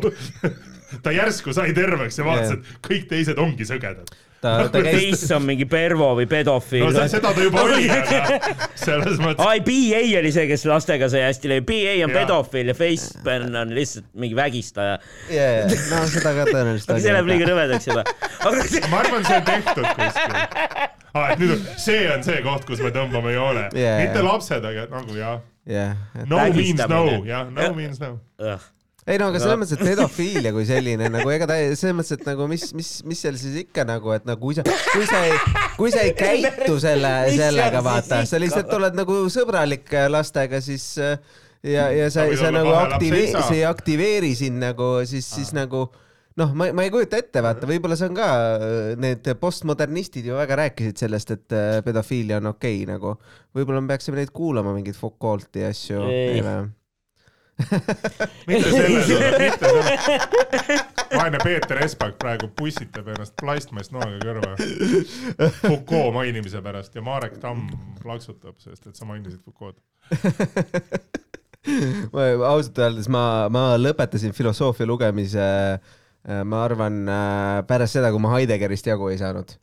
ta 1.05 1.11
järsku 1.15 1.55
sai 1.57 1.73
terveks 1.75 2.21
ja 2.21 2.25
vaatas, 2.29 2.53
et 2.59 2.79
kõik 2.85 3.09
teised 3.11 3.39
ongi 3.43 3.65
sõgedad. 3.67 4.13
ta, 4.45 4.69
ta 4.73 4.83
käis, 4.85 5.21
Face 5.23 5.37
on 5.37 5.45
mingi 5.47 5.67
pervo 5.69 6.11
või 6.19 6.27
pedofiil 6.31 6.85
no 6.87 6.93
see- 6.95 7.13
seda 7.17 7.33
ta 7.37 7.45
juba 7.47 7.65
oli, 7.65 7.87
aga 7.99 8.51
selles 8.79 9.21
mõttes. 9.23 9.45
ai, 9.45 9.63
BA 9.65 10.03
oli 10.21 10.33
see, 10.35 10.47
kes 10.51 10.67
lastega 10.69 11.09
sai 11.13 11.25
hästi 11.27 11.53
läbi, 11.55 11.65
BA 11.71 11.95
on 12.05 12.13
Jaa. 12.13 12.19
pedofiil 12.21 12.73
ja 12.73 12.77
Facepan 12.79 13.49
on 13.63 13.73
lihtsalt 13.77 14.11
mingi 14.21 14.37
vägistaja. 14.39 14.99
no 15.31 16.03
seda 16.13 16.35
ka 16.41 16.49
tõenäoliselt 16.51 17.01
see 17.01 17.17
läheb 17.17 17.33
liiga 17.33 17.49
rõvedaks 17.53 17.89
juba. 17.91 18.05
ma 18.91 19.01
arvan, 19.01 19.25
see 19.25 19.41
on 19.41 19.49
tehtud 19.49 19.89
kuskil 19.95 20.39
ah,. 21.15 21.33
et 21.33 21.43
nüüd 21.43 21.67
see 21.81 22.05
on 22.13 22.25
see 22.27 22.45
koht, 22.45 22.69
kus 22.69 22.85
me 22.85 22.93
tõmbame 22.95 23.35
joone 23.37 23.67
yeah,, 23.73 24.01
mitte 24.03 24.21
jaa. 24.21 24.29
lapsed, 24.29 24.71
aga 24.71 24.87
nagu 24.93 25.19
jah, 25.19 25.43
jah, 25.71 25.97
no 26.29 26.45
means 26.53 26.87
no 26.91 27.05
jah, 27.25 27.51
no 27.51 27.73
means 27.79 28.03
no. 28.03 28.17
Ei 29.05 29.21
no 29.21 29.29
aga 29.29 29.41
selles 29.43 29.59
mõttes, 29.61 29.77
et 29.77 29.85
pedofiilia 29.85 30.53
kui 30.57 30.65
selline 30.69 31.11
nagu 31.13 31.33
ega 31.35 31.49
ta 31.49 31.59
selles 31.77 31.97
mõttes, 31.99 32.15
et 32.17 32.29
nagu 32.29 32.47
mis, 32.51 32.67
mis, 32.77 32.93
mis 33.05 33.25
seal 33.27 33.37
siis 33.41 33.59
ikka 33.67 33.85
nagu, 33.89 34.15
et 34.17 34.25
nagu 34.29 34.41
kui 34.41 34.57
sa, 34.57 34.65
kui 34.65 35.09
sa 35.09 35.25
ei, 35.29 35.35
kui 35.77 35.93
sa 35.93 36.05
ei 36.07 36.15
käitu 36.23 36.79
selle, 36.83 37.13
sellega 37.37 37.83
vaata, 37.85 38.23
sa 38.29 38.41
lihtsalt 38.41 38.73
oled 38.79 38.97
nagu 38.97 39.19
sõbralik 39.33 39.93
äh, 39.93 40.09
lastega, 40.13 40.63
siis 40.65 40.87
äh, 41.03 41.19
ja, 41.65 41.91
ja 41.93 42.09
sa 42.13 42.25
Sa, 42.37 42.53
nagu 42.55 42.71
kahe 42.71 42.81
lapse 42.81 42.97
aktive- 42.97 43.27
isa., 43.29 43.45
see 43.49 43.61
ei 43.61 43.69
aktiveeri 43.69 44.33
sind 44.39 44.61
nagu 44.63 44.89
siis, 45.09 45.29
siis 45.29 45.53
nagu 45.57 45.87
noh, 46.41 46.55
ma, 46.57 46.71
ma 46.77 46.87
ei 46.87 46.93
kujuta 46.93 47.21
ette, 47.21 47.43
vaata, 47.45 47.69
võib-olla 47.71 47.99
see 47.99 48.09
on 48.11 48.17
ka, 48.19 48.29
need 49.01 49.29
postmodernistid 49.41 50.27
ju 50.29 50.39
väga 50.39 50.59
rääkisid 50.65 51.05
sellest, 51.05 51.35
et 51.37 51.57
äh, 51.57 51.77
pedofiilia 51.87 52.41
on 52.41 52.51
okei 52.55 52.81
okay, 52.83 52.89
nagu. 52.91 53.15
võib-olla 53.55 53.85
me 53.85 53.93
peaksime 53.93 54.19
neid 54.21 54.33
kuulama, 54.35 54.75
mingeid 54.77 54.99
Foucault'i 54.99 55.69
asju. 55.69 56.09
Ei. 56.09 56.41
mitte 58.49 58.71
selles 58.71 59.11
osas, 59.11 59.39
mitte 59.39 59.69
selles. 59.69 60.85
vaene 61.15 61.39
Peeter 61.43 61.79
Espak 61.85 62.17
praegu 62.19 62.49
pussitab 62.59 63.09
ennast 63.15 63.37
plastmass 63.39 63.93
noaga 63.95 64.19
kõrva 64.23 65.51
Foucault 65.61 66.15
mainimise 66.17 66.63
pärast 66.65 66.97
ja 66.99 67.05
Marek 67.07 67.39
Tamm 67.43 67.69
plaksutab, 68.03 68.59
sest 68.63 68.89
et 68.91 68.99
sa 68.99 69.07
mainisid 69.07 69.39
Foucault'd. 69.47 69.79
ma 72.15 72.27
ausalt 72.51 72.81
öeldes 72.83 73.09
ma, 73.13 73.47
ma 73.53 73.69
lõpetasin 73.81 74.35
filosoofia 74.37 74.89
lugemise, 74.89 75.47
ma 76.51 76.65
arvan, 76.65 77.05
pärast 77.69 78.01
seda, 78.01 78.11
kui 78.13 78.23
ma 78.23 78.35
Heideggerist 78.35 78.91
jagu 78.91 79.09
ei 79.13 79.21
saanud. 79.21 79.55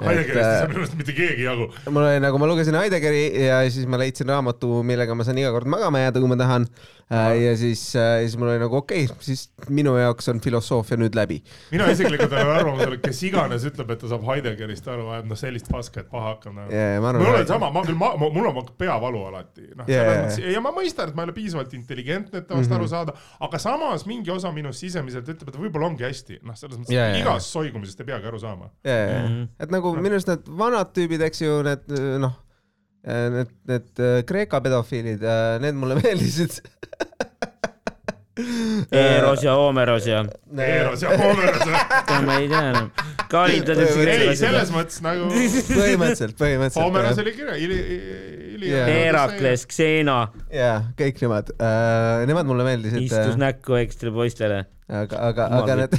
Heideggerist 0.00 0.46
ei 0.46 0.60
saa 0.60 0.68
minu 0.70 0.80
arust 0.80 0.96
mitte 0.96 1.14
keegi 1.16 1.44
jagu. 1.44 1.66
mul 1.90 2.06
oli 2.06 2.22
nagu, 2.22 2.38
ma 2.40 2.48
lugesin 2.48 2.78
Heideggeri 2.78 3.24
ja 3.44 3.60
siis 3.72 3.88
ma 3.90 3.98
leidsin 4.00 4.30
raamatu, 4.30 4.80
millega 4.86 5.16
ma 5.18 5.26
saan 5.26 5.40
iga 5.42 5.50
kord 5.52 5.68
magama 5.70 6.00
jääda, 6.06 6.22
kui 6.22 6.30
ma 6.30 6.38
tahan. 6.40 6.66
ja 7.10 7.56
siis, 7.58 7.80
siis 7.90 8.36
mul 8.38 8.52
oli 8.52 8.60
nagu 8.62 8.76
okei 8.78 9.08
okay,, 9.08 9.16
siis 9.26 9.48
minu 9.68 9.96
jaoks 9.98 10.30
on 10.30 10.38
filosoofia 10.40 10.94
nüüd 11.00 11.16
läbi. 11.18 11.40
mina 11.72 11.88
isiklikult 11.94 12.30
olen 12.32 12.52
arvamusel, 12.54 12.94
et 12.96 13.02
kes 13.02 13.22
iganes 13.26 13.66
ütleb, 13.66 13.90
et 13.90 14.00
ta 14.00 14.12
saab 14.12 14.24
Heideggerist 14.28 14.86
aru, 14.88 15.08
ajab 15.16 15.26
noh 15.32 15.40
sellist 15.40 15.68
paska, 15.72 16.04
et 16.04 16.12
paha 16.12 16.36
hakkab 16.36 16.54
nagu. 16.54 16.70
Ja, 16.70 17.00
ma 17.02 17.10
arvan, 17.10 17.26
mul 17.26 17.34
on 17.34 17.42
et- 17.42 17.50
sama, 17.50 17.72
ma 17.74 17.82
küll, 17.84 17.98
ma, 17.98 18.12
mul 18.22 18.48
on 18.52 18.72
peavalu 18.78 19.24
alati, 19.32 19.66
noh 19.74 19.90
Ja, 19.90 20.06
selles 20.06 20.38
ja, 20.44 20.54
ja 20.54 20.62
ma 20.64 20.72
mõistan, 20.76 21.10
et 21.10 21.18
ma 21.18 21.26
ei 21.26 21.32
ole 21.32 21.36
piisavalt 21.36 21.74
intelligentne, 21.76 22.44
et 22.44 22.48
temast 22.48 22.78
aru 22.78 22.86
saada, 22.88 23.16
aga 23.42 23.60
samas 23.60 24.06
mingi 24.06 24.30
osa 24.32 24.54
minust 24.54 24.86
sisemiselt 24.86 25.28
ütleb, 25.34 25.50
et 25.50 25.60
võib-olla 25.66 25.90
ongi 25.90 26.06
hästi, 26.06 26.40
noh, 26.46 26.56
selles 26.56 26.78
mõttes 26.78 26.94
Ja, 26.94 27.08
yeah, 27.10 27.18
ja, 27.18 27.24
igast 27.26 27.50
soigumisest 27.50 28.00
ei 28.04 28.12
peagi 28.12 28.30
aru 28.30 28.38
saama. 28.38 28.70
et 28.86 29.74
nagu 29.74 29.79
minu 29.80 30.16
arust 30.16 30.30
need 30.30 30.48
vanad 30.60 30.92
tüübid, 30.96 31.24
eks 31.26 31.42
ju, 31.44 31.58
need 31.66 31.90
noh, 32.22 32.36
need, 33.06 33.50
need 33.70 34.02
äh, 34.04 34.20
Kreeka 34.28 34.60
pedofiilid, 34.64 35.24
need 35.64 35.78
mulle 35.80 35.98
meeldisid. 36.02 36.60
Eros 38.90 39.42
ja 39.44 39.54
Homeros 39.58 40.06
ja, 40.06 40.24
Eros 40.56 41.02
ja 41.02 41.10
Homeros. 41.18 41.64
ma 42.26 42.38
ei 42.38 42.48
tea 42.48 42.62
enam. 42.70 42.90
Kalidad 43.30 43.76
ütlesid 43.76 44.08
ei, 44.08 44.18
seda 44.18 44.34
selles 44.38 44.70
mõttes 44.74 45.02
nagu 45.04 45.28
põhimõtteliselt, 45.30 46.36
põhimõtteliselt. 46.40 46.82
Homeros 46.82 47.20
oli 47.22 47.34
kirja, 47.36 47.54
Ili. 47.60 47.78
Herakles, 48.70 49.64
Xena 49.70 50.18
jaa, 50.52 50.80
kõik 50.98 51.22
nemad 51.24 51.52
uh,, 51.54 52.26
nemad 52.28 52.48
mulle 52.48 52.66
meeldisid. 52.66 53.06
istus 53.06 53.38
näkku 53.40 53.78
ekstra 53.80 54.12
poistele. 54.14 54.64
aga, 54.88 55.16
aga, 55.30 55.48
aga 55.60 55.72
need, 55.84 55.92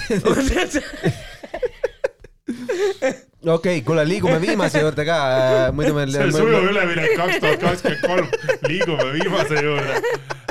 okei 3.42 3.54
okay,, 3.54 3.82
kuule, 3.86 4.06
liigume 4.06 4.42
viimase 4.42 4.84
juurde 4.84 5.06
ka 5.08 5.18
uh,, 5.30 5.74
muidu 5.76 5.94
meil. 5.98 6.12
see 6.14 6.32
sujuv 6.36 6.70
üleminek 6.72 7.16
kaks 7.18 7.39
tuhat 7.42 7.60
kakskümmend 7.66 8.02
kolm, 8.06 8.28
liigume 8.70 9.08
viimase 9.16 9.56
juurde 9.66 9.94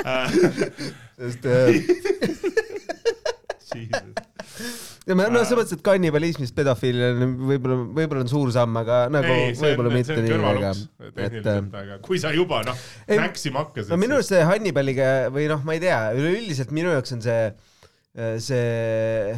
uh,. 0.03 0.27
sest 1.21 1.43
uh, 1.47 1.71
ja 5.07 5.15
ma 5.17 5.27
noh, 5.31 5.43
selles 5.45 5.57
mõttes, 5.61 5.77
et 5.77 5.83
kannibalismist 5.85 6.55
pedofiilia 6.57 7.13
on 7.15 7.35
võib-olla, 7.49 7.77
võib-olla 7.97 8.25
on 8.25 8.31
suur 8.31 8.51
samm, 8.53 8.75
aga 8.81 8.97
nagu 9.13 9.37
võib-olla 9.61 9.89
on, 9.89 9.95
mitte 9.95 10.17
on 10.17 10.27
nii 10.27 10.41
väga 10.45 10.73
et 11.25 11.39
äh, 11.41 11.61
aga 11.81 11.97
kui 12.05 12.19
sa 12.21 12.33
juba 12.35 12.61
noh, 12.67 12.77
näksima 13.09 13.63
hakkasid. 13.65 13.91
no 13.93 13.99
minu 14.01 14.19
arust 14.19 14.33
see 14.33 14.43
Hannibaliga 14.45 15.07
või 15.33 15.47
noh, 15.51 15.63
ma 15.67 15.77
ei 15.77 15.83
tea, 15.83 15.99
üleüldiselt 16.17 16.75
minu 16.75 16.93
jaoks 16.93 17.15
on 17.17 17.23
see, 17.25 17.41
see, 18.43 19.35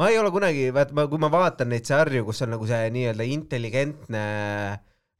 ma 0.00 0.08
ei 0.10 0.18
ole 0.18 0.30
kunagi, 0.34 0.66
vaata 0.74 0.96
ma, 0.96 1.06
kui 1.10 1.20
ma 1.22 1.30
vaatan 1.32 1.70
neid 1.74 1.86
sarju, 1.86 2.24
kus 2.26 2.42
on 2.46 2.54
nagu 2.56 2.66
see 2.66 2.90
nii-öelda 2.94 3.26
intelligentne 3.30 4.24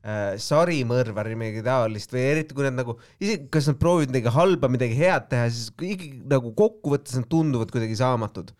äh, 0.04 0.34
sarimõrvar 0.42 1.30
või 1.32 1.38
midagi 1.44 1.64
taolist 1.66 2.12
või 2.14 2.24
eriti 2.32 2.56
kui 2.56 2.66
nad 2.66 2.76
nagu, 2.80 2.98
isegi 3.22 3.48
kas 3.54 3.70
nad 3.70 3.78
proovivad 3.80 4.12
midagi 4.14 4.34
halba, 4.34 4.70
midagi 4.72 4.98
head 4.98 5.30
teha, 5.30 5.48
siis 5.52 5.70
ikkagi 5.78 6.12
nagu 6.34 6.52
kokkuvõttes 6.58 7.16
nad 7.20 7.30
tunduvad 7.30 7.72
kuidagi 7.74 7.96
saamatud. 8.02 8.52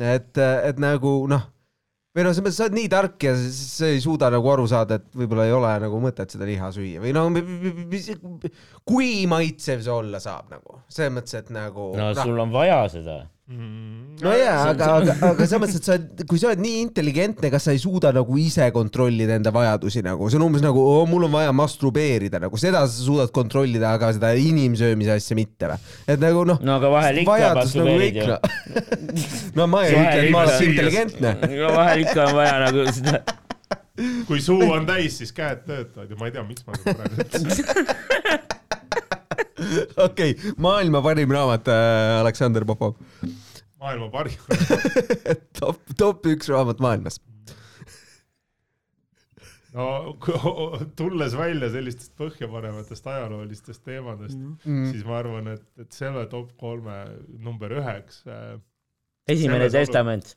et, 0.00 0.38
et 0.40 0.78
nagu 0.80 1.14
noh, 1.30 1.42
või 2.16 2.24
noh, 2.26 2.34
sa 2.36 2.66
oled 2.66 2.74
nii 2.76 2.88
tark 2.92 3.24
ja 3.24 3.32
sa 3.36 3.88
ei 3.88 4.00
suuda 4.04 4.28
nagu 4.32 4.50
aru 4.52 4.66
saada, 4.68 4.98
et 5.00 5.06
võib-olla 5.16 5.46
ei 5.48 5.54
ole 5.56 5.70
nagu 5.86 6.00
mõtet 6.02 6.32
seda 6.34 6.48
liha 6.48 6.68
süüa 6.74 7.00
või 7.00 7.12
no 7.16 7.26
mi- 7.32 7.40
mi- 7.44 7.72
mi- 7.72 7.86
mis- 7.94 8.10
kui 8.88 9.24
maitsev 9.30 9.80
see 9.84 9.92
olla 9.94 10.20
saab 10.20 10.50
nagu, 10.52 10.80
selles 10.92 11.14
mõttes, 11.16 11.38
et 11.40 11.52
nagu 11.54 11.92
no 11.96 12.10
noh, 12.12 12.20
sul 12.26 12.42
on 12.44 12.52
vaja 12.52 12.82
seda. 12.92 13.22
No 14.22 14.32
jaa, 14.36 14.56
aga, 14.70 14.88
aga, 15.00 15.14
aga 15.30 15.46
selles 15.46 15.62
mõttes, 15.62 15.78
et 15.80 15.86
sa 15.88 15.94
oled, 15.96 16.22
kui 16.30 16.40
sa 16.40 16.50
oled 16.50 16.62
nii 16.62 16.80
intelligentne, 16.84 17.50
kas 17.52 17.66
sa 17.66 17.74
ei 17.74 17.80
suuda 17.82 18.12
nagu 18.14 18.36
ise 18.40 18.68
kontrollida 18.74 19.36
enda 19.38 19.52
vajadusi 19.54 20.02
nagu, 20.06 20.28
see 20.30 20.38
on 20.38 20.46
umbes 20.46 20.64
nagu 20.64 20.82
oh, 20.82 21.02
mul 21.10 21.26
on 21.26 21.34
vaja 21.34 21.52
masturbeerida 21.56 22.40
nagu, 22.42 22.60
seda 22.60 22.84
sa 22.86 23.06
suudad 23.06 23.32
kontrollida, 23.34 23.92
aga 23.96 24.12
seda 24.16 24.32
inimsöömise 24.38 25.16
asja 25.16 25.38
mitte 25.38 25.72
või? 25.72 25.92
et 26.14 26.22
nagu 26.22 26.46
noh, 26.48 26.62
no 26.62 26.78
aga 26.78 26.92
vahel 26.94 27.22
ikka 27.24 27.34
vajadus 27.34 27.76
nagu 27.78 27.96
masturbeerid 27.98 28.16
ju. 28.22 28.38
no 29.58 29.68
ma 29.72 29.84
ei 29.88 29.96
ütle, 29.96 30.18
et 30.22 30.34
ma 30.34 30.46
süües. 30.50 30.66
intelligentne. 30.70 31.36
no 31.56 31.74
vahel 31.76 32.06
ikka 32.06 32.28
on 32.28 32.38
vaja 32.38 32.56
nagu 32.66 32.86
seda, 32.94 33.22
kui 34.30 34.40
suu 34.44 34.70
on 34.70 34.88
täis, 34.88 35.18
siis 35.20 35.34
käed 35.36 35.66
töötavad 35.66 36.10
ja 36.10 36.20
ma 36.20 36.30
ei 36.30 36.36
tea, 36.36 36.46
miks 36.46 36.66
ma 36.68 36.78
seda 36.78 36.96
praegu 37.00 37.26
ütlesin. 37.26 38.50
okei, 40.08 40.34
maailma 40.62 41.02
parim 41.04 41.30
raamat 41.34 41.68
äh,, 41.68 42.20
Aleksander 42.20 42.64
Popov. 42.68 42.94
Maailma 43.82 44.08
parim. 44.12 44.38
top, 45.60 45.82
top 45.98 46.26
üks 46.30 46.50
raamat 46.52 46.82
maailmas. 46.82 47.18
no 49.76 49.86
tulles 50.96 51.36
välja 51.38 51.70
sellistest 51.72 52.12
põhjapanevatest 52.20 53.06
ajaloolistest 53.08 53.84
teemadest 53.86 54.36
mm, 54.36 54.58
Mm. 54.64 54.90
siis 54.92 55.04
ma 55.08 55.18
arvan, 55.22 55.48
et, 55.54 55.64
et 55.80 55.92
selle 55.96 56.26
top 56.32 56.52
kolme 56.60 56.98
number 57.40 57.72
üheks 57.80 58.22
äh, 58.28 58.58
esimene 59.32 59.70
testament. 59.72 60.36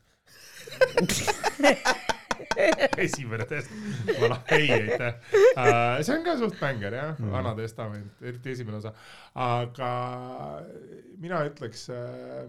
esimene 2.96 3.44
test, 3.48 3.70
noh, 4.20 4.38
ei 4.56 4.70
aitäh 4.72 5.12
uh,. 5.56 6.02
see 6.04 6.14
on 6.16 6.24
ka 6.24 6.36
suht 6.40 6.56
bängar 6.60 6.94
jah 6.96 7.12
mm., 7.18 7.32
Vana 7.32 7.52
Testament, 7.58 8.12
eriti 8.24 8.54
esimene 8.56 8.80
osa, 8.80 8.92
aga 9.46 9.90
mina 11.20 11.44
ütleks 11.50 11.86
uh, 11.92 12.46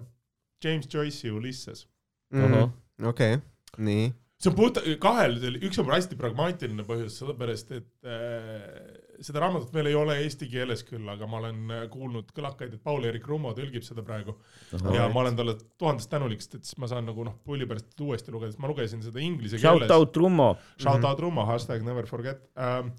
James 0.64 0.88
Joyce'i 0.94 1.32
Ulysses. 1.32 1.88
Mhm. 2.34 2.72
okei, 3.08 3.38
nii. 3.78 4.08
see 4.38 4.52
on 4.52 4.56
puht 4.58 4.78
kahel, 5.02 5.38
üks 5.64 5.80
on 5.82 5.88
hästi 5.90 6.18
pragmaatiline 6.20 6.84
põhjus, 6.86 7.16
sellepärast 7.22 7.72
et 7.78 7.88
äh, 8.06 8.98
seda 9.24 9.42
raamatut 9.42 9.72
meil 9.74 9.90
ei 9.90 9.96
ole 9.98 10.18
eesti 10.22 10.50
keeles 10.52 10.84
küll, 10.86 11.08
aga 11.10 11.30
ma 11.30 11.40
olen 11.40 11.72
äh, 11.74 11.86
kuulnud 11.94 12.34
kõlakaid, 12.36 12.76
et 12.76 12.84
Paul-Eerik 12.84 13.26
Rummo 13.32 13.54
tõlgib 13.58 13.86
seda 13.86 14.04
praegu. 14.06 14.36
ja 14.94 15.08
ma 15.14 15.24
olen 15.24 15.40
talle 15.40 15.56
tuhandest 15.80 16.12
tänulik, 16.12 16.44
sest 16.44 16.60
et 16.60 16.70
siis 16.70 16.78
ma 16.82 16.90
saan 16.92 17.08
nagu 17.10 17.26
noh, 17.26 17.40
pulli 17.48 17.66
pärast 17.70 17.96
uuesti 18.04 18.34
lugeda, 18.36 18.52
sest 18.54 18.62
ma 18.62 18.70
lugesin 18.70 19.02
seda 19.06 19.24
inglise 19.24 19.62
keeles. 19.62 19.88
Shout 19.88 19.96
out 19.96 20.22
Rummo. 20.22 20.52
Shout 20.76 21.08
out 21.08 21.24
Rummo, 21.24 21.48
hashtag 21.50 21.88
never 21.88 22.10
forget 22.10 22.44
ähm,. 22.60 22.94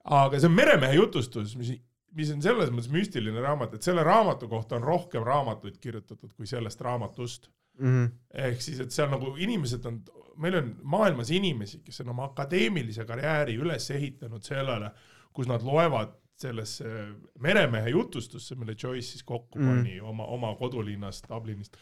aga 0.00 0.40
see 0.40 0.48
on 0.48 0.56
meremehe 0.56 0.96
jutustus, 0.96 1.54
mis 1.60 1.76
mis 2.16 2.30
on 2.34 2.42
selles 2.42 2.70
mõttes 2.74 2.90
müstiline 2.92 3.40
raamat, 3.40 3.74
et 3.74 3.86
selle 3.86 4.02
raamatu 4.06 4.48
kohta 4.48 4.78
on 4.78 4.86
rohkem 4.86 5.22
raamatuid 5.26 5.78
kirjutatud 5.82 6.32
kui 6.36 6.46
sellest 6.46 6.80
raamatust 6.80 7.50
mm. 7.78 7.86
-hmm. 7.86 8.10
ehk 8.48 8.62
siis, 8.62 8.80
et 8.80 8.90
seal 8.90 9.10
nagu 9.12 9.36
inimesed 9.36 9.86
on 9.86 10.02
meil 10.40 10.56
on 10.56 10.76
maailmas 10.82 11.30
inimesi, 11.30 11.82
kes 11.84 12.00
on 12.00 12.14
oma 12.14 12.24
akadeemilise 12.30 13.04
karjääri 13.04 13.56
üles 13.60 13.90
ehitanud 13.90 14.42
sellele, 14.46 14.90
kus 15.32 15.48
nad 15.50 15.62
loevad 15.62 16.16
sellesse 16.40 16.88
meremehe 17.40 17.90
jutustusse, 17.92 18.54
mille 18.56 18.74
Joyce 18.82 19.06
siis 19.06 19.24
kokku 19.24 19.58
mm. 19.58 19.66
pani 19.66 19.98
mm. 20.00 20.06
oma, 20.08 20.24
oma 20.24 20.54
kodulinnast 20.56 21.28
Dublinist, 21.28 21.76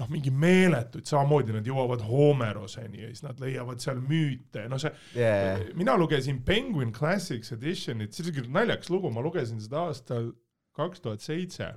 noh, 0.00 0.08
mingi 0.12 0.32
meeletuid, 0.32 1.04
samamoodi 1.08 1.56
nad 1.56 1.66
jõuavad 1.68 2.04
Homeroseni 2.06 3.02
ja 3.02 3.10
siis 3.10 3.24
nad 3.26 3.40
leiavad 3.42 3.82
seal 3.84 4.00
müüte, 4.00 4.64
no 4.72 4.78
see 4.80 4.92
yeah., 5.16 5.66
mina 5.78 5.96
lugesin 6.00 6.40
Penguin 6.46 6.94
Classics 6.96 7.52
Editionit, 7.56 8.14
see 8.14 8.24
on 8.24 8.30
siuke 8.30 8.46
naljakas 8.52 8.92
lugu, 8.92 9.12
ma 9.12 9.24
lugesin 9.24 9.60
seda 9.60 9.86
aastal 9.90 10.30
kaks 10.76 11.04
tuhat 11.04 11.20
seitse. 11.20 11.68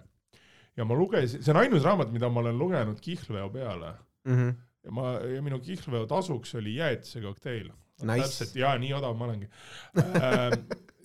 Ja 0.76 0.86
ma 0.88 0.96
lugesin, 0.96 1.44
see 1.44 1.52
on 1.52 1.60
ainus 1.60 1.84
raamat, 1.88 2.12
mida 2.12 2.30
ma 2.32 2.42
olen 2.44 2.58
lugenud 2.60 3.02
kihlveo 3.04 3.50
peale. 3.52 3.98
Mm. 4.28 4.38
-hmm 4.38 4.56
ja 4.86 4.94
ma, 4.94 5.16
ja 5.26 5.42
minu 5.42 5.60
kihlveo 5.64 6.06
tasuks 6.10 6.56
oli 6.60 6.76
jäätisekokteil 6.78 7.70
nice.. 8.06 8.22
täpselt, 8.22 8.56
jaa, 8.60 8.76
nii 8.82 8.94
odav 8.94 9.16
ma 9.18 9.26
olengi. 9.30 9.50
Äh, 9.98 10.54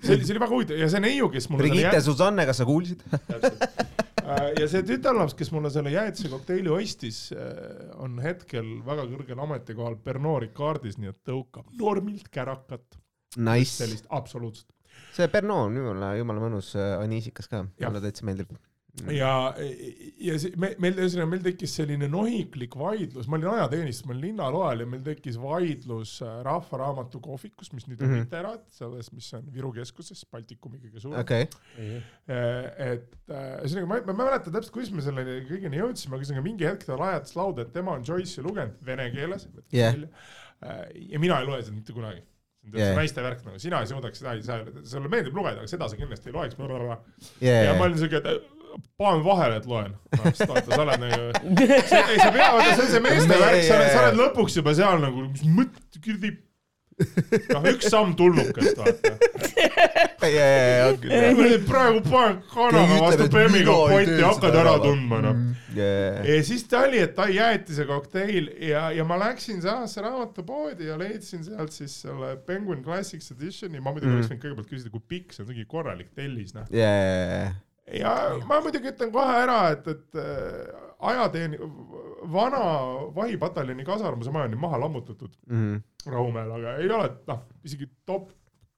see 0.02 0.16
oli, 0.16 0.26
see 0.26 0.34
oli 0.34 0.42
väga 0.42 0.52
huvitav. 0.52 0.80
Ja 0.80 0.90
see 0.92 1.02
neiu, 1.04 1.30
kes 1.32 1.48
mulle 1.48 1.64
Brigitte 1.64 1.96
jää... 1.96 2.04
Susanne, 2.04 2.46
kas 2.48 2.60
sa 2.60 2.68
kuulsid 2.68 3.04
ja 4.58 4.68
see 4.70 4.82
tütarlaps, 4.86 5.34
kes 5.38 5.50
mulle 5.54 5.70
selle 5.72 5.92
jäätisekokteili 5.94 6.72
ostis, 6.74 7.22
äh, 7.34 7.90
on 8.02 8.18
hetkel 8.24 8.78
väga 8.86 9.06
kõrgel 9.10 9.44
ametikohal 9.46 9.98
Pernod 10.04 10.44
Ricardis, 10.46 10.98
nii 11.00 11.12
et 11.12 11.20
tõukab 11.26 11.70
normilt 11.80 12.30
kärakat 12.32 12.98
nice.. 13.36 13.76
sellist, 13.82 14.08
absoluutselt. 14.08 14.72
see 15.16 15.28
Pernod 15.32 15.68
on 15.70 15.78
jumala, 15.80 16.14
jumala 16.18 16.46
mõnus 16.46 16.74
aniisikas 16.78 17.50
ka, 17.50 17.64
mulle 17.80 18.04
täitsa 18.06 18.28
meeldib. 18.28 18.56
Ja, 19.08 19.30
ja 20.20 20.36
see, 20.40 20.52
me, 20.60 20.72
meil, 20.82 20.96
ühesõnaga 20.98 21.30
meil 21.30 21.42
tekkis 21.44 21.74
selline 21.78 22.08
nohiklik 22.10 22.74
vaidlus, 22.78 23.28
ma 23.30 23.38
olin 23.38 23.50
ajateenistuses, 23.54 24.06
ma 24.08 24.14
olin 24.14 24.24
linnaloal 24.26 24.84
ja 24.84 24.88
meil 24.90 25.02
tekkis 25.06 25.38
vaidlus 25.40 26.16
äh, 26.24 26.40
Rahva 26.46 26.80
Raamatu 26.82 27.22
kohvikus, 27.24 27.72
mis 27.74 27.86
nüüd 27.88 28.02
on 28.02 28.08
mm 28.08 28.14
-hmm. 28.14 28.26
Literaat, 28.26 28.66
selles, 28.76 29.12
mis 29.16 29.30
on 29.38 29.46
Viru 29.54 29.72
keskuses, 29.76 30.24
Baltikumi 30.30 30.80
kõige 30.82 31.04
suurem. 31.04 31.20
Okay.. 31.20 31.48
Äh, 31.76 32.92
et 32.92 33.30
äh, 33.30 33.62
ühesõnaga 33.62 33.86
ma, 33.86 34.00
ma 34.10 34.16
ei 34.16 34.20
mäleta 34.24 34.50
täpselt, 34.50 34.74
kuidas 34.74 34.92
me 34.94 35.06
selleni 35.06 35.40
kõigini 35.48 35.80
jõudsime, 35.80 36.16
aga 36.16 36.24
ühesõnaga 36.24 36.46
mingi 36.46 36.68
hetk 36.68 36.84
ta 36.88 36.98
lajatas 37.00 37.36
lauda, 37.38 37.62
et 37.66 37.72
tema 37.72 37.96
on 37.96 38.04
Joyce'i 38.06 38.44
lugenud 38.44 38.76
vene 38.86 39.10
keeles. 39.14 39.48
Yeah.. 39.72 40.04
ja 41.08 41.18
mina 41.18 41.40
ei 41.40 41.46
loe 41.48 41.62
seda 41.62 41.76
mitte 41.76 41.96
kunagi. 41.96 42.20
See 42.60 42.76
on 42.76 42.82
yeah. 42.82 42.96
naiste 42.96 43.22
värk 43.24 43.40
nagu, 43.46 43.58
sina 43.58 43.78
ei 43.80 43.88
suudaks 43.88 44.20
seda, 44.20 44.34
sa, 44.44 44.58
sulle 44.84 45.08
meeldib 45.08 45.36
lugeda, 45.36 45.62
aga 45.62 45.70
seda 45.70 45.86
sa 45.88 45.96
kindlasti 45.96 46.28
ei 46.28 46.34
loeks. 46.34 46.58
Yeah. 47.40 47.64
ja 47.64 47.76
ma 47.78 47.86
olin 47.86 47.96
siuke, 47.96 48.20
et 48.20 48.59
panen 49.00 49.24
vahele, 49.24 49.60
et 49.60 49.66
loen 49.70 49.94
no,. 49.94 50.34
sa 50.34 50.50
oled 50.50 51.02
nagu, 51.06 51.22
ei 51.64 52.20
sa 52.20 52.30
pea, 52.34 52.52
vaata 52.54 52.76
see 52.76 52.84
on 52.84 52.92
see 52.94 53.02
meeste 53.06 53.40
värk, 53.42 53.64
sa 53.66 53.80
oled, 53.80 53.90
sa 53.94 54.04
oled 54.04 54.22
lõpuks 54.24 54.60
juba 54.60 54.76
seal 54.78 55.02
nagu, 55.02 55.26
mis 55.30 55.44
mõtte, 55.58 56.02
kuradi 56.04 56.36
noh, 57.54 57.66
üks 57.70 57.88
samm 57.90 58.12
tulnukast, 58.18 58.78
vaata. 58.80 59.12
praegu 61.68 62.02
panen 62.06 62.40
kanaga 62.50 62.98
vastu 63.04 63.28
bemmiga 63.32 63.76
pointi, 63.88 64.18
hakkad 64.20 64.58
ära 64.62 64.74
tundma, 64.82 65.20
noh. 65.24 65.38
Mm, 65.38 65.54
ja 66.26 66.36
siis 66.46 66.66
ta 66.68 66.84
oli, 66.88 67.00
et 67.04 67.14
ta 67.16 67.28
jäätise 67.30 67.86
kokteil 67.88 68.50
ja, 68.66 68.88
ja 68.94 69.06
ma 69.08 69.18
läksin 69.20 69.62
samasse 69.64 70.04
raamatupoodi 70.04 70.90
ja 70.90 70.98
leidsin 71.00 71.46
sealt 71.46 71.72
siis 71.76 71.96
selle 72.04 72.34
Penguin 72.46 72.84
Classics 72.84 73.32
Editioni, 73.36 73.80
ma 73.80 73.94
muidugi 73.94 74.12
mm. 74.12 74.20
oleks 74.20 74.32
võinud 74.32 74.44
kõigepealt 74.44 74.70
küsida, 74.74 74.94
kui 74.94 75.08
pikk 75.14 75.36
see 75.36 75.46
on 75.46 75.52
mingi 75.54 75.66
korralik 75.70 76.12
tellis, 76.16 76.54
noh 76.56 76.68
yeah 76.74 77.56
ja 77.98 78.14
ma 78.46 78.60
muidugi 78.64 78.92
ütlen 78.92 79.12
kohe 79.14 79.36
ära, 79.44 79.60
et, 79.74 79.86
et 79.88 80.20
äh, 80.20 80.74
ajateeni-, 81.10 81.60
vana 82.32 82.64
vahipataljoni 83.16 83.86
kasarmuse 83.86 84.32
maja 84.34 84.50
on 84.50 84.56
ju 84.56 84.60
maha 84.60 84.80
lammutatud 84.84 85.32
mm. 85.46 85.80
Rahumäel, 86.10 86.52
aga 86.56 86.76
ei 86.80 86.90
ole, 86.90 87.10
noh, 87.28 87.42
isegi 87.66 87.88
top 88.08 88.30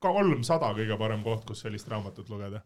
kolmsada 0.02 0.72
kõige 0.74 0.96
parem 0.98 1.22
koht, 1.22 1.44
kus 1.46 1.62
sellist 1.62 1.90
raamatut 1.90 2.30
lugeda. 2.32 2.62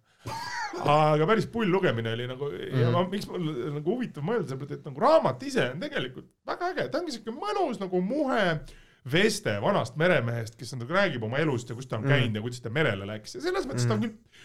aga 0.83 1.27
päris 1.29 1.47
pull 1.53 1.71
lugemine 1.71 2.15
oli 2.17 2.25
nagu 2.27 2.49
mm 2.51 2.81
ja 2.81 2.89
ma, 2.95 3.05
miks 3.11 3.29
mul 3.31 3.45
nagu 3.77 3.93
huvitav 3.93 4.25
mõelda, 4.27 4.49
sellepärast 4.51 4.81
et 4.81 4.89
nagu 4.89 5.05
raamat 5.05 5.45
ise 5.47 5.69
on 5.75 5.85
tegelikult 5.85 6.33
väga 6.49 6.73
äge, 6.73 6.89
ta 6.91 7.01
ongi 7.01 7.15
siuke 7.15 7.35
mõnus 7.37 7.81
nagu 7.83 8.03
muhe 8.03 8.43
Veste 9.07 9.53
vanast 9.63 9.95
meremehest, 9.95 10.57
kes 10.59 10.73
nagu 10.75 10.91
räägib 10.91 11.23
oma 11.23 11.39
elust 11.39 11.69
ja 11.71 11.77
kus 11.79 11.87
ta 11.87 12.01
on 12.01 12.09
käinud 12.09 12.33
mm. 12.33 12.39
ja 12.41 12.43
kuidas 12.43 12.65
ta 12.65 12.73
merele 12.75 13.07
läks 13.07 13.37
ja 13.37 13.43
selles 13.45 13.69
mõttes 13.69 13.85
mm. 13.87 13.93
ta 13.93 13.95
on 13.95 14.03
küll 14.03 14.36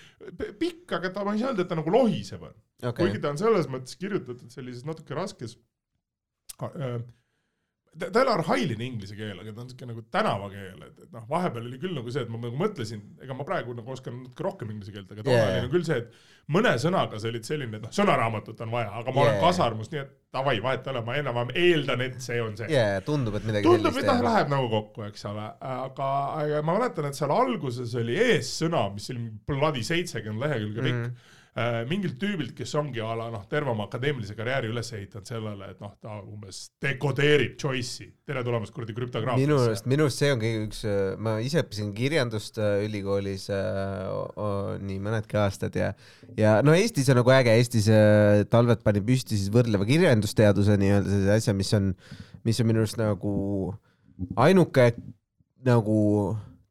pikk, 0.60 0.92
aga 0.98 1.12
ta, 1.14 1.24
ma 1.26 1.36
ei 1.36 1.42
saa 1.42 1.52
öelda, 1.52 1.66
et 1.66 1.72
ta 1.72 1.78
nagu 1.80 1.94
lohiseb 1.94 2.44
on. 2.48 2.54
Okay.. 2.82 2.98
kuigi 2.98 3.22
ta 3.22 3.30
on 3.34 3.38
selles 3.38 3.68
mõttes 3.70 3.98
kirjutatud 4.00 4.54
sellises 4.54 4.86
natuke 4.88 5.14
raskes 5.18 5.58
äh, 6.66 7.02
ta, 8.00 8.08
ta 8.08 8.22
ei 8.22 8.26
ole 8.26 8.34
arhailine 8.38 8.86
inglise 8.86 9.16
keel, 9.18 9.40
aga 9.42 9.54
ta 9.56 9.64
on 9.64 9.70
siuke 9.72 9.88
nagu 9.90 10.04
tänavakeel, 10.14 10.84
et, 10.88 11.00
et 11.06 11.16
noh, 11.16 11.26
vahepeal 11.30 11.68
oli 11.68 11.80
küll 11.82 11.96
nagu 11.98 12.14
see, 12.14 12.24
et 12.24 12.32
ma 12.32 12.40
nagu 12.40 12.60
mõtlesin, 12.60 13.02
ega 13.24 13.36
ma 13.38 13.46
praegu 13.48 13.76
nagu 13.78 13.92
oskan 13.94 14.22
natuke 14.22 14.46
rohkem 14.48 14.72
inglise 14.74 14.94
keelt, 14.96 15.12
aga 15.12 15.26
toona 15.26 15.38
yeah. 15.38 15.50
oli 15.52 15.66
nagu 15.66 15.74
küll 15.74 15.88
see, 15.88 15.98
et 16.00 16.54
mõne 16.56 16.72
sõnaga 16.82 17.20
sa 17.22 17.30
olid 17.32 17.48
selline, 17.48 17.80
et 17.80 17.86
noh, 17.88 17.94
sõnaraamatut 17.98 18.64
on 18.66 18.72
vaja, 18.76 18.94
aga 19.02 19.16
ma 19.16 19.26
yeah. 19.26 19.34
olen 19.34 19.44
kasarmus, 19.44 19.92
nii 19.92 20.04
et 20.04 20.16
davai, 20.38 20.56
vahet 20.64 20.88
ei 20.88 20.94
ole, 20.94 21.04
ma 21.10 21.18
enam-vähem 21.20 21.54
eeldan, 21.66 22.06
et 22.08 22.24
see 22.24 22.40
on 22.44 22.56
see. 22.60 22.72
jaa, 22.72 23.04
tundub, 23.08 23.36
et 23.40 23.50
midagi 23.50 23.68
tundub, 23.68 24.00
et 24.00 24.08
noh, 24.08 24.24
läheb 24.30 24.56
nagu 24.56 24.72
kokku, 24.72 25.06
eks 25.10 25.28
ole, 25.34 25.50
aga, 25.74 26.10
aga 26.46 26.64
ma 26.64 26.80
mäletan, 26.80 27.12
et 27.12 27.20
seal 27.20 27.36
alguses 27.36 27.98
oli 28.00 28.16
eessõna, 28.30 28.88
mis 28.96 29.12
oli 29.12 29.28
bloody 29.52 29.84
seitsekümmend 29.88 30.48
lehekülge 30.48 30.88
pikk 30.88 31.04
mm. 31.04 31.38
Äh, 31.52 31.82
mingilt 31.84 32.14
tüübilt, 32.16 32.54
kes 32.56 32.72
ongi 32.80 33.02
a 33.04 33.10
la 33.20 33.26
noh, 33.28 33.42
terve 33.52 33.74
oma 33.74 33.84
akadeemilise 33.90 34.38
karjääri 34.38 34.70
üles 34.72 34.88
ehitanud 34.96 35.28
sellele, 35.28 35.66
et 35.74 35.82
noh, 35.84 35.92
ta 36.00 36.14
umbes 36.24 36.62
dekodeerib 36.80 37.58
Choice'i, 37.60 38.08
tere 38.24 38.40
tulemast 38.48 38.72
kuradi 38.72 38.96
krüptograafiasse. 38.96 39.50
minu 39.50 39.58
arust, 39.60 39.90
minu 39.92 40.06
arust 40.08 40.22
see 40.24 40.30
ongi 40.32 40.52
üks, 40.62 40.86
ma 41.20 41.34
ise 41.44 41.60
õppisin 41.60 41.90
kirjandust 41.98 42.56
äh, 42.64 42.86
ülikoolis 42.86 43.50
äh, 43.52 44.80
nii 44.80 45.04
mõnedki 45.04 45.42
aastad 45.42 45.76
ja, 45.76 45.90
ja 46.40 46.54
no 46.64 46.72
Eestis 46.72 47.12
on 47.12 47.20
nagu 47.20 47.36
äge, 47.36 47.58
Eestis 47.60 47.92
äh, 47.92 48.46
Talvet 48.48 48.88
pani 48.88 49.04
püsti 49.12 49.36
siis 49.36 49.52
võrdleva 49.52 49.84
kirjandusteaduse 49.90 50.80
nii-öelda 50.80 51.12
sellise 51.12 51.36
asja, 51.36 51.58
mis 51.60 51.76
on, 51.76 51.92
mis 52.48 52.64
on 52.64 52.72
minu 52.72 52.86
arust 52.86 53.02
nagu 53.02 53.34
ainuke 54.40 54.94
nagu 55.68 56.00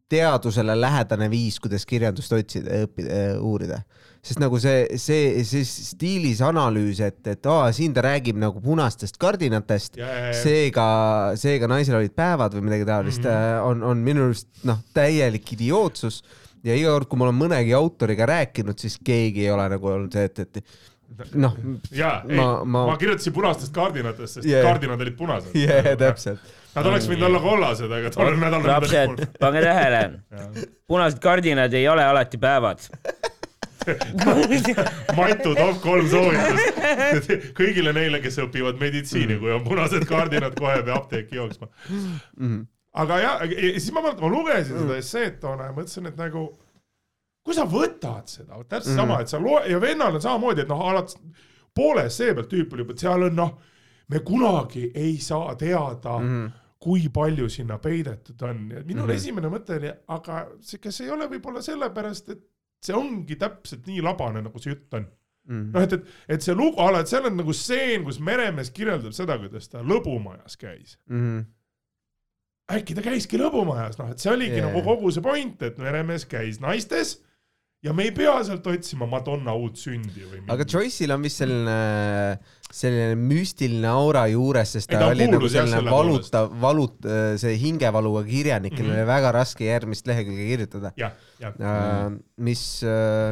teadusele 0.09 0.73
lähedane 0.81 1.29
viis, 1.29 1.61
kuidas 1.61 1.85
kirjandust 1.85 2.33
otsida, 2.33 2.87
õppida, 2.89 3.27
uurida 3.45 3.85
sest 4.21 4.41
nagu 4.43 4.59
see, 4.61 4.99
see, 5.01 5.45
see 5.49 5.65
stiilis 5.65 6.43
analüüs, 6.45 7.01
et, 7.05 7.21
et 7.33 7.49
aa, 7.49 7.71
siin 7.77 7.95
ta 7.97 8.05
räägib 8.05 8.37
nagu 8.41 8.61
punastest 8.61 9.17
kardinatest, 9.21 9.97
seega, 10.43 10.87
seega 11.41 11.71
naisel 11.71 11.97
olid 12.01 12.13
päevad 12.17 12.55
või 12.57 12.67
midagi 12.69 12.89
taolist 12.89 13.25
mm, 13.25 13.33
-hmm. 13.33 13.71
on, 13.71 13.83
on 13.93 14.05
minu 14.05 14.29
arust 14.29 14.51
noh, 14.69 14.83
täielik 14.97 15.55
idiootsus 15.57 16.21
ja 16.67 16.77
iga 16.77 16.93
kord, 16.93 17.09
kui 17.09 17.21
ma 17.21 17.31
olen 17.31 17.41
mõnegi 17.41 17.75
autoriga 17.77 18.29
rääkinud, 18.29 18.77
siis 18.81 18.99
keegi 19.05 19.47
ei 19.47 19.55
ole 19.55 19.71
nagu 19.73 19.93
olnud 19.95 20.13
see, 20.13 20.29
et, 20.29 20.45
et 20.45 21.35
noh. 21.41 21.57
jaa, 21.89 22.21
ei, 22.29 22.37
ma, 22.37 22.61
ma... 22.65 22.85
ma 22.93 23.01
kirjutasin 23.01 23.35
punastest 23.41 23.73
kardinatest, 23.75 24.37
sest 24.37 24.47
yeah. 24.47 24.69
kardinad 24.69 25.01
olid 25.01 25.17
punased. 25.17 25.57
jaa 25.57 25.81
yeah,, 25.81 25.97
täpselt. 25.99 26.57
Nad 26.71 26.87
oleks 26.87 27.09
võinud 27.11 27.27
olla 27.27 27.41
kollased, 27.43 27.91
aga 27.91 28.13
tollel 28.15 28.37
nädalal. 28.39 28.69
lapsed, 28.77 29.27
pange 29.41 29.65
tähele, 29.65 30.05
punased 30.93 31.25
kardinad 31.25 31.73
ei 31.75 31.89
ole 31.89 32.05
alati 32.05 32.39
päevad 32.39 32.85
Matu 35.19 35.55
top 35.55 35.81
kolm 35.83 36.09
soovitust 36.11 37.31
kõigile 37.61 37.95
neile, 37.97 38.21
kes 38.25 38.41
õpivad 38.45 38.81
meditsiini, 38.81 39.39
kui 39.41 39.53
on 39.55 39.65
punased 39.67 40.07
kardinad, 40.09 40.57
kohe 40.59 40.83
pea 40.87 40.97
apteeki 40.97 41.41
jooksma 41.41 41.69
mm. 41.69 42.05
-hmm. 42.39 42.67
aga 43.05 43.21
jah, 43.25 43.47
siis 43.51 43.93
ma 43.93 44.05
mäletan, 44.05 44.27
ma 44.27 44.33
lugesin 44.37 44.83
seda 44.85 44.99
esseed 45.01 45.41
toona 45.41 45.71
ja 45.71 45.77
mõtlesin, 45.77 46.11
et 46.13 46.21
nagu 46.21 46.47
kui 47.45 47.57
sa 47.57 47.65
võtad 47.65 48.29
seda, 48.29 48.61
täpselt 48.69 48.95
mm 48.95 49.01
-hmm. 49.01 49.03
sama, 49.03 49.21
et 49.21 49.29
sa 49.29 49.43
loe- 49.43 49.67
ja 49.71 49.81
vennal 49.81 50.15
on 50.15 50.23
samamoodi, 50.23 50.61
et 50.61 50.69
noh, 50.69 50.89
alates 50.91 51.19
poole 51.75 52.05
essee 52.07 52.35
pealt 52.35 52.51
tüüp 52.53 52.73
oli 52.75 52.87
et 52.91 52.99
seal 52.99 53.23
on 53.23 53.37
noh, 53.37 53.59
me 54.09 54.19
kunagi 54.19 54.91
ei 54.95 55.19
saa 55.19 55.55
teada 55.55 56.19
mm. 56.19 56.27
-hmm 56.47 56.51
kui 56.81 57.09
palju 57.13 57.49
sinna 57.49 57.77
peidetud 57.79 58.43
on 58.43 58.71
ja 58.71 58.83
minul 58.85 59.05
mm 59.05 59.11
-hmm. 59.11 59.15
esimene 59.15 59.49
mõte 59.49 59.77
oli, 59.77 59.91
aga 60.09 60.47
see, 60.61 60.79
kas 60.79 61.01
ei 61.01 61.11
ole 61.11 61.27
võib-olla 61.29 61.63
sellepärast, 61.63 62.29
et 62.29 62.41
see 62.85 62.97
ongi 62.97 63.37
täpselt 63.41 63.89
nii 63.89 64.03
labane, 64.05 64.45
nagu 64.47 64.63
see 64.63 64.75
jutt 64.75 64.99
on 64.99 65.07
mm 65.51 65.71
noh, 65.75 65.87
et, 65.87 65.97
et, 65.97 66.11
et 66.37 66.45
see 66.45 66.57
lugu, 66.57 66.79
ala, 66.83 67.01
et 67.03 67.11
seal 67.11 67.27
on 67.31 67.39
nagu 67.41 67.55
stseen, 67.57 68.05
kus 68.07 68.21
meremees 68.25 68.71
kirjeldab 68.77 69.17
seda, 69.17 69.39
kuidas 69.41 69.71
ta 69.73 69.85
lõbumajas 69.87 70.59
käis 70.61 70.99
mm. 71.11 71.41
äkki 72.77 72.97
ta 72.99 73.05
käiski 73.05 73.41
lõbumajas, 73.41 73.99
noh, 74.01 74.13
et 74.13 74.23
see 74.23 74.33
oligi 74.33 74.61
yeah. 74.61 74.69
nagu 74.69 74.85
kogu 74.87 75.13
see 75.15 75.25
point, 75.25 75.63
et 75.67 75.81
meremees 75.81 76.29
käis 76.31 76.61
naistes 76.63 77.19
ja 77.83 77.93
me 77.97 78.05
ei 78.09 78.13
pea 78.13 78.35
sealt 78.45 78.67
otsima 78.69 79.07
Madonna 79.09 79.55
uut 79.57 79.79
sündi 79.81 80.25
või 80.29 80.43
aga 80.53 80.67
Joyce'il 80.69 81.15
on 81.15 81.23
vist 81.25 81.41
selline, 81.41 81.77
selline 82.71 83.17
müstiline 83.17 83.89
aura 83.89 84.27
juures, 84.31 84.75
sest 84.77 84.91
Ei, 84.91 84.97
ta 84.99 85.01
ta 85.01 85.11
on 85.11 85.17
oli 85.17 85.29
nagu 85.33 85.49
selline 85.49 85.79
selle 85.79 85.95
valuta, 85.95 86.43
valut-, 86.67 87.09
see 87.41 87.55
hingevaluga 87.63 88.25
kirjanik, 88.29 88.75
kellel 88.77 88.93
Mhm. 88.93 89.01
oli 89.01 89.11
väga 89.15 89.33
raske 89.39 89.65
järgmist 89.65 90.07
lehekülge 90.11 90.49
kirjutada. 90.51 90.93
jah, 91.01 91.13
jah, 91.41 92.11
mis, 92.37 92.65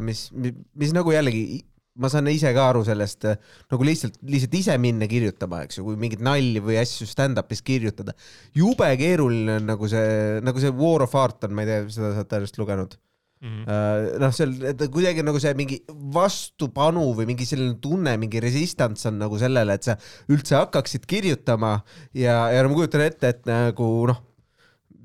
mis, 0.02 0.28
mis 0.32 0.94
nagu 0.96 1.12
jällegi, 1.12 1.60
ma 1.98 2.08
saan 2.08 2.28
ise 2.30 2.52
ka 2.54 2.68
aru 2.70 2.84
sellest, 2.86 3.24
nagu 3.70 3.84
lihtsalt, 3.84 4.16
lihtsalt 4.22 4.54
ise 4.54 4.76
minna 4.78 5.08
kirjutama, 5.10 5.64
eks 5.66 5.76
ju, 5.80 5.84
kui 5.84 5.96
mingit 6.00 6.20
nalja 6.24 6.62
või 6.62 6.78
asju 6.80 7.04
stand-up'is 7.10 7.60
kirjutada. 7.66 8.14
jube 8.54 8.88
keeruline 8.96 9.58
on 9.58 9.66
nagu 9.66 9.88
see, 9.90 10.40
nagu 10.40 10.58
see 10.62 10.70
War 10.70 11.02
of 11.02 11.14
Art 11.18 11.44
on, 11.44 11.52
ma 11.58 11.66
ei 11.66 11.70
tea, 11.72 11.84
seda 11.98 12.14
saate 12.16 12.40
just 12.46 12.56
lugenud 12.56 12.96
Mhm. 13.38 13.66
Äh, 13.70 14.18
noh, 14.18 14.32
seal 14.34 14.54
kuidagi 14.90 15.22
nagu 15.22 15.38
see 15.38 15.52
mingi 15.54 15.76
vastupanu 16.14 17.04
või 17.14 17.28
mingi 17.30 17.46
selline 17.46 17.76
tunne, 17.82 18.16
mingi 18.18 18.40
resistance 18.42 19.06
on 19.06 19.20
nagu 19.22 19.38
sellele, 19.38 19.76
et 19.78 19.86
sa 19.86 19.94
üldse 20.32 20.56
hakkaksid 20.58 21.06
kirjutama 21.06 21.76
ja, 22.18 22.48
ja 22.50 22.64
ma 22.66 22.74
kujutan 22.74 23.04
ette, 23.06 23.30
et 23.30 23.46
nagu 23.46 23.86
noh, 24.10 24.18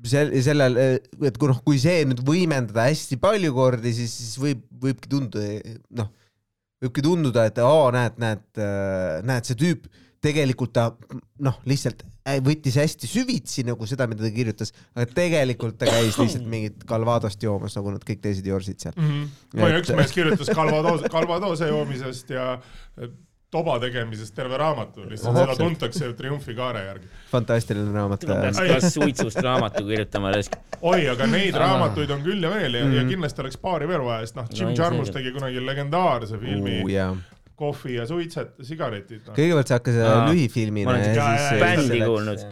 sel-, 0.02 0.34
sellel, 0.42 0.80
et 1.22 1.38
kui 1.38 1.52
noh, 1.52 1.62
kui 1.62 1.78
see 1.78 2.02
nüüd 2.10 2.24
võimendada 2.26 2.88
hästi 2.88 3.20
palju 3.22 3.54
kordi, 3.54 3.94
siis, 3.94 4.18
siis 4.18 4.34
võib, 4.42 4.66
võibki 4.82 5.14
tunduda 5.14 5.76
noh, 6.02 6.10
võibki 6.82 7.06
tunduda, 7.06 7.46
et 7.52 7.62
oo, 7.62 7.86
näed, 7.94 8.18
näed, 8.18 8.64
näed, 9.30 9.46
see 9.46 9.62
tüüp 9.62 9.86
tegelikult 10.24 10.72
ta 10.76 10.86
noh, 11.44 11.58
lihtsalt 11.68 12.02
äh, 12.26 12.38
võttis 12.44 12.78
hästi 12.80 13.10
süvitsi 13.10 13.64
nagu 13.68 13.86
seda, 13.90 14.06
mida 14.10 14.24
ta 14.24 14.30
kirjutas, 14.34 14.72
aga 14.96 15.06
tegelikult 15.20 15.76
ta 15.80 15.90
käis 15.90 16.16
lihtsalt 16.20 16.48
mingit 16.48 16.86
Calvadost 16.88 17.42
joomas, 17.44 17.76
nagu 17.78 17.92
nad 17.98 18.06
kõik 18.08 18.22
teised 18.24 18.46
jorsid 18.48 18.80
seal. 18.80 18.96
mm. 18.96 19.10
-hmm. 19.12 19.60
ma 19.60 19.68
Et- 19.68 19.82
üks 19.82 19.92
mees 19.96 20.12
kirjutas 20.16 20.50
Calvados, 20.56 21.04
Calvadose 21.12 21.68
joomisest 21.68 22.30
ja 22.34 22.54
eh, 22.98 23.12
toba 23.54 23.76
tegemisest 23.78 24.34
terve 24.34 24.56
raamatu, 24.58 25.04
lihtsalt 25.06 25.36
seda 25.38 25.54
tuntakse 25.54 26.08
Triumfi 26.18 26.54
kaare 26.58 26.80
järgi. 26.88 27.06
fantastiline 27.30 27.92
raamat. 27.94 28.24
ma 28.26 28.34
peaks 28.42 28.58
ka 28.58 28.90
suitsust 28.90 29.38
raamatu 29.46 29.84
kirjutama 29.86 30.32
raisk. 30.34 30.56
oi, 30.82 31.04
aga 31.12 31.26
neid 31.30 31.54
raamatuid 31.54 32.10
on 32.10 32.24
küll 32.26 32.42
ja 32.42 32.50
veel 32.50 32.74
ja, 32.74 32.84
Mhm. 32.84 32.96
ja 32.96 33.04
kindlasti 33.12 33.40
oleks 33.44 33.56
paari 33.62 33.86
veel 33.88 34.02
vaja, 34.08 34.26
sest 34.26 34.36
noh, 34.40 34.48
Jim 34.50 34.68
No 34.68 34.74
Jarmus 34.74 35.10
tegi 35.14 35.30
kunagi 35.36 35.62
legendaarse 35.66 36.38
filmi 36.42 36.80
jaa. 36.92 37.14
Kohvi 37.54 37.94
ja 37.94 38.06
suitset, 38.10 38.54
sigaretid 38.66 39.22
no.. 39.28 39.34
kõigepealt 39.36 39.70
see 39.70 39.78
hakkas 39.78 39.98
Aa. 40.02 40.28
lühifilmina 40.30 40.90
Ma 40.90 40.98
ja 40.98 41.08
seda 41.10 41.30
siis. 41.38 41.62
bändi 41.62 42.00
kuulnud. 42.04 42.44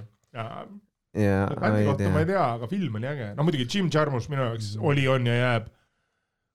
bändi 1.12 1.82
ei 1.82 1.86
kohta 1.90 2.10
ma 2.14 2.24
ei 2.24 2.28
tea. 2.32 2.44
aga 2.56 2.68
film 2.70 2.98
oli 3.00 3.08
äge. 3.10 3.30
no 3.36 3.46
muidugi 3.46 3.68
Jim 3.74 3.90
Jarmus 3.94 4.28
minu 4.32 4.46
jaoks 4.50 4.74
oli, 4.80 5.06
on 5.08 5.26
ja 5.26 5.38
jääb 5.38 5.70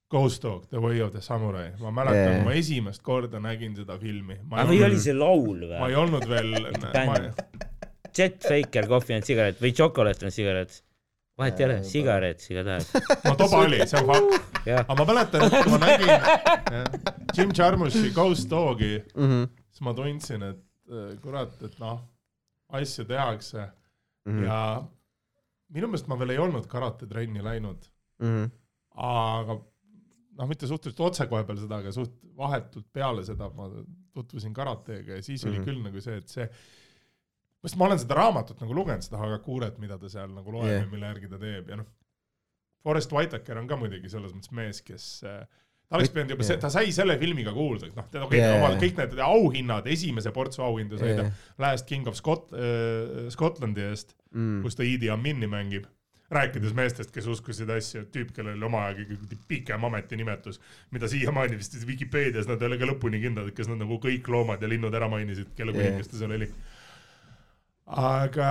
Ghost 0.09 0.43
Dog, 0.43 0.69
The 0.71 0.79
Way 0.79 1.01
of 1.03 1.11
the 1.11 1.21
Samurai. 1.21 1.71
ma 1.79 1.91
mäletan 1.91 2.37
Yeah. 2.37 2.43
ma 2.45 2.53
esimest 2.55 3.03
korda 3.03 3.39
nägin 3.43 3.75
seda 3.75 3.97
filmi. 3.99 4.39
aga 4.51 4.69
või 4.71 4.83
oli 4.87 4.99
see 5.03 5.13
laul 5.13 5.65
ma 5.67 5.83
või 5.83 5.91
ei? 5.91 6.01
olnud 6.03 6.29
veel, 6.29 6.53
ma 6.81 6.91
Bänd. 6.93 7.43
Jet 8.17 8.41
Faker, 8.41 8.87
Coffee 8.87 9.15
and 9.19 9.27
Cigarette 9.27 9.61
või 9.61 9.73
Chocolate 9.75 10.25
and 10.25 10.33
Cigarette. 10.33 10.81
Vahet 11.37 11.59
ei 11.61 11.65
ole, 11.67 11.77
sigaret 11.85 12.41
igatahes. 12.49 12.91
no 13.25 13.35
toba 13.39 13.59
oli, 13.65 13.79
see 13.87 13.99
on 14.01 14.07
fakt. 14.09 14.67
aga 14.73 14.95
ma 14.97 15.05
mäletan, 15.11 15.45
et 15.47 15.57
kui 15.63 15.73
ma 15.73 15.79
nägin 15.83 16.87
Jim 17.37 17.51
Jarmusi 17.57 18.11
Ghost 18.15 18.49
Dogi, 18.51 18.93
Mhm, 19.15 19.43
siis 19.71 19.81
ma 19.85 19.93
tundsin, 19.97 20.43
et 20.51 20.63
äh, 20.91 21.11
kurat, 21.21 21.53
et 21.67 21.77
noh, 21.83 21.99
asju 22.81 23.05
tehakse 23.09 23.67
mhm, 24.27 24.43
ja 24.47 24.59
minu 25.75 25.87
meelest 25.91 26.07
ma 26.11 26.17
veel 26.19 26.33
ei 26.35 26.41
olnud 26.41 26.65
karatetrenni 26.71 27.43
läinud, 27.45 27.85
mhm. 28.23 28.47
aga 28.97 29.59
noh, 30.37 30.47
mitte 30.49 30.67
suhteliselt 30.69 30.99
otsekohe 31.11 31.43
peale 31.47 31.61
seda, 31.63 31.79
aga 31.83 31.91
suht 31.95 32.13
vahetult 32.37 32.85
peale 32.93 33.23
seda 33.25 33.47
ma 33.57 33.69
tutvusin 34.17 34.53
karateega 34.53 35.17
ja 35.19 35.23
siis 35.25 35.45
oli 35.45 35.59
Mhm. 35.59 35.65
küll 35.69 35.83
nagu 35.85 36.01
see, 36.01 36.17
et 36.21 36.27
see 36.29 36.49
sest 37.67 37.77
ma 37.79 37.89
olen 37.89 37.99
seda 37.99 38.15
raamatut 38.21 38.63
nagu 38.63 38.75
lugenud, 38.77 39.03
seda 39.03 39.19
Hagakuret, 39.21 39.77
mida 39.83 39.99
ta 39.99 40.09
seal 40.11 40.31
nagu 40.31 40.51
loeb 40.55 40.69
yeah. 40.71 40.83
ja 40.85 40.91
mille 40.91 41.13
järgi 41.13 41.31
ta 41.31 41.39
teeb 41.41 41.71
ja 41.73 41.79
noh, 41.83 41.87
Forest 42.87 43.11
Whitaker 43.11 43.59
on 43.59 43.67
ka 43.67 43.75
muidugi 43.79 44.09
selles 44.11 44.31
mõttes 44.35 44.53
mees, 44.55 44.79
kes 44.87 45.07
äh, 45.27 45.41
ta 45.89 45.97
oleks 45.99 46.13
pidanud 46.15 46.35
juba 46.35 46.45
yeah., 46.47 46.61
ta 46.63 46.71
sai 46.71 46.93
selle 46.95 47.17
filmiga 47.19 47.51
kuulda, 47.55 47.89
noh, 47.97 48.07
okei 48.07 48.23
okay, 48.23 48.39
Jah. 48.39 48.53
yeah. 48.53 48.63
omal 48.63 48.79
kõik 48.79 49.01
need 49.01 49.19
auhinnad, 49.27 49.91
esimese 49.91 50.31
portsu 50.35 50.63
auhindu 50.63 50.99
sai 51.01 51.13
ta 51.17 51.27
Jah. 51.27 51.43
Last 51.65 51.87
King 51.89 52.07
of 52.07 52.15
Scot- 52.19 52.55
äh,, 52.55 53.27
Scotlandi 53.35 53.83
eest, 53.91 54.15
Mm. 54.35 54.59
kus 54.61 54.75
ta 54.75 54.83
Idi 54.83 55.07
Amini 55.09 55.47
mängib. 55.47 55.85
rääkides 56.27 56.73
meestest, 56.75 57.13
kes 57.15 57.23
uskusid 57.31 57.69
asju, 57.71 58.01
et 58.03 58.09
tüüp, 58.11 58.33
kellel 58.35 58.57
oli 58.57 58.65
omal 58.67 58.89
ajal 58.89 59.05
kõige 59.07 59.37
pikem 59.47 59.85
ametinimetus, 59.87 60.59
mida 60.91 61.07
siiamaani 61.07 61.55
vist 61.55 61.77
Vikipeedias 61.87 62.49
nad 62.49 62.59
ei 62.59 62.67
ole 62.67 62.77
ka 62.81 62.89
lõpuni 62.89 63.21
kindlad, 63.23 63.47
et 63.47 63.55
kas 63.55 63.69
nad 63.71 63.79
nagu 63.79 63.95
kõik 64.03 64.27
loomad 64.27 64.59
ja 64.59 64.67
linnud 64.67 64.93
ära 64.99 65.07
mainisid, 65.07 65.53
kelle 65.55 65.71
kuningas 65.71 66.11
ta 66.11 66.19
seal 66.19 66.35
oli. 66.35 66.49
Aga 67.87 68.49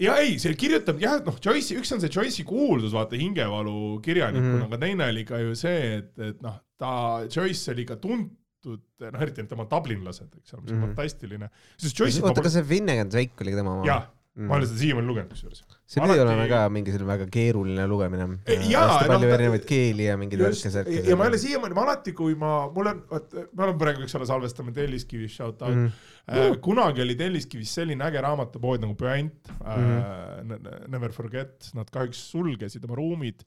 ja 0.00 0.16
ei, 0.20 0.36
see 0.40 0.54
kirjutab 0.58 0.98
jah, 1.00 1.18
et 1.20 1.28
noh, 1.28 1.36
Joyce'i, 1.40 1.78
üks 1.80 1.92
on 1.94 2.02
see 2.02 2.10
Joyce'i 2.12 2.44
kuuldus, 2.48 2.92
vaata 2.96 3.16
hingevalu 3.20 4.00
kirjanikuna 4.04 4.48
mm, 4.48 4.62
-hmm. 4.62 4.66
aga 4.72 4.80
teine 4.84 5.08
oli 5.12 5.24
ka 5.28 5.38
ju 5.40 5.54
see, 5.56 5.94
et, 6.00 6.10
et 6.18 6.42
noh, 6.44 6.58
ta, 6.80 6.90
Joyce 7.32 7.72
oli 7.72 7.86
ka 7.88 7.96
tuntud, 8.00 8.82
noh 9.00 9.22
eriti 9.24 9.44
tema 9.48 9.64
dublinlased, 9.70 10.28
eks 10.40 10.52
ole, 10.54 10.62
mis 10.66 10.72
on 10.72 10.78
Mhm. 10.78 10.86
fantastiline. 10.90 11.48
sest 11.78 11.96
Joyce'i 12.00 12.22
oota, 12.24 12.42
kas 12.44 12.52
see 12.58 12.64
Finnegan 12.64 13.08
Drake 13.12 13.40
oli 13.40 13.50
ka 13.56 13.62
tema 13.62 13.74
oma? 13.78 13.86
jah, 13.88 14.08
ma 14.36 14.54
olen 14.58 14.66
seda 14.68 14.78
siiamaani 14.82 15.08
lugenud 15.08 15.30
kusjuures. 15.32 15.62
see 15.88 16.02
pidi 16.02 16.20
olema 16.20 16.44
ka 16.50 16.58
mingi 16.68 16.92
selline 16.92 17.08
väga 17.08 17.26
keeruline 17.32 17.86
lugemine. 17.88 18.26
jaa, 18.68 18.82
hästi 18.90 19.08
palju 19.08 19.28
ta- 19.30 19.36
erinevaid 19.38 19.64
keeli 19.70 20.04
ja 20.10 20.16
mingeid 20.20 20.42
just, 20.42 20.66
särke. 20.74 20.98
ja 21.08 21.16
ma 21.16 21.24
ei 21.24 21.30
ole 21.32 21.38
siiamaani, 21.40 21.74
ma 21.78 21.84
alati, 21.86 22.12
kui 22.12 22.34
ma, 22.34 22.50
mul 22.74 22.90
on, 22.92 23.00
vot 23.10 23.32
me 23.38 23.64
oleme 23.64 23.78
praegu, 23.80 24.02
eks 24.04 24.14
ole, 24.18 24.26
salvestame 24.28 24.72
Telliskivis, 24.76 25.32
shout 25.38 25.62
out 25.62 25.72
Mhm. 25.74 25.88
mm.. 26.28 26.58
kunagi 26.60 27.00
oli 27.06 27.14
Telliskivis 27.16 27.72
selline 27.78 28.04
äge 28.04 28.20
raamatupood 28.20 28.80
nagu 28.84 28.94
Puänt 28.94 29.48
Mhm. 29.64 29.96
äh,, 29.96 30.88
Never 30.88 31.12
Forget, 31.12 31.70
nad 31.74 31.88
kahjuks 31.90 32.20
sulgesid 32.30 32.84
oma 32.84 32.94
ruumid 32.98 33.40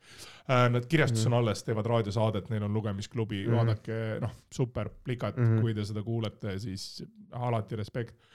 äh,. 0.50 0.70
Nad 0.74 0.86
kirjastus 0.90 1.26
on 1.30 1.34
alles, 1.38 1.62
teevad 1.64 1.86
raadiosaadet, 1.86 2.50
neil 2.50 2.64
on 2.64 2.74
lugemisklubi 2.74 3.44
Mhm. 3.46 3.52
mm., 3.52 3.58
vaadake, 3.58 4.00
noh, 4.22 4.32
super, 4.52 4.90
plikat 5.04 5.38
mm, 5.38 5.44
Mhm. 5.44 5.58
-hmm. 5.58 5.62
kui 5.62 5.74
te 5.74 5.86
seda 5.86 6.02
kuulete, 6.04 6.58
siis 6.60 7.04
alati 7.32 7.76
respekt 7.76 8.16
äh,. 8.16 8.26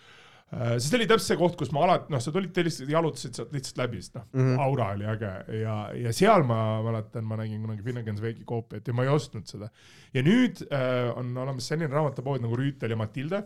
Sest 0.52 0.90
see 0.90 0.98
oli 0.98 1.08
täpselt 1.10 1.32
see 1.32 1.40
koht, 1.40 1.56
kus 1.58 1.72
ma 1.74 1.84
alati, 1.86 2.12
noh, 2.12 2.22
sa 2.22 2.32
tulid 2.34 2.58
jalutasid 2.90 3.38
sealt 3.38 3.52
lihtsalt 3.56 3.80
läbi, 3.80 4.02
sest 4.02 4.18
noh 4.18 4.26
mm. 4.32 4.44
-hmm. 4.44 4.62
aura 4.66 4.90
oli 4.94 5.08
äge 5.14 5.32
ja, 5.60 5.76
ja 6.06 6.12
seal 6.12 6.44
ma 6.46 6.60
mäletan, 6.84 7.24
ma 7.24 7.38
nägin 7.40 7.64
kunagi 7.64 7.82
Finnegan's 7.86 8.22
Wake'i 8.22 8.44
koopiat 8.46 8.88
ja 8.88 8.94
ma 8.94 9.06
ei 9.06 9.12
ostnud 9.14 9.46
seda. 9.50 9.70
ja 10.14 10.22
nüüd 10.22 10.64
äh, 10.70 11.10
on 11.16 11.36
olemas 11.36 11.68
selline 11.68 11.90
raamatupood 11.92 12.44
nagu 12.44 12.56
Rüütel 12.60 12.94
ja 12.94 12.96
Matilda 12.96 13.42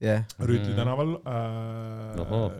jah, 0.00 0.24
Rüütli 0.38 0.72
Mhm. 0.72 0.76
tänaval 0.78 1.12
äh, 1.26 2.20
Ohoo.. 2.22 2.52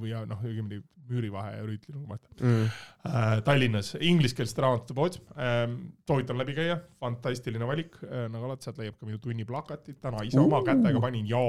või 0.00 0.10
ja 0.10 0.24
noh, 0.26 0.42
õigemini 0.44 0.82
Müürivahe 1.06 1.52
ja 1.54 1.62
Rüütli 1.62 1.94
nagu 1.94 2.06
ma 2.08 2.16
ütlen 2.18 2.40
Mhm. 2.40 2.70
äh,. 3.06 3.42
Tallinnas 3.46 3.92
ingliskeelset 4.00 4.58
raamatupood 4.58 5.20
ähm,, 5.38 5.76
soovitan 6.08 6.38
läbi 6.38 6.54
käia, 6.56 6.80
fantastiline 7.00 7.66
valik 7.66 7.94
äh,, 8.02 8.26
nagu 8.32 8.44
alati 8.48 8.66
sealt 8.66 8.78
leiab 8.82 8.98
ka 8.98 9.06
minu 9.06 9.18
tunniplakatit, 9.22 10.00
täna 10.02 10.24
ise 10.26 10.40
oma 10.40 10.62
kätega 10.66 11.00
panin 11.00 11.26
ja. 11.30 11.42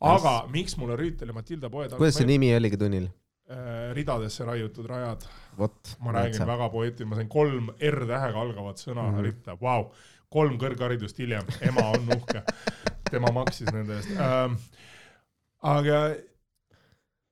aga 0.00 0.34
miks 0.52 0.76
mulle 0.80 0.96
Rüütel 0.96 1.28
ja 1.28 1.36
Matilda 1.36 1.70
poed 1.70 1.92
kuidas 1.96 2.16
see 2.16 2.26
nimi 2.26 2.54
oligi 2.56 2.80
tunnil? 2.80 3.10
äh, 3.50 3.92
ridadesse 3.96 4.44
raiutud 4.44 4.86
rajad, 4.86 5.24
ma 6.00 6.12
räägin 6.12 6.46
väga 6.46 6.68
poeetiline, 6.72 7.08
ma 7.08 7.16
sain 7.16 7.28
kolm 7.28 7.70
R-tähega 7.80 8.40
algavat 8.40 8.78
sõna 8.80 9.02
mm. 9.04 9.14
-hmm. 9.14 9.22
ritta, 9.24 9.56
vau, 9.60 9.90
kolm 10.28 10.58
kõrgharidust 10.60 11.18
hiljem, 11.18 11.44
ema 11.64 11.86
on 11.96 12.08
uhke, 12.16 12.42
tema 13.10 13.32
maksis 13.34 13.70
nende 13.72 13.96
eest 13.98 14.10
ähm,. 14.16 14.56
aga 15.62 16.00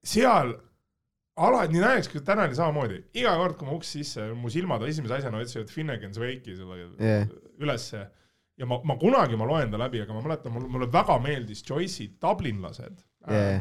seal 0.06 0.52
alati, 1.36 1.72
nii 1.74 1.82
näiteks 1.82 2.08
kui 2.12 2.22
täna 2.24 2.46
oli 2.48 2.56
samamoodi, 2.56 2.98
iga 3.20 3.34
kord, 3.36 3.56
kui 3.60 3.68
ma 3.68 3.74
uks 3.76 3.90
sisse, 3.98 4.28
mu 4.38 4.48
silmad 4.52 4.84
esimese 4.88 5.18
asjana 5.18 5.40
otsivad 5.42 5.68
Finnegan's 5.72 6.16
Wake'i 6.22 6.54
selle 6.56 6.78
Jah. 7.02 7.26
ülesse 7.60 8.04
ja 8.56 8.68
ma, 8.70 8.78
ma 8.88 8.96
kunagi 9.00 9.36
ma 9.36 9.44
loen 9.48 9.70
ta 9.72 9.80
läbi, 9.82 10.00
aga 10.04 10.14
ma 10.16 10.22
mäletan, 10.24 10.54
mulle, 10.54 10.70
mulle 10.72 10.88
väga 10.92 11.18
meeldis 11.20 11.60
Joyce'i 11.68 12.06
Dublinlased 12.22 13.02
jah, 13.28 13.58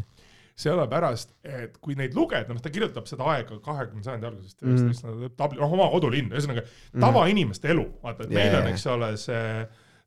sellepärast, 0.56 1.34
et 1.44 1.74
kui 1.84 1.98
neid 2.00 2.14
lugeda, 2.16 2.54
noh, 2.56 2.62
ta 2.64 2.72
kirjutab 2.72 3.10
seda 3.12 3.26
aega 3.34 3.58
kahekümnenda 3.66 4.08
sajandi 4.08 4.28
algusest 4.30 4.62
Mhm. 4.64 4.70
üheksateist 4.72 5.18
mm., 5.18 5.34
Dublin, 5.42 5.60
noh, 5.66 5.74
oma 5.76 5.90
kodulinn, 5.92 6.30
ühesõnaga 6.32 6.64
tavainimeste 6.96 7.74
elu, 7.74 7.84
vaata, 8.06 8.24
et 8.24 8.32
meil 8.32 8.54
Jaa. 8.54 8.62
on, 8.62 8.70
eks 8.72 8.86
ole, 8.94 9.10
see 9.20 9.42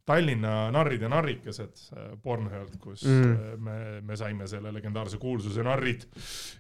Tallinna 0.09 0.55
narrid 0.75 1.05
ja 1.05 1.11
narrikesed 1.13 1.83
äh, 1.93 2.13
Bornhöölt, 2.23 2.79
kus 2.83 3.05
mm. 3.09 3.65
me, 3.65 3.79
me 4.09 4.19
saime 4.19 4.49
selle 4.51 4.73
legendaarse 4.75 5.21
kuulsuse 5.23 5.65
Narrid 5.67 6.07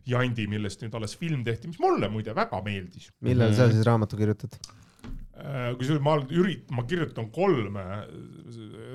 Jandi, 0.08 0.48
millest 0.50 0.84
nüüd 0.84 0.98
alles 0.98 1.16
film 1.18 1.44
tehti, 1.46 1.72
mis 1.72 1.80
mulle 1.82 2.10
muide 2.12 2.36
väga 2.36 2.60
meeldis. 2.66 3.12
millal 3.24 3.56
sa 3.56 3.70
siis 3.72 3.86
raamatu 3.88 4.20
kirjutad? 4.20 4.60
Äh, 5.38 5.68
kusjuures 5.78 6.02
ma 6.02 6.16
üritan, 6.34 6.74
ma 6.74 6.82
kirjutan 6.88 7.28
kolme, 7.30 7.84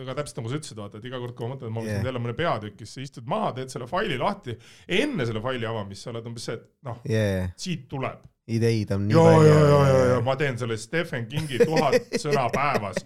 aga 0.03 0.15
täpselt 0.17 0.41
nagu 0.41 0.49
sa 0.51 0.57
ütlesid, 0.59 0.79
vaata, 0.81 0.99
et 0.99 1.07
iga 1.07 1.21
kord, 1.21 1.37
kui 1.37 1.47
ma 1.47 1.53
mõtlen, 1.53 1.69
et 1.69 1.75
ma 1.75 1.83
võtan 1.85 1.93
yeah. 1.93 2.07
jälle 2.09 2.21
mõne 2.25 2.35
peatüki, 2.35 2.83
siis 2.83 2.97
sa 2.97 3.05
istud 3.05 3.29
maha, 3.31 3.53
teed 3.55 3.71
selle 3.71 3.87
faili 3.87 4.17
lahti, 4.19 4.57
enne 4.99 5.27
selle 5.29 5.39
faili 5.45 5.69
avamist 5.69 6.03
sa 6.03 6.11
oled 6.11 6.27
umbes 6.27 6.49
see, 6.49 6.57
et 6.59 6.65
noh 6.89 6.99
yeah., 7.07 7.53
siit 7.63 7.87
tuleb. 7.91 8.27
Ideid 8.47 8.91
on 8.91 9.07
nii 9.07 9.15
palju. 9.15 9.47
ja, 9.47 9.59
ja, 9.59 9.81
ja, 9.87 10.05
ja 10.13 10.21
ma 10.25 10.35
teen 10.39 10.57
selle 10.59 10.77
Stephen 10.77 11.27
Kingi 11.31 11.61
tuhat 11.63 12.17
sõna 12.19 12.49
päevas, 12.53 13.03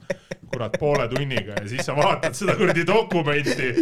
kurat, 0.50 0.78
poole 0.82 1.08
tunniga 1.12 1.60
ja 1.60 1.66
siis 1.70 1.86
sa 1.86 1.96
vaatad 1.98 2.38
seda 2.38 2.58
kuradi 2.58 2.86
dokumenti 2.88 3.74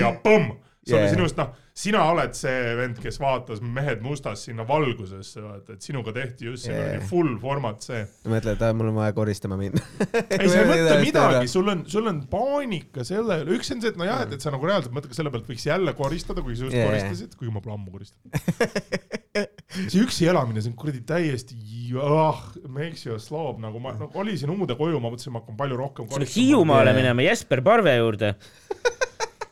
ja 0.00 0.14
põmm 0.24 0.54
see 0.82 0.96
yeah. 0.96 1.04
oli 1.04 1.14
sinust, 1.14 1.36
noh, 1.38 1.52
sina 1.78 2.00
oled 2.10 2.32
see 2.34 2.72
vend, 2.74 2.96
kes 3.02 3.20
vaatas 3.22 3.60
Mehed 3.62 4.00
mustas 4.02 4.40
sinna 4.48 4.64
valgusesse, 4.66 5.38
vaata, 5.44 5.76
et 5.76 5.86
sinuga 5.86 6.14
tehti 6.16 6.48
just 6.48 6.66
see 6.66 6.74
yeah. 6.74 7.04
full 7.06 7.36
format 7.42 7.86
see. 7.86 8.00
mõtled, 8.26 8.64
mul 8.78 8.90
on 8.90 8.98
vaja 8.98 9.14
koristama 9.14 9.58
minna 9.60 9.78
ei, 10.40 10.48
sa 10.50 10.64
ei 10.64 10.66
mõtle 10.72 10.98
midagi, 11.04 11.52
sul 11.52 11.70
on, 11.70 11.84
sul 11.92 12.10
on 12.10 12.24
paanika 12.32 13.06
selle 13.06 13.42
üle, 13.44 13.60
üks 13.60 13.70
on 13.74 13.84
see, 13.84 13.94
et 13.94 14.00
nojah, 14.00 14.24
et, 14.26 14.34
et 14.34 14.42
sa 14.42 14.54
nagu 14.54 14.66
reaalselt 14.66 14.96
mõtled 14.96 15.14
ka 15.14 15.20
selle 15.20 15.34
pealt, 15.34 15.46
võiks 15.52 15.68
jälle 15.68 15.94
koristada, 15.98 16.42
kuigi 16.42 16.64
sa 16.64 16.66
just 16.66 16.80
yeah. 16.80 16.90
koristasid, 16.90 17.38
kuigi 17.38 17.54
ma 17.54 17.62
pole 17.62 17.78
ammu 17.78 17.94
koristanud 17.94 19.46
see 19.76 20.02
üksi 20.04 20.28
elamine, 20.30 20.62
see 20.64 20.72
on 20.72 20.78
kuradi 20.78 21.02
täiesti, 21.08 21.58
ah, 22.02 22.42
makes 22.68 23.06
you 23.06 23.16
a 23.16 23.20
slob, 23.22 23.60
nagu 23.62 23.80
ma 23.82 23.94
no, 23.98 24.08
kolisin 24.12 24.52
uude 24.52 24.76
koju, 24.78 25.00
ma 25.00 25.12
mõtlesin, 25.12 25.34
ma 25.34 25.42
hakkan 25.42 25.58
palju 25.60 25.78
rohkem 25.80 26.08
koristama. 26.10 26.36
Hiiumaale 26.36 26.96
minema 26.96 27.24
Jesper 27.26 27.64
Parve 27.64 27.96
juurde 27.98 28.34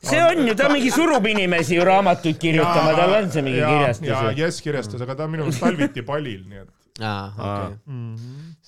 see 0.01 0.21
on 0.25 0.47
ju, 0.49 0.55
ta 0.57 0.69
mingi 0.73 0.91
surub 0.95 1.27
inimesi 1.29 1.77
ju 1.77 1.85
raamatuid 1.87 2.39
kirjutama, 2.41 2.95
tal 2.97 3.15
on 3.19 3.31
see 3.33 3.45
mingi 3.47 3.61
kirjastus. 3.61 4.09
ja 4.09 4.35
Jess 4.37 4.65
kirjastas, 4.65 5.03
aga 5.05 5.17
ta 5.19 5.27
on 5.27 5.35
minu 5.35 5.47
meelest 5.47 5.65
talviti 5.65 6.05
palil, 6.07 6.43
nii 6.49 6.63
et. 6.63 6.71
aa, 7.05 7.27
okei. 7.37 7.77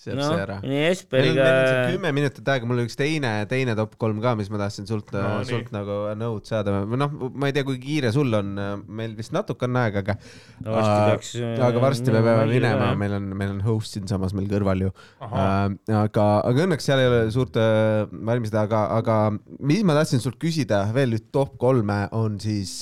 Sealt 0.02 0.18
no, 0.18 0.24
see 0.32 0.42
ära. 0.42 0.56
nii 0.66 0.78
Esperiga. 0.88 1.44
kümme 1.92 2.10
minutit 2.16 2.48
aega, 2.50 2.66
mul 2.66 2.80
oli 2.80 2.88
üks 2.88 2.96
teine, 2.98 3.30
teine 3.46 3.76
top 3.78 3.92
kolm 4.02 4.18
ka, 4.24 4.32
mis 4.38 4.48
ma 4.50 4.58
tahtsin 4.64 4.88
sult 4.88 5.12
no,, 5.14 5.22
sult 5.46 5.68
nii. 5.68 5.74
nagu 5.76 5.98
nõud 6.18 6.48
saada. 6.48 6.80
noh, 6.90 7.12
ma 7.30 7.50
ei 7.50 7.54
tea, 7.54 7.62
kui 7.68 7.78
kiire 7.82 8.10
sul 8.14 8.34
on, 8.34 8.50
meil 8.90 9.14
vist 9.18 9.34
natuke 9.36 9.68
on 9.68 9.78
aega, 9.78 10.02
aga 10.02 10.16
no,. 10.18 10.72
varsti 10.74 10.96
peaks. 11.12 11.30
aga 11.68 11.84
varsti 11.86 12.16
me 12.16 12.24
peame 12.26 12.48
minema, 12.50 12.90
meil 12.98 13.14
on, 13.20 13.30
meil 13.44 13.54
on 13.54 13.62
host 13.68 13.94
siinsamas 13.94 14.34
meil 14.34 14.50
kõrval 14.50 14.88
ju. 14.88 14.90
aga, 15.22 16.26
aga 16.50 16.66
õnneks 16.66 16.90
seal 16.90 17.04
ei 17.04 17.10
ole 17.12 17.22
suurt 17.34 17.62
valmist, 18.10 18.58
aga, 18.58 18.82
aga 18.98 19.20
mis 19.62 19.86
ma 19.86 20.00
tahtsin 20.00 20.24
sult 20.24 20.40
küsida 20.42 20.82
veel 20.96 21.14
nüüd 21.14 21.30
top 21.30 21.54
kolme 21.62 22.02
on 22.18 22.42
siis, 22.42 22.80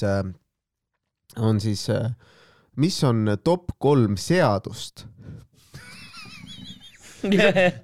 on 1.36 1.60
siis, 1.60 1.84
mis 2.80 3.00
on 3.04 3.36
top 3.44 3.76
kolm 3.76 4.16
seadust 4.16 5.09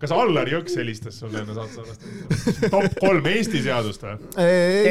kas 0.00 0.12
Allar 0.14 0.48
Jõks 0.50 0.76
helistas 0.80 1.18
sulle 1.20 1.42
enne 1.42 1.56
saate 1.56 1.76
salvestamist? 1.76 2.66
top 2.72 2.98
kolm 3.00 3.28
Eesti 3.30 3.62
seadust 3.64 4.04
või? 4.06 4.16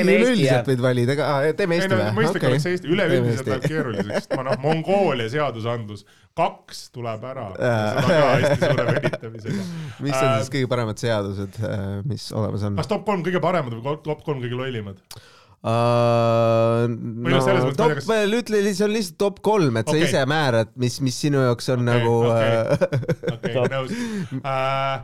üleüldiselt 0.01 0.69
võid 0.71 0.83
valida 0.85 1.17
ka, 1.19 1.29
teeme 1.57 1.79
Eesti 1.79 1.93
või? 1.93 2.09
mõistlik 2.19 2.41
okay. 2.43 2.51
oleks 2.53 2.67
Eesti, 2.71 2.91
üleüldiselt 2.95 3.51
läheb 3.51 3.67
keeruliseks, 3.69 4.29
ma 4.35 4.47
noh, 4.49 4.59
Mongoolia 4.63 5.27
seadusandlus, 5.33 6.05
kaks 6.37 6.89
tuleb 6.95 7.23
ära, 7.31 7.47
seda 7.55 8.07
ka 8.09 8.33
hästi 8.33 8.59
suure 8.63 8.87
venitamisega. 8.91 9.69
mis 10.07 10.17
on 10.19 10.33
siis 10.39 10.51
kõige 10.57 10.71
paremad 10.71 11.01
seadused, 11.01 11.61
äh, 11.63 11.87
mis 12.09 12.27
olemas 12.35 12.67
on? 12.67 12.77
kas 12.81 12.91
top 12.91 13.07
kolm 13.07 13.25
kõige 13.25 13.41
paremad 13.43 13.77
või 13.77 13.97
top 14.05 14.25
kolm 14.27 14.43
kõige 14.43 14.59
lollimad? 14.59 15.01
Uh, 15.65 16.85
no, 17.25 17.39
top, 17.73 17.95
kas... 17.97 18.09
ütle, 18.37 18.59
see 18.69 18.85
on 18.85 18.91
lihtsalt 18.93 19.15
top 19.21 19.39
kolm, 19.45 19.79
et 19.79 19.87
okay. 19.89 20.03
sa 20.03 20.09
ise 20.11 20.25
määrad, 20.29 20.73
mis, 20.81 20.99
mis 21.01 21.15
sinu 21.17 21.41
jaoks 21.41 21.71
on 21.73 21.81
okay, 21.81 21.87
nagu 21.87 22.11
okay. 22.29 23.31
okay, 23.33 23.71
nõus 23.73 23.95
uh,. 24.43 24.99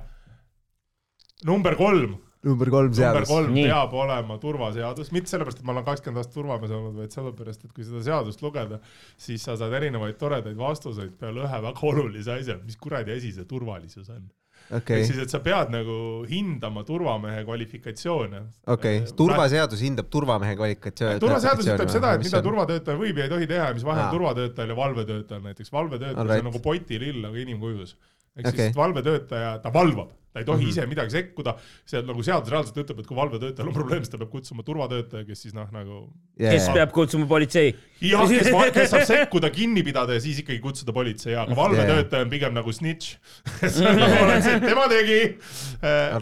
number 1.50 1.78
kolm. 1.80 2.20
number 2.46 2.70
kolm 2.74 2.92
seadus. 2.94 3.24
number 3.24 3.30
kolm 3.32 3.56
Nii. 3.56 3.66
peab 3.72 3.96
olema 4.04 4.38
turvaseadus, 4.44 5.10
mitte 5.16 5.34
sellepärast, 5.34 5.64
et 5.64 5.66
ma 5.66 5.74
olen 5.74 5.88
kakskümmend 5.88 6.22
aastat 6.22 6.38
turvamees 6.38 6.76
olnud, 6.78 7.00
vaid 7.00 7.18
sellepärast, 7.18 7.66
et 7.66 7.74
kui 7.74 7.88
seda 7.88 8.04
seadust 8.12 8.46
lugeda, 8.46 8.78
siis 9.18 9.42
sa 9.48 9.58
saad 9.58 9.74
erinevaid 9.80 10.20
toredaid 10.22 10.62
vastuseid 10.62 11.18
peale 11.18 11.48
ühe 11.48 11.64
väga 11.70 11.90
olulise 11.90 12.38
asja, 12.38 12.60
mis 12.68 12.78
kuradi 12.78 13.18
asi 13.18 13.34
see 13.40 13.50
turvalisus 13.50 14.14
on 14.14 14.30
okay.. 14.72 15.02
ehk 15.02 15.10
siis, 15.12 15.20
et 15.26 15.34
sa 15.34 15.42
pead 15.44 15.74
nagu 15.74 15.98
hindama 16.30 16.84
turvamehe 16.88 17.44
kvalifikatsioone. 17.48 18.44
okei 18.68 19.02
okay., 19.02 19.18
turvaseadus 19.18 19.84
hindab 19.86 20.10
turvamehe 20.14 20.56
kvalifikatsioone. 20.60 21.20
turvaseadus 21.24 21.70
ütleb 21.74 21.94
seda, 21.94 22.16
et 22.18 22.26
mida 22.26 22.44
turvatöötaja 22.46 23.02
võib 23.02 23.22
ja 23.22 23.28
ei 23.28 23.36
tohi 23.36 23.52
teha 23.52 23.68
ja 23.72 23.76
mis 23.78 23.86
vahe 23.88 24.06
on 24.06 24.16
turvatöötajal 24.16 24.74
ja 24.74 24.80
valvetöötajal 24.80 25.46
näiteks. 25.50 25.76
valvetöötaja 25.76 26.24
right. 26.24 26.46
on 26.46 26.52
nagu 26.52 26.64
potilill, 26.64 27.28
aga 27.30 27.46
inimkujus. 27.46 27.98
ehk 28.38 28.48
okay. 28.48 28.72
siis 28.72 28.80
valvetöötaja, 28.80 29.58
ta 29.64 29.74
valvab 29.74 30.21
ta 30.32 30.40
ei 30.40 30.46
tohi 30.48 30.64
mm 30.64 30.68
-hmm. 30.68 30.70
ise 30.70 30.86
midagi 30.88 31.12
sekkuda, 31.12 31.56
see 31.86 32.02
nagu 32.08 32.24
seadus 32.24 32.52
reaalselt 32.54 32.78
ütleb, 32.84 33.00
et 33.04 33.08
kui 33.08 33.18
valvetöötajal 33.18 33.68
on 33.68 33.76
probleem, 33.76 34.04
siis 34.04 34.14
ta 34.14 34.18
peab 34.22 34.32
kutsuma 34.32 34.64
turvatöötaja, 34.64 35.26
kes 35.28 35.42
siis 35.42 35.54
noh, 35.54 35.68
nagu 35.72 36.00
yeah.. 36.40 36.54
kes 36.56 36.70
peab 36.74 36.92
kutsuma 36.96 37.28
politsei. 37.28 37.76
jah, 38.02 38.28
kes, 38.30 38.52
kes 38.74 38.90
saab 38.96 39.08
sekkuda, 39.10 39.50
kinni 39.50 39.84
pidada 39.84 40.14
ja 40.14 40.24
siis 40.24 40.40
ikkagi 40.40 40.60
kutsuda 40.60 40.94
politsei, 40.94 41.36
aga 41.36 41.56
valvetöötaja 41.56 42.24
on 42.24 42.30
pigem 42.30 42.54
nagu 42.54 42.74
snitš 42.74 43.18
nagu 43.86 44.60
tema 44.68 44.88
tegi. 44.88 45.22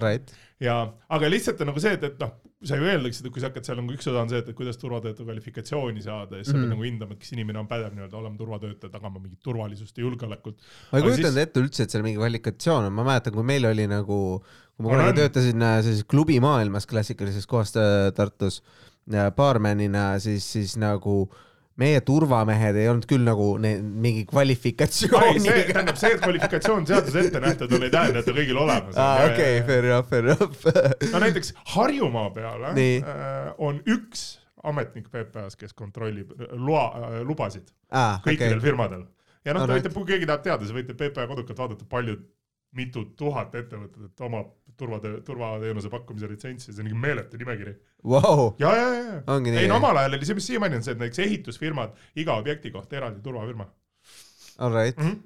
Right. 0.02 0.34
ja, 0.60 0.94
aga 1.10 1.30
lihtsalt 1.30 1.62
on 1.62 1.74
nagu 1.74 1.80
see, 1.80 1.94
et, 1.94 2.04
et 2.04 2.20
noh 2.20 2.38
sa 2.68 2.76
ju 2.76 2.88
eeldaksid, 2.92 3.28
et 3.28 3.34
kui 3.34 3.42
sa 3.42 3.50
hakkad 3.50 3.68
seal 3.68 3.78
nagu 3.80 3.94
üks 3.96 4.08
osa 4.12 4.20
on 4.20 4.32
see, 4.32 4.40
et, 4.44 4.50
kuidas 4.56 4.80
turvatöötaja 4.82 5.28
kvalifikatsiooni 5.28 6.04
saada 6.04 6.40
ja 6.40 6.44
siis 6.44 6.52
sa 6.52 6.58
mm 6.58 6.60
pead 6.60 6.68
mhm. 6.68 6.76
nagu 6.76 6.88
hindama, 6.88 7.16
et 7.16 7.24
kas 7.24 7.34
inimene 7.36 7.62
on 7.62 7.70
pädev 7.70 7.94
nii-öelda 7.96 8.20
olema 8.20 8.40
turvatöötaja, 8.42 8.92
tagama 8.92 9.22
mingit 9.24 9.40
turvalisust 9.46 9.98
ja 9.98 10.04
julgeolekut. 10.04 10.66
ma 10.92 11.00
ei 11.00 11.06
kujutanud 11.06 11.32
siis... 11.32 11.44
ette 11.46 11.64
üldse, 11.64 11.86
et 11.86 11.96
seal 11.96 12.04
mingi 12.04 12.20
kvalifikatsioon 12.20 12.90
on, 12.90 12.96
ma 12.98 13.06
mäletan, 13.08 13.36
kui 13.38 13.48
meil 13.48 13.70
oli 13.70 13.88
nagu, 13.88 14.20
kui 14.44 14.86
ma 14.86 14.92
kunagi 14.92 15.22
töötasin 15.22 15.68
äh, 15.70 15.78
sellises 15.86 16.10
klubimaailmas 16.12 16.90
klassikalises 16.90 17.48
kohas 17.48 17.72
äh, 17.80 18.10
Tartus 18.18 18.60
baarmenina, 19.38 20.12
siis, 20.22 20.46
siis 20.52 20.76
nagu 20.78 21.22
äh, 21.24 21.46
meie 21.80 22.02
turvamehed 22.06 22.78
ei 22.80 22.90
olnud 22.92 23.08
küll 23.10 23.24
nagu 23.26 23.52
ne, 23.62 23.76
mingi 23.80 24.26
kvalifikatsiooni. 24.30 25.46
tähendab 25.72 26.00
see, 26.00 26.12
et 26.16 26.24
kvalifikatsioon 26.24 26.88
seaduses 26.90 27.30
ette 27.30 27.42
nähtud 27.44 27.76
on, 27.76 27.86
ei 27.88 27.94
tähenda, 27.94 28.24
et 28.24 28.28
ta 28.28 28.36
kõigil 28.36 28.60
olemas 28.60 28.94
on. 28.96 29.02
aa, 29.04 29.30
okei, 29.30 29.62
fair 29.68 29.90
enough, 29.92 30.10
fair 30.12 30.30
enough 30.34 31.14
no 31.14 31.24
näiteks 31.24 31.54
Harjumaa 31.76 32.28
peal 32.36 32.68
äh, 32.72 33.54
on 33.58 33.80
üks 33.88 34.28
ametnik 34.70 35.08
PPA-s, 35.14 35.56
kes 35.60 35.76
kontrollib 35.78 36.34
äh, 36.36 36.52
loa 36.58 36.90
äh,, 36.98 37.22
lubasid 37.28 37.72
ah, 37.92 38.20
kõikidel 38.26 38.58
okay. 38.58 38.66
firmadel. 38.68 39.06
ja 39.48 39.56
noh, 39.56 39.68
te 39.68 39.80
võite, 39.80 39.94
kui 39.96 40.10
keegi 40.10 40.28
tahab 40.30 40.44
teada, 40.46 40.66
siis 40.66 40.76
võite 40.76 40.98
PPA 41.00 41.28
kodukalt 41.32 41.64
vaadata, 41.64 41.88
palju 41.90 42.20
mitu 42.78 43.06
tuhat 43.18 43.56
ettevõtet 43.56 44.26
omab 44.26 44.54
turvatöö, 44.80 45.22
turvateenuse 45.26 45.90
pakkumise 45.92 46.30
litsentsi, 46.30 46.72
see 46.72 46.84
on 46.84 46.88
mingi 46.88 47.00
meeletu 47.02 47.40
nimekiri 47.40 47.74
wow.. 48.06 48.54
ja, 48.62 48.72
ja, 48.76 48.88
ja, 48.94 49.18
ei 49.60 49.68
no 49.68 49.80
omal 49.80 49.98
ajal 50.00 50.16
oli 50.18 50.30
see, 50.30 50.38
mis 50.38 50.48
siiamaani 50.52 50.80
on 50.80 50.86
see, 50.86 50.96
et 50.96 51.02
näiteks 51.02 51.24
ehitusfirmad, 51.26 51.98
iga 52.22 52.38
objekti 52.40 52.72
kohta 52.72 53.00
eraldi 53.02 53.22
turvafirma. 53.26 53.68
All 54.60 54.76
right 54.76 54.98
mm. 54.98 55.10
-hmm. 55.10 55.20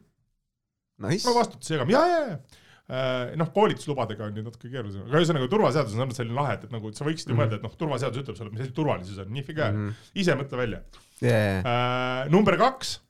Nice. 1.10 1.28
no 1.28 1.36
vastutus 1.36 1.70
jagame, 1.70 1.94
ja, 1.94 2.06
ja, 2.08 2.20
ja 2.28 2.38
äh, 2.38 3.36
noh, 3.38 3.52
koolituslubadega 3.54 4.26
on 4.26 4.38
ju 4.38 4.44
natuke 4.48 4.70
keerulisem, 4.70 5.06
aga 5.06 5.22
ühesõnaga 5.22 5.52
turvaseadus 5.52 6.00
on 6.00 6.16
selline 6.16 6.40
lahe, 6.40 6.58
et, 6.58 6.68
et 6.68 6.74
nagu 6.74 6.90
et 6.90 6.98
sa 6.98 7.06
võiksid 7.06 7.28
ju 7.28 7.34
mm 7.34 7.40
-hmm. 7.40 7.44
mõelda, 7.44 7.60
et 7.60 7.68
noh, 7.68 7.78
turvaseadus 7.78 8.24
ütleb 8.24 8.40
sulle, 8.40 8.52
mis 8.56 8.66
asi 8.66 8.72
turvalisus 8.72 9.18
on, 9.26 9.34
nii 9.34 9.44
fige 9.44 9.72
mm, 9.72 9.88
-hmm. 9.88 10.12
ise 10.24 10.36
mõtle 10.40 10.58
välja 10.58 10.82
yeah.. 11.22 11.66
Äh, 11.66 12.32
number 12.32 12.58
kaks 12.58 13.02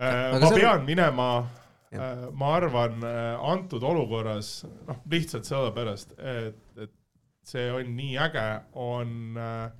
äh,. 0.00 0.40
ma 0.40 0.50
pean 0.54 0.80
on... 0.80 0.84
minema 0.86 1.30
ma 1.90 2.52
arvan, 2.54 3.00
äh, 3.02 3.32
antud 3.52 3.82
olukorras, 3.82 4.60
noh, 4.86 5.00
lihtsalt 5.10 5.48
sellepärast, 5.48 6.14
et, 6.18 6.60
et 6.78 6.92
see 7.50 7.66
on 7.74 7.90
nii 7.96 8.14
äge, 8.28 8.46
on 8.78 9.40
äh, 9.40 9.72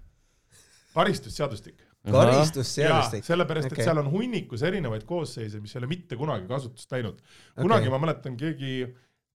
karistusseadustik 0.96 1.86
karistusseadustik. 2.08 3.26
sellepärast 3.26 3.68
okay., 3.68 3.82
et 3.82 3.90
seal 3.90 4.00
on 4.00 4.08
hunnikus 4.10 4.64
erinevaid 4.66 5.04
koosseise, 5.08 5.60
mis 5.60 5.74
ei 5.74 5.82
ole 5.82 5.90
mitte 5.90 6.16
kunagi 6.16 6.48
kasutust 6.48 6.92
läinud. 6.96 7.20
kunagi 7.60 7.86
okay. 7.86 7.92
ma 7.92 8.02
mäletan, 8.06 8.38
keegi 8.40 8.72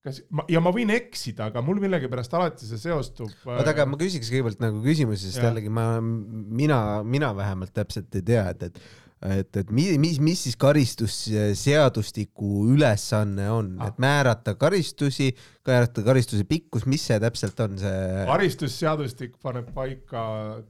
kas 0.06 0.20
ma, 0.34 0.44
ja 0.50 0.62
ma 0.62 0.72
võin 0.74 0.90
eksida, 0.94 1.50
aga 1.50 1.62
mul 1.64 1.80
millegipärast 1.82 2.34
alati 2.38 2.68
see 2.68 2.80
seostub. 2.82 3.32
oota, 3.46 3.72
aga 3.72 3.86
ma 3.88 3.98
küsiks 4.00 4.30
kõigepealt 4.32 4.62
nagu 4.62 4.82
küsimusi, 4.84 5.30
sest 5.30 5.42
jällegi 5.46 5.72
ma, 5.72 5.88
mina, 6.02 6.80
mina 7.06 7.32
vähemalt 7.38 7.74
täpselt 7.76 8.14
ei 8.18 8.26
tea, 8.34 8.48
et, 8.54 8.68
et 8.70 8.80
et, 9.24 9.56
et 9.56 9.70
mis, 9.72 9.94
mis, 10.00 10.18
mis 10.20 10.40
siis 10.44 10.56
karistusseadustiku 10.60 12.66
ülesanne 12.74 13.46
on 13.50 13.70
ah., 13.80 13.88
et 13.88 14.00
määrata 14.02 14.54
karistusi, 14.60 15.30
määrata 15.66 16.04
karistuse 16.04 16.44
pikkus, 16.48 16.84
mis 16.90 17.06
see 17.08 17.16
täpselt 17.22 17.60
on, 17.64 17.78
see? 17.80 18.02
karistusseadustik 18.28 19.38
paneb 19.42 19.70
paika 19.76 20.22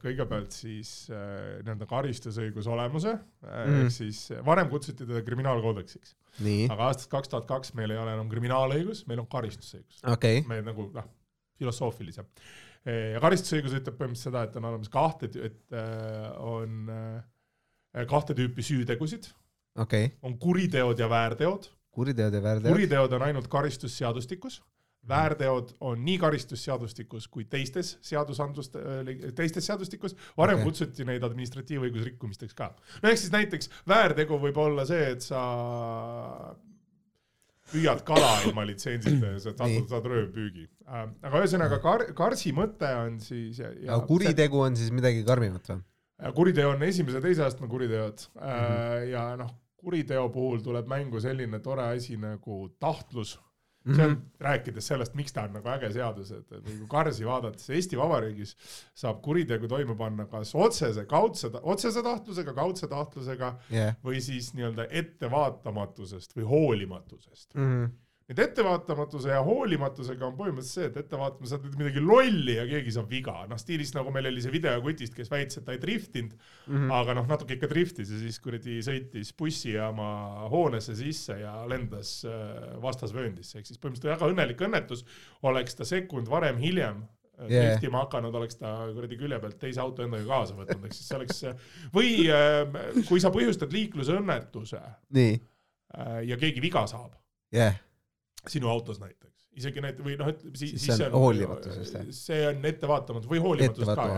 kõigepealt 0.03 0.55
siis 0.55 1.11
äh, 1.11 1.59
nii-öelda 1.65 1.89
karistusõiguse 1.91 2.71
olemuse 2.71 3.17
äh, 3.17 3.65
mm., 3.65 3.81
ehk 3.83 3.97
siis 3.97 4.23
varem 4.47 4.71
kutsuti 4.71 5.03
teda 5.03 5.21
kriminaalkoodeksiks. 5.27 6.15
aga 6.71 6.87
aastast 6.87 7.11
kaks 7.11 7.33
tuhat 7.33 7.49
kaks 7.49 7.75
meil 7.75 7.91
ei 7.91 7.99
ole 7.99 8.15
enam 8.15 8.31
kriminaalõigus, 8.31 9.03
meil 9.11 9.25
on 9.25 9.31
karistusõigus 9.31 9.99
okay.. 10.07 10.39
meil 10.47 10.63
nagu 10.65 10.87
noh, 10.95 11.07
filosoofilisem. 11.59 12.25
ja 12.87 13.19
karistusõigus 13.19 13.75
ütleb 13.75 13.99
põhimõtteliselt 13.99 14.31
seda, 14.31 14.47
et 14.47 14.55
on 14.55 14.71
olemas 14.71 14.93
kahte, 14.93 15.27
et 15.35 15.75
äh, 15.75 16.29
on 16.39 16.87
äh, 16.93 17.25
kahte 18.07 18.35
tüüpi 18.37 18.63
süütegusid 18.63 19.29
okay.. 19.77 20.09
on 20.21 20.37
kuriteod 20.39 20.99
ja 20.99 21.09
väärteod. 21.09 21.69
kuriteod 21.91 22.33
ja 22.33 22.43
väärteod. 22.43 22.71
kuriteod 22.71 23.13
on 23.13 23.21
ainult 23.21 23.47
karistusseadustikus, 23.47 24.61
väärteod 25.07 25.73
on 25.79 26.05
nii 26.05 26.17
karistusseadustikus 26.17 27.27
kui 27.27 27.45
teistes 27.45 27.97
seadusandlust, 28.01 28.77
teistes 29.35 29.65
seadustikus, 29.65 30.15
varem 30.37 30.59
okay. 30.61 30.69
kutsuti 30.71 31.05
neid 31.07 31.23
administratiivõigusrikkumisteks 31.23 32.57
ka. 32.57 32.73
no 33.03 33.09
ehk 33.09 33.21
siis 33.21 33.33
näiteks 33.33 33.71
väärtegu 33.87 34.39
võib 34.41 34.57
olla 34.61 34.85
see, 34.85 35.11
et 35.15 35.25
sa 35.25 35.43
püüad 37.71 38.03
kala 38.07 38.31
ilma 38.47 38.63
litsentsita 38.67 39.33
ja 39.33 39.39
sa 39.43 39.53
Nii. 39.59 39.83
saad, 39.89 40.05
röövpüügi. 40.07 40.67
aga 40.87 41.41
ühesõnaga 41.41 41.79
kar-, 41.83 42.07
karsi 42.15 42.53
mõte 42.55 42.89
on 43.01 43.19
siis 43.23 43.59
ja, 43.59 43.71
ja 43.75 43.95
aga 43.97 44.07
kuritegu 44.07 44.61
on 44.63 44.77
siis 44.79 44.93
midagi 44.95 45.25
karmimat 45.27 45.73
või? 45.73 45.81
Ja 46.21 46.31
kuriteo 46.33 46.69
on 46.73 46.83
esimese 46.83 47.17
ja 47.17 47.21
teise 47.21 47.43
astme 47.45 47.67
kuriteod 47.67 48.17
mm 48.35 48.41
Mhm. 48.41 48.53
-hmm. 48.53 49.09
ja 49.11 49.35
noh, 49.37 49.51
kuriteo 49.77 50.29
puhul 50.29 50.59
tuleb 50.65 50.87
mängu 50.87 51.19
selline 51.21 51.59
tore 51.59 51.83
asi 51.83 52.17
nagu 52.17 52.69
tahtlus. 52.79 53.39
see 53.95 54.03
Mhm. 54.05 54.11
on, 54.11 54.21
rääkides 54.39 54.87
sellest, 54.87 55.13
miks 55.15 55.31
ta 55.33 55.43
on 55.43 55.53
nagu 55.53 55.67
äge 55.69 55.93
seadus, 55.93 56.31
et, 56.31 56.51
et 56.51 56.65
nagu 56.67 56.87
Karsi 56.87 57.23
vaadates 57.25 57.69
Eesti 57.69 57.95
Vabariigis 57.97 58.55
saab 58.95 59.21
kuritegu 59.23 59.67
toime 59.67 59.95
panna 59.95 60.25
kas 60.25 60.51
otsese, 60.55 61.05
kaudse, 61.05 61.47
otsese 61.63 62.03
tahtlusega, 62.03 62.53
kaudse 62.53 62.87
tahtlusega 62.87 63.53
jah. 63.71 63.95
või 64.03 64.19
siis 64.21 64.53
nii-öelda 64.53 64.87
ettevaatamatusest 64.89 66.35
või 66.35 66.43
hoolimatusest. 66.43 67.55
Mhm. 67.55 67.85
Nüüd 68.27 68.41
ettevaatamatuse 68.43 69.31
ja 69.31 69.39
hoolimatusega 69.45 70.25
on 70.27 70.33
põhimõtteliselt 70.35 70.81
see, 70.81 70.87
et 70.89 70.97
ettevaatama 70.99 71.47
saad 71.47 71.67
midagi 71.79 72.01
lolli 72.03 72.57
ja 72.57 72.65
keegi 72.67 72.91
saab 72.97 73.07
viga, 73.11 73.37
noh 73.47 73.59
stiilis 73.61 73.93
nagu 73.95 74.11
meil 74.11 74.27
oli 74.27 74.43
see 74.43 74.51
videokutist, 74.51 75.15
kes 75.15 75.31
väitis, 75.31 75.61
et 75.61 75.67
ta 75.67 75.75
ei 75.75 75.79
driftinud 75.79 76.33
mm. 76.33 76.73
-hmm. 76.73 76.91
aga 76.97 77.15
noh, 77.15 77.29
natuke 77.29 77.55
ikka 77.55 77.69
driftis 77.71 78.11
ja 78.11 78.19
siis 78.19 78.39
kuradi 78.43 78.81
sõitis 78.83 79.31
bussijaama 79.39 80.09
hoonesse 80.51 80.97
sisse 80.99 81.39
ja 81.39 81.53
lendas 81.71 82.17
äh, 82.27 82.75
vastasvööndisse, 82.83 83.61
ehk 83.61 83.71
siis 83.71 83.79
põhimõtteliselt 83.79 84.17
väga 84.17 84.31
õnnelik 84.33 84.65
õnnetus, 84.67 85.05
oleks 85.47 85.79
ta 85.79 85.87
sekund 85.87 86.27
varem-hiljem 86.27 87.05
Yeah. 87.37 87.51
yeah. 87.51 87.65
driftima 87.69 87.99
hakanud, 88.01 88.33
oleks 88.33 88.57
ta 88.57 88.71
kuradi 88.95 89.17
külje 89.17 89.37
pealt 89.39 89.59
teise 89.61 89.77
auto 89.77 90.01
endaga 90.01 90.25
kaasa 90.25 90.55
võtnud, 90.57 90.87
ehk 90.87 90.95
siis 90.97 91.05
see 91.05 91.17
oleks 91.19 91.43
või 91.93 92.13
äh, 92.33 93.03
kui 93.05 93.21
sa 93.21 93.29
põhjustad 93.29 93.69
liiklusõnnetuse 93.75 94.81
nii, 95.13 95.35
äh, 95.93 96.23
ja 96.31 96.37
keegi 96.41 96.63
viga 96.65 96.87
saab, 96.89 97.13
jah. 97.53 97.77
Sinu 98.51 98.69
autos 98.71 98.99
näiteks, 99.01 99.47
isegi 99.57 99.81
näit- 99.83 99.99
või 100.05 100.15
noh, 100.19 100.29
ütleme 100.33 100.55
siis, 100.57 100.75
Siis 100.77 100.97
see 100.97 101.07
on 101.07 101.15
hoolimatusest, 101.21 101.93
jah? 101.97 102.05
see 102.11 102.41
on 102.49 102.65
ettevaatamatus 102.71 103.29
või 103.31 103.41
hoolimatus 103.43 103.85
ka 103.89 103.95
jah. 103.95 104.15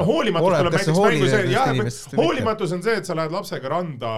no 0.00 0.04
hoolimatus 0.10 0.46
tuleb 0.60 0.76
näiteks 0.76 1.00
mängu 1.06 1.30
see, 1.32 1.46
jah, 1.54 1.72
hoolimatus 2.20 2.72
on 2.76 2.82
see, 2.86 2.96
et 3.02 3.08
sa 3.08 3.16
lähed 3.18 3.32
lapsega 3.34 3.68
randa 3.72 4.12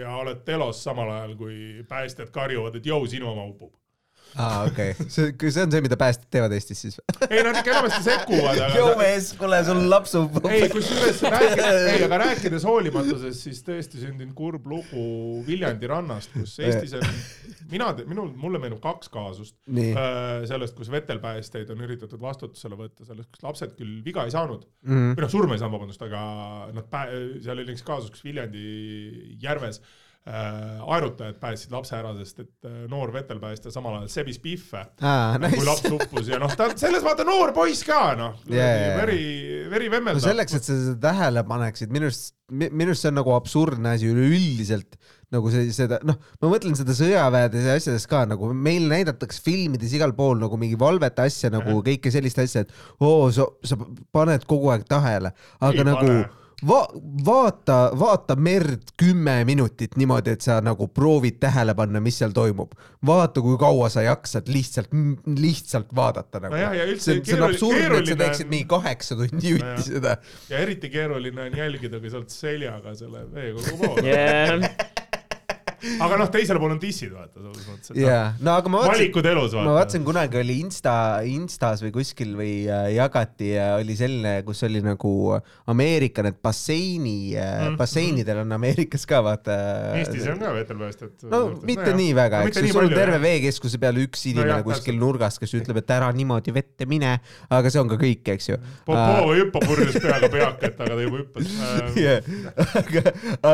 ja 0.00 0.16
oled 0.22 0.44
telos 0.46 0.82
samal 0.84 1.10
ajal, 1.18 1.36
kui 1.36 1.58
päästjad 1.88 2.30
karjuvad, 2.34 2.76
et 2.80 2.86
jõu, 2.86 3.06
sinu 3.10 3.28
oma 3.32 3.44
upub. 3.50 3.72
aa, 4.36 4.64
okei, 4.68 4.94
see, 5.14 5.32
see 5.50 5.62
on 5.64 5.72
see, 5.74 5.80
mida 5.84 5.96
päästjad 6.00 6.28
teevad 6.30 6.52
Eestis 6.54 6.80
siis 6.84 6.98
ei, 7.28 7.42
nad 7.46 7.56
ikka 7.58 7.72
enamasti 7.74 8.02
sekkuvad, 8.06 8.60
joo 8.76 8.90
aga 8.92 8.98
mees, 9.00 9.30
kuule 9.38 9.60
sul 9.66 9.80
laps 9.90 10.14
upub. 10.20 10.46
ei, 10.52 10.68
kusjuures 10.72 11.22
rääkides, 11.26 11.86
ei, 11.94 12.04
aga 12.06 12.20
rääkides 12.24 12.66
hoolimatusest, 12.68 13.40
siis 13.48 13.62
tõesti 13.66 14.02
sündinud 14.04 14.34
kurb 14.38 14.66
lugu 14.70 15.04
Viljandi 15.46 15.88
rannast, 15.90 16.30
kus 16.36 16.56
Eestis 16.62 16.94
on, 16.98 17.06
mina, 17.72 17.90
minul, 18.06 18.30
mulle 18.38 18.60
meenub 18.62 18.80
kaks 18.84 19.10
kaasust. 19.12 19.56
nii, 19.66 19.90
Äh, 20.00 20.44
sellest, 20.48 20.76
kus 20.78 20.88
vetelpäästjaid 20.92 21.70
on 21.74 21.80
üritatud 21.84 22.20
vastutusele 22.22 22.76
võtta, 22.78 23.04
sellest, 23.08 23.28
kus 23.34 23.42
lapsed 23.44 23.74
küll 23.78 23.98
viga 24.06 24.24
ei 24.28 24.30
saanud 24.34 24.62
Mhm. 24.86 25.12
või 25.18 25.24
noh, 25.26 25.30
surma 25.32 25.54
ei 25.56 25.60
saanud, 25.60 25.76
vabandust, 25.76 26.02
aga 26.06 26.20
nad 26.74 26.86
seal 27.42 27.58
oli 27.58 27.74
üks 27.74 27.82
kaasus, 27.84 28.10
kus 28.14 28.22
Viljandi 28.24 28.62
järves 29.42 29.80
aerutajad 30.28 31.38
päästsid 31.40 31.72
lapse 31.72 31.94
ära, 31.96 32.10
sest 32.18 32.42
et 32.42 32.68
äh, 32.68 32.82
noor 32.92 33.12
vetelpäästja 33.14 33.72
samal 33.72 33.96
ajal 33.98 34.10
sebis 34.12 34.36
pihve 34.42 34.82
aa, 35.00 35.38
nice., 35.40 35.56
kui 35.56 35.64
laps 35.64 35.86
uppus 35.96 36.28
ja 36.28 36.40
noh, 36.42 36.52
ta 36.56 36.68
on 36.68 36.76
selles 36.80 37.04
vaata 37.06 37.24
noor 37.24 37.54
poiss 37.56 37.86
ka 37.88 38.02
noh 38.18 38.42
jaa. 38.52 38.98
veri, 39.00 39.22
veri 39.72 39.88
no 39.88 39.96
vemmeldab. 39.96 40.26
selleks, 40.26 40.58
et 40.58 40.68
sa 40.68 40.76
seda 40.76 40.98
tähele 41.08 41.44
paneksid, 41.48 41.94
minu 41.94 42.10
arust, 42.10 42.34
minu 42.52 42.90
arust 42.90 43.06
see 43.06 43.14
on 43.14 43.16
nagu 43.22 43.32
absurdne 43.32 43.94
asi 43.96 44.10
üleüldiselt 44.12 45.00
nagu 45.30 45.50
see, 45.54 45.70
seda, 45.74 46.00
noh, 46.06 46.18
ma 46.42 46.50
mõtlen 46.50 46.74
seda 46.78 46.94
sõjaväedes 46.98 47.68
ja 47.68 47.78
asjades 47.78 48.06
ka 48.10 48.24
nagu 48.28 48.50
meil 48.52 48.88
näidatakse 48.90 49.42
filmides 49.46 49.94
igal 49.96 50.12
pool 50.16 50.40
nagu 50.42 50.58
mingi 50.60 50.78
valvete 50.78 51.26
asja 51.30 51.52
nagu 51.54 51.78
kõike 51.86 52.12
sellist 52.12 52.40
asja, 52.42 52.66
et 52.66 52.74
oo, 52.98 53.30
sa, 53.34 53.46
sa 53.64 53.78
paned 54.12 54.44
kogu 54.50 54.72
aeg 54.74 54.84
tähele, 54.90 55.32
aga 55.62 55.78
Ei 55.78 55.86
nagu 55.86 56.02
pane. 56.02 56.39
va-, 56.66 56.88
vaata, 57.26 57.78
vaata 57.98 58.36
merd 58.36 58.92
kümme 59.00 59.40
minutit 59.48 59.96
niimoodi, 60.00 60.34
et 60.36 60.44
sa 60.44 60.60
nagu 60.64 60.88
proovid 60.94 61.40
tähele 61.42 61.74
panna, 61.78 62.02
mis 62.04 62.20
seal 62.20 62.34
toimub. 62.36 62.74
vaata, 63.06 63.40
kui 63.40 63.56
kaua 63.60 63.88
sa 63.92 64.04
jaksad 64.04 64.48
lihtsalt, 64.52 64.92
lihtsalt 65.40 65.94
vaadata 65.96 66.42
nagu 66.44 66.56
Nojah, 66.56 66.74
ja 66.76 66.88
üldse 66.88 67.10
see 67.10 67.18
on, 67.18 67.24
see 67.24 67.38
on 67.38 67.46
absurdne, 67.48 68.00
et 68.02 68.12
sa 68.12 68.18
teeksid 68.24 68.50
mingi 68.52 68.68
kaheksa 68.70 69.16
tundi 69.16 69.54
jutti 69.54 69.64
Nojah. 69.64 69.84
seda 69.86 70.16
ja 70.50 70.64
eriti 70.64 70.92
keeruline 70.92 71.48
on 71.48 71.60
jälgida, 71.62 72.00
kui 72.02 72.12
sa 72.12 72.20
oled 72.20 72.34
seljaga 72.34 72.94
selle 72.98 73.24
veekogu 73.34 73.78
poole 73.80 74.04
jah, 74.10 75.08
aga 76.00 76.18
noh, 76.20 76.28
teisel 76.32 76.60
pool 76.60 76.74
on 76.74 76.80
dissid 76.82 77.12
vaata 77.14 77.40
selles 77.40 77.66
mõttes, 77.68 77.92
et 77.94 78.00
jaa, 78.02 78.32
no 78.44 78.54
aga 78.58 78.72
ma 78.72 78.82
vaatasin, 78.84 79.12
ma 79.14 79.40
vaata. 79.40 79.74
vaatasin 79.78 80.06
kunagi 80.06 80.40
oli 80.40 80.56
Insta, 80.60 80.94
Instas 81.28 81.82
või 81.84 81.92
kuskil 81.94 82.34
või 82.38 82.52
äh, 82.68 82.90
jagati 82.96 83.52
ja 83.54 83.68
oli 83.78 83.96
selline, 83.98 84.34
kus 84.46 84.62
oli 84.68 84.82
nagu 84.84 85.12
Ameerika 85.70 86.24
need 86.26 86.40
basseini 86.42 87.34
mm., 87.34 87.78
basseinidel 87.80 88.42
on 88.44 88.56
Ameerikas 88.56 89.06
ka 89.08 89.22
vaata. 89.24 89.56
Eestis 90.00 90.28
on 90.32 90.40
ka 90.42 90.52
vetelpäästjad. 90.56 91.26
no 91.32 91.42
mitte 91.66 91.94
nii 91.96 92.12
väga, 92.16 92.44
eks 92.48 92.60
ju, 92.62 92.72
sul 92.74 92.88
on 92.88 92.94
terve 92.94 93.20
veekeskuse 93.22 93.80
peal 93.82 94.00
üks 94.04 94.26
inimene 94.30 94.58
jah, 94.58 94.64
kuskil 94.66 94.94
täpselt. 94.94 95.02
nurgas, 95.04 95.40
kes 95.40 95.56
ütleb, 95.60 95.80
et 95.82 95.94
ära 95.96 96.10
niimoodi 96.16 96.54
vette 96.54 96.88
mine, 96.90 97.16
aga 97.48 97.72
see 97.72 97.82
on 97.82 97.90
ka 97.90 97.98
kõik, 98.00 98.24
eks 98.36 98.52
ju. 98.52 98.60
Popov 98.88 99.32
ei 99.34 99.42
hüppa 99.42 99.64
purjus 99.64 99.98
peaga 100.04 100.30
peaket, 100.32 100.76
aga 100.76 100.92
ta 100.92 101.06
juba 101.06 101.22
hüppas. 101.22 101.54
jah, 102.00 102.30
aga, 102.82 103.04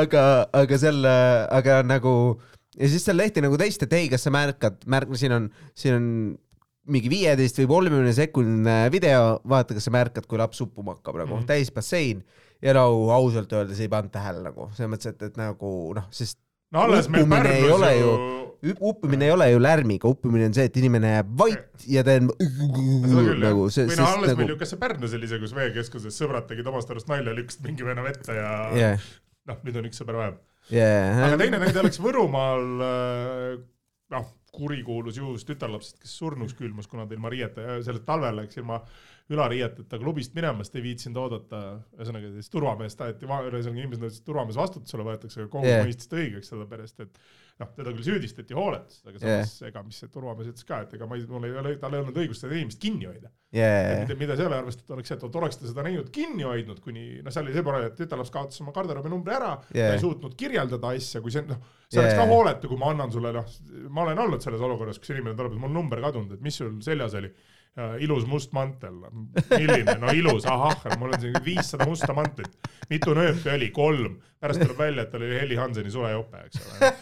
aga, 0.01 0.25
aga 0.65 0.81
seal, 0.83 1.11
aga 1.61 1.81
nagu 1.87 2.16
ja 2.77 2.91
siis 2.93 3.07
seal 3.07 3.23
tehti 3.23 3.45
nagu 3.45 3.59
test, 3.61 3.87
et 3.87 3.95
ei, 3.97 4.11
kas 4.13 4.27
sa 4.27 4.33
märkad, 4.35 4.83
märk-, 4.91 5.15
siin 5.21 5.37
on, 5.37 5.51
siin 5.77 5.99
on 5.99 6.09
mingi 6.93 7.11
viieteist 7.11 7.59
või 7.63 7.69
kolmekümne 7.71 8.15
sekundine 8.15 8.77
video, 8.95 9.37
vaata, 9.49 9.75
kas 9.75 9.89
sa 9.89 9.95
märkad, 9.95 10.27
kui 10.31 10.39
laps 10.39 10.61
uppuma 10.63 10.95
hakkab 10.95 11.19
nagu 11.23 11.33
mm. 11.33 11.41
-hmm. 11.41 11.49
täis 11.51 11.73
bassein 11.75 12.23
ja 12.63 12.75
no 12.77 12.89
ausalt 13.15 13.53
öeldes 13.53 13.81
ei 13.83 13.91
pannud 13.93 14.15
tähele 14.15 14.45
nagu 14.45 14.71
selles 14.77 14.93
mõttes, 14.93 15.13
et, 15.13 15.23
et 15.31 15.41
nagu 15.41 15.71
noh, 15.97 16.07
sest 16.15 16.39
no 16.75 16.85
alles 16.87 17.09
meil 17.13 17.27
uppumine 17.27 17.55
ei 17.59 17.71
ole 17.71 17.91
Pärnus 17.91 18.03
ju- 18.03 18.47
ju 18.67 18.75
uppumine 18.81 19.29
ei 19.29 19.33
ole 19.35 19.51
ju 19.51 19.61
lärmiga, 19.63 20.09
uppumine 20.09 20.49
on 20.49 20.57
see, 20.57 20.67
et 20.71 20.77
inimene 20.81 21.13
jääb 21.13 21.35
vait 21.39 21.87
ja 21.87 22.03
seda 22.07 22.17
küll 22.33 23.37
jah, 23.37 23.45
nagu 23.45 23.69
see, 23.71 23.87
või 23.91 24.01
no 24.01 24.09
alles 24.09 24.33
nagu 24.33 24.41
meil 24.41 24.55
ju, 24.55 24.59
kas 24.63 24.73
see 24.73 24.81
Pärnus 24.81 25.17
oli 25.19 25.31
see, 25.31 25.43
kus 25.43 25.55
veekeskuses 25.57 26.19
sõbrad 26.23 26.49
tegid 26.51 26.71
omast 26.71 26.91
arust 26.93 27.11
nalja, 27.11 27.35
lükkasid 27.37 27.67
mingi 27.67 27.87
venna 27.87 28.05
vette 28.07 28.37
ja 28.37 28.51
jah, 28.79 29.09
noh, 29.51 29.61
nüüd 29.67 29.81
on 29.83 29.91
üks 29.91 30.03
sõber 30.03 30.21
vähem. 30.23 30.39
Jah 30.73 31.23
aga, 31.29 31.39
teine 31.41 31.61
näide 31.63 31.83
oleks 31.83 32.01
Võrumaal 32.03 32.87
äh, 32.87 33.65
noh, 34.15 34.33
kurikuulus 34.57 35.19
juhus 35.21 35.45
tütarlapsest, 35.47 36.01
kes 36.03 36.15
surnuks 36.17 36.57
külmus, 36.57 36.89
kuna 36.89 37.05
ta 37.07 37.17
ilma 37.17 37.31
riieta, 37.33 37.77
sellel 37.85 38.03
talvel 38.07 38.41
läks 38.41 38.57
ilma 38.61 38.81
ülariieteta 39.33 39.99
klubist 40.01 40.37
minema, 40.37 40.65
sest 40.65 40.79
ei 40.79 40.85
viitsinud 40.85 41.19
oodata, 41.21 41.63
ühesõnaga 41.99 42.31
siis 42.37 42.53
turvamees 42.53 42.97
taheti, 42.97 43.27
ühesõnaga 43.27 43.83
inimesed 43.83 44.05
nõudsid, 44.05 44.23
et 44.23 44.29
turvamees 44.31 44.61
vastutusele 44.61 45.07
võetakse, 45.09 45.43
aga 45.43 45.53
kohus 45.53 45.67
Yeah. 45.67 45.83
yeah. 45.83 45.91
mõistis 45.91 46.11
ta 46.11 46.21
õigeks, 46.23 46.53
sellepärast 46.53 47.03
et 47.05 47.21
noh, 47.61 47.71
teda 47.77 47.93
küll 47.95 48.05
süüdistati 48.05 48.57
hooletuses, 48.57 49.01
aga 49.07 49.21
samas 49.21 49.53
yeah. 49.61 49.71
ega 49.71 49.83
mis 49.87 50.01
see 50.03 50.11
turvamees 50.13 50.51
ütles 50.51 50.67
ka, 50.69 50.83
et 50.85 50.93
ega 50.99 51.09
ma 51.09 51.17
ei, 51.17 51.25
mul 51.31 51.47
ei 51.49 51.55
ole, 51.63 51.73
tal 51.81 51.97
ei 51.97 52.03
olnud 52.03 52.19
õigust 52.21 52.45
seda 52.45 52.57
inimest 52.59 52.81
kinni 52.83 53.09
hoida. 53.09 53.31
jah, 53.57 54.03
mida, 54.03 54.17
mida 54.21 54.37
seal 54.37 54.53
arvestatud 54.53 54.97
oleks 54.97 55.13
see, 55.13 55.17
et 55.17 55.39
oleks 55.41 55.61
ta 55.61 55.71
seda 55.71 55.87
näinud 55.87 56.11
kinni 56.13 56.45
hoidnud, 56.45 56.83
kuni 56.85 57.07
noh, 57.25 57.33
seal 57.33 57.49
oli 57.49 57.57
see 57.57 57.65
pole, 57.65 57.81
et 57.89 57.97
tütarlaps 57.97 58.33
kaotas 58.35 58.61
oma 58.65 58.75
garderoobi 58.77 59.13
numbri 59.13 59.37
ära 59.39 59.55
yeah., 59.57 59.75
Yeah. 59.77 59.93
ta 59.93 59.97
ei 59.97 60.05
suutnud 60.05 60.37
kirjeldada 60.37 60.93
asja, 60.97 61.21
kui 61.25 61.33
see 61.33 61.45
noh, 61.49 61.61
see 61.89 62.01
oleks 62.03 62.17
Yeah. 62.17 62.23
ka 62.27 62.33
hooletu, 62.35 62.69
kui 62.69 62.81
ma 62.81 62.93
annan 62.93 63.13
sulle 63.15 63.33
noh, 63.33 63.53
ma 63.89 64.05
olen 64.05 64.21
olnud 64.27 64.45
selles 64.45 64.61
olukorras, 64.69 65.01
kus 65.01 65.15
inimene 65.15 65.37
tuleb, 65.39 65.57
et 65.57 65.63
mul 65.65 65.73
number 65.73 66.01
kadunud, 66.05 66.37
et 66.37 66.45
mis 66.45 66.57
sul 66.61 66.77
seljas 66.85 67.17
oli. 67.17 67.33
Ilus 68.01 68.25
must 68.27 68.53
mantel, 68.57 68.95
milline, 69.51 69.97
no 70.01 70.13
ilus, 70.17 70.47
ahah, 70.49 70.79
mul 70.97 71.13
on 71.13 71.21
siin 71.21 71.35
viissada 71.45 71.85
musta 71.89 72.15
mantlit, 72.17 72.55
mitu 72.89 73.13
nööpi 73.17 73.51
oli, 73.53 73.69
kolm, 73.75 74.15
pärast 74.41 74.63
tuleb 74.63 74.79
välja, 74.81 75.05
et 75.05 75.11
tal 75.13 75.25
oli 75.27 75.37
Heli 75.37 75.59
Hanseni 75.61 75.93
suvejope, 75.93 76.47
eks 76.47 76.63
ole. 76.65 76.93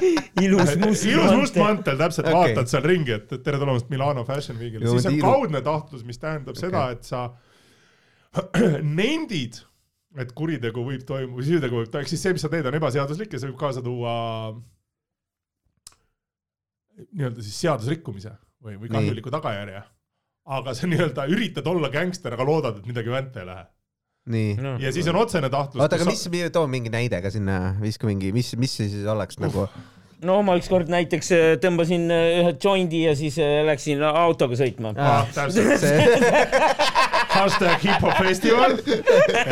ilus 0.46 0.76
must 0.80 1.08
ilus 1.10 1.32
must 1.34 1.58
mantel, 1.58 1.98
täpselt 1.98 2.28
okay. 2.28 2.36
vaatad 2.36 2.70
seal 2.70 2.86
ringi, 2.86 3.16
et 3.18 3.32
tere 3.42 3.58
tulemast 3.58 3.90
Milano 3.90 4.22
Fashion 4.28 4.60
Weekile, 4.60 4.86
siis 4.86 5.08
on 5.10 5.16
tiiru. 5.16 5.26
kaudne 5.26 5.62
tahtlus, 5.66 6.04
mis 6.06 6.22
tähendab 6.22 6.54
okay. 6.54 6.68
seda, 6.68 6.84
et 6.94 7.10
sa 7.10 7.24
nendid, 9.00 9.58
et 10.20 10.30
kuritegu 10.36 10.84
võib 10.86 11.02
toimuda, 11.08 11.46
süütegu 11.48 11.82
võib 11.82 11.90
toimuda, 11.90 12.04
ehk 12.06 12.12
siis 12.14 12.22
see, 12.22 12.36
mis 12.38 12.46
sa 12.46 12.52
teed, 12.52 12.70
on 12.70 12.78
ebaseaduslik 12.78 13.34
ja 13.34 13.42
see 13.42 13.50
võib 13.50 13.58
kaasa 13.64 13.82
tuua 13.82 14.14
nii-öelda 17.10 17.42
siis 17.42 17.58
seadusrikkumise 17.64 18.36
või, 18.64 18.76
või 18.76 18.88
Nii. 18.88 18.96
kahjuliku 18.96 19.32
tagajärje. 19.34 19.82
aga 20.50 20.74
sa 20.74 20.88
nii-öelda 20.90 21.26
üritad 21.30 21.66
olla 21.70 21.90
gängster, 21.92 22.34
aga 22.34 22.44
loodad, 22.48 22.80
et 22.80 22.86
midagi 22.90 23.12
vänta 23.12 23.40
ei 23.42 23.46
lähe. 23.46 23.64
nii 24.30 24.56
No. 24.60 24.74
ja 24.82 24.92
siis 24.92 25.08
on 25.08 25.16
otsene 25.16 25.50
tahtlus. 25.50 25.82
oota, 25.82 25.96
aga 25.96 26.10
mis, 26.10 26.26
too 26.52 26.66
mingi 26.66 26.92
näide 26.92 27.22
ka 27.22 27.30
sinna, 27.30 27.76
viska 27.80 28.06
mingi, 28.06 28.32
mis, 28.32 28.54
mis 28.56 28.76
see 28.76 28.88
siis 28.92 29.06
oleks 29.06 29.38
nagu? 29.42 29.68
No 30.26 30.40
ma 30.44 30.56
ükskord 30.60 30.90
näiteks 30.92 31.32
äh, 31.32 31.46
tõmbasin 31.62 32.10
äh, 32.12 32.40
ühe 32.40 32.54
joindi 32.60 33.04
ja 33.06 33.14
siis 33.18 33.38
äh, 33.40 33.60
läksin 33.68 34.02
autoga 34.04 34.58
sõitma. 34.58 34.94
ah,? 34.98 35.26
täpselt, 35.34 35.84
hashtag 37.30 37.84
hip-hop 37.84 38.18
festival. 38.18 38.76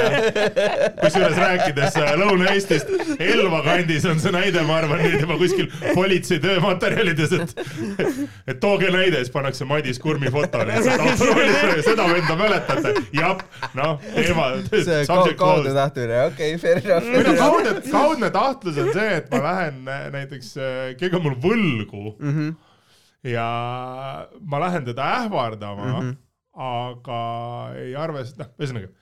kusjuures 1.02 1.38
rääkides 1.38 1.98
Lõuna-Eestist, 2.20 2.90
Elva 3.22 3.60
kandis 3.66 4.06
on 4.08 4.20
see 4.22 4.32
näide, 4.34 4.64
ma 4.68 4.80
arvan, 4.82 5.02
nüüd 5.04 5.22
juba 5.22 5.38
kuskil 5.40 5.68
politsei 5.94 6.40
töömaterjalides, 6.42 7.34
et 7.38 7.54
et 8.48 8.60
tooge 8.62 8.90
näide, 8.94 9.22
siis 9.22 9.32
pannakse 9.34 9.66
Madis 9.68 10.00
Kurmi 10.02 10.32
foto 10.34 10.64
lihtsalt 10.68 11.84
seda 11.88 12.08
venda 12.10 12.38
mäletate? 12.38 12.94
jah, 13.14 13.38
noh, 13.78 13.96
teema, 14.14 14.50
see 14.72 15.02
kaudne 15.38 15.74
tahtmine, 15.76 16.22
okei 16.32 16.54
okay,, 16.56 16.62
fair 16.62 16.82
enough. 16.82 17.38
kaudne, 17.38 17.74
kaudne 17.90 18.32
tahtlus 18.34 18.82
on 18.82 18.92
see, 18.96 19.08
et 19.20 19.30
ma 19.32 19.42
lähen 19.44 19.80
äh, 19.88 20.06
näiteks, 20.14 20.54
keegi 21.00 21.18
on 21.18 21.26
mul 21.26 21.36
võlgu 21.42 22.04
mm. 22.18 22.32
-hmm. 22.32 22.54
ja 23.32 23.48
ma 24.40 24.62
lähen 24.64 24.88
teda 24.88 25.10
ähvardama 25.22 25.84
mm, 25.86 25.98
-hmm. 26.00 26.16
aga 26.68 27.20
ei 27.80 27.94
arvesta, 27.96 28.44
noh, 28.44 28.54
ühesõnaga 28.58 28.92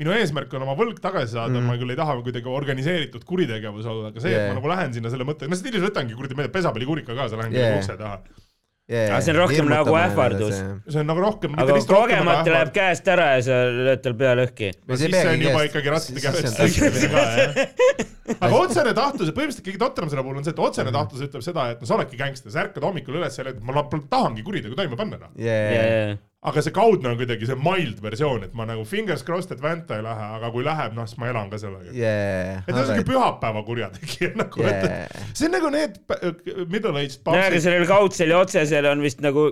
minu 0.00 0.14
eesmärk 0.16 0.52
on 0.56 0.64
oma 0.64 0.76
võlg 0.78 1.00
tagasi 1.02 1.34
saada 1.34 1.52
mm, 1.52 1.58
-hmm. 1.60 1.68
ma 1.68 1.80
küll 1.80 1.92
ei 1.92 1.98
taha 1.98 2.14
kuidagi 2.24 2.48
organiseeritud 2.48 3.24
kuritegevus 3.28 3.86
olla, 3.86 4.12
aga 4.12 4.22
see 4.22 4.32
yeah., 4.32 4.46
et 4.46 4.54
ma 4.54 4.60
nagu 4.60 4.70
lähen 4.72 4.94
sinna 4.96 5.12
selle 5.12 5.26
mõttega, 5.28 5.52
no 5.52 5.58
stiilis 5.60 5.84
võtangi 5.84 6.16
kuradi, 6.16 6.36
ma 6.38 6.44
ei 6.44 6.48
tea, 6.48 6.56
pesapallikurika 6.60 7.16
kaasa, 7.18 7.40
lähen 7.40 7.56
yeah. 7.56 7.76
ukse 7.76 7.96
taha. 8.00 8.22
Aga 8.90 9.20
see 9.22 9.34
on 9.34 9.38
rohkem 9.38 9.68
nagu 9.70 9.94
ähvardus. 9.94 10.56
see 10.90 11.00
on 11.02 11.06
nagu 11.06 11.22
rohkem. 11.22 11.54
aga 11.62 11.76
kogemata 11.86 12.50
läheb 12.50 12.72
käest 12.74 13.10
ära 13.10 13.28
ja 13.36 13.44
sa 13.46 13.58
lööd 13.70 14.02
tal 14.02 14.16
pea 14.18 14.32
lõhki. 14.40 14.72
no 14.90 14.98
siis 14.98 15.14
see 15.14 15.34
on 15.34 15.44
juba 15.46 15.66
ikkagi 15.68 15.92
siis 16.06 16.24
käest 16.24 16.48
aga 18.38 18.54
otsene 18.54 18.94
tahtlus, 18.94 19.30
põhimõtteliselt 19.34 19.66
kõige 19.66 19.82
totram 19.82 20.10
selle 20.10 20.24
puhul 20.26 20.40
on 20.40 20.46
see, 20.46 20.54
et 20.54 20.64
otsene 20.66 20.94
tahtlus 20.94 21.26
ütleb 21.26 21.44
seda, 21.44 21.68
et 21.74 21.82
no 21.82 21.88
sa 21.88 21.96
oledki 21.98 22.18
gängster, 22.18 22.52
sa 22.54 22.64
ärkad 22.64 22.86
hommikul 22.86 23.18
üles 23.18 23.38
ja 23.38 23.46
ütled, 23.46 23.62
ma 23.66 23.86
tahangi 24.10 24.46
kuritegu 24.46 24.78
toime 24.78 24.98
panna, 24.98 25.22
noh. 25.24 25.32
yeah.. 25.38 26.18
Aga 26.40 26.62
see 26.64 26.72
kaudne 26.72 27.10
on 27.10 27.18
kuidagi 27.20 27.44
see 27.48 27.56
mild 27.60 27.98
versioon, 28.00 28.46
et 28.46 28.54
ma 28.56 28.64
nagu 28.68 28.84
fingers 28.88 29.20
crossed, 29.26 29.52
et 29.52 29.60
vänta 29.60 29.98
ei 29.98 30.04
lähe, 30.06 30.28
aga 30.38 30.48
kui 30.54 30.64
läheb, 30.64 30.94
noh, 30.96 31.04
siis 31.08 31.18
ma 31.20 31.28
elan 31.28 31.50
ka 31.52 31.58
sellega. 31.60 31.92
Yeah. 31.92 32.62
et 32.64 32.70
see 32.72 32.80
on 32.80 32.88
siuke 32.94 33.08
pühapäeva 33.10 33.64
kurjategija 33.66 34.30
nagu 34.42 34.62
Yeah. 34.64 34.86
yeah., 34.86 35.26
see 35.36 35.50
on 35.50 35.56
nagu 35.58 35.72
need 35.74 35.98
middle-aged 36.70 37.20
no 37.26 37.34
aga 37.34 37.50
papsid. 37.50 37.62
sellel 37.66 37.84
kaudsel 37.90 38.32
ja 38.32 38.40
otsesel 38.40 38.88
on 38.88 39.04
vist 39.04 39.20
nagu 39.24 39.50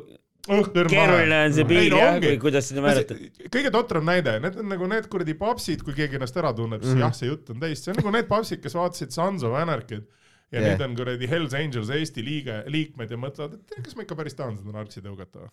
keeruline 0.48 1.38
on 1.44 1.52
see 1.56 1.66
piir 1.68 1.92
jah, 1.92 2.16
või 2.24 2.38
kuidas 2.40 2.70
seda 2.70 2.80
määratleda. 2.84 3.48
kõige 3.52 3.72
totram 3.74 4.06
näide, 4.08 4.38
need 4.40 4.56
on 4.62 4.70
nagu 4.72 4.88
need 4.88 5.08
kuradi 5.12 5.34
papsid, 5.36 5.84
kui 5.84 5.92
keegi 5.96 6.16
ennast 6.16 6.36
ära 6.40 6.54
tunneb, 6.56 6.80
siis 6.84 6.94
mm 6.96 7.04
jah, 7.04 7.12
see 7.16 7.28
jutt 7.28 7.50
on 7.52 7.60
teist, 7.60 7.84
see 7.84 7.92
on 7.92 8.00
nagu 8.00 8.14
need 8.16 8.30
papsid, 8.30 8.62
kes 8.64 8.76
vaatasid 8.78 9.12
Sons 9.12 9.44
of 9.44 9.56
Anarchy't 9.60 10.06
ja 10.48 10.62
Yeah. 10.62 10.70
need 10.72 10.80
on 10.80 10.94
kuradi 10.96 11.28
Hells 11.28 11.52
Angels 11.52 11.90
Eesti 11.92 12.22
liige, 12.24 12.62
liikmed 12.72 13.10
ja 13.12 13.18
mõtlevad, 13.20 13.58
et 13.60 13.82
kas 13.84 13.92
ma 13.98 14.06
ikka 14.06 14.16
päris 14.16 14.32
tahan 14.38 14.56
seda 14.56 14.72
narksi 14.72 15.02
tõugata. 15.04 15.50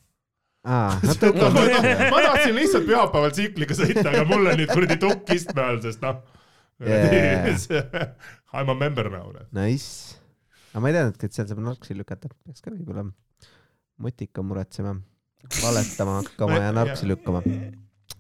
Aa, 0.65 0.99
nad 1.07 1.25
ma 2.11 2.21
tahtsin 2.25 2.55
lihtsalt 2.57 2.87
pühapäeval 2.89 3.33
tsikliga 3.35 3.77
sõita, 3.77 4.07
aga 4.11 4.25
mul 4.29 4.49
on 4.51 4.59
nüüd 4.59 4.71
kuradi 4.73 4.97
tukk 5.01 5.35
istme 5.37 5.61
all, 5.65 5.81
sest 5.85 6.03
noh 6.05 6.23
Yeah. 6.75 7.55
I 8.53 8.63
m 8.63 8.69
a 8.69 8.75
member 8.75 9.09
now. 9.09 9.31
Nice. 9.55 10.15
aga 10.73 10.81
ma 10.83 10.89
ei 10.91 10.95
teadnudki, 10.97 11.29
et 11.29 11.37
seal 11.37 11.47
saab 11.47 11.61
narksi 11.63 11.95
lükata, 11.95 12.27
peaks 12.43 12.63
ka 12.63 12.73
võib-olla 12.73 13.05
mutika 14.03 14.43
muretsema, 14.43 14.91
valetama 15.61 16.17
hakkama 16.19 16.57
ja 16.59 16.73
narksi 16.75 17.07
lükkama. 17.07 17.43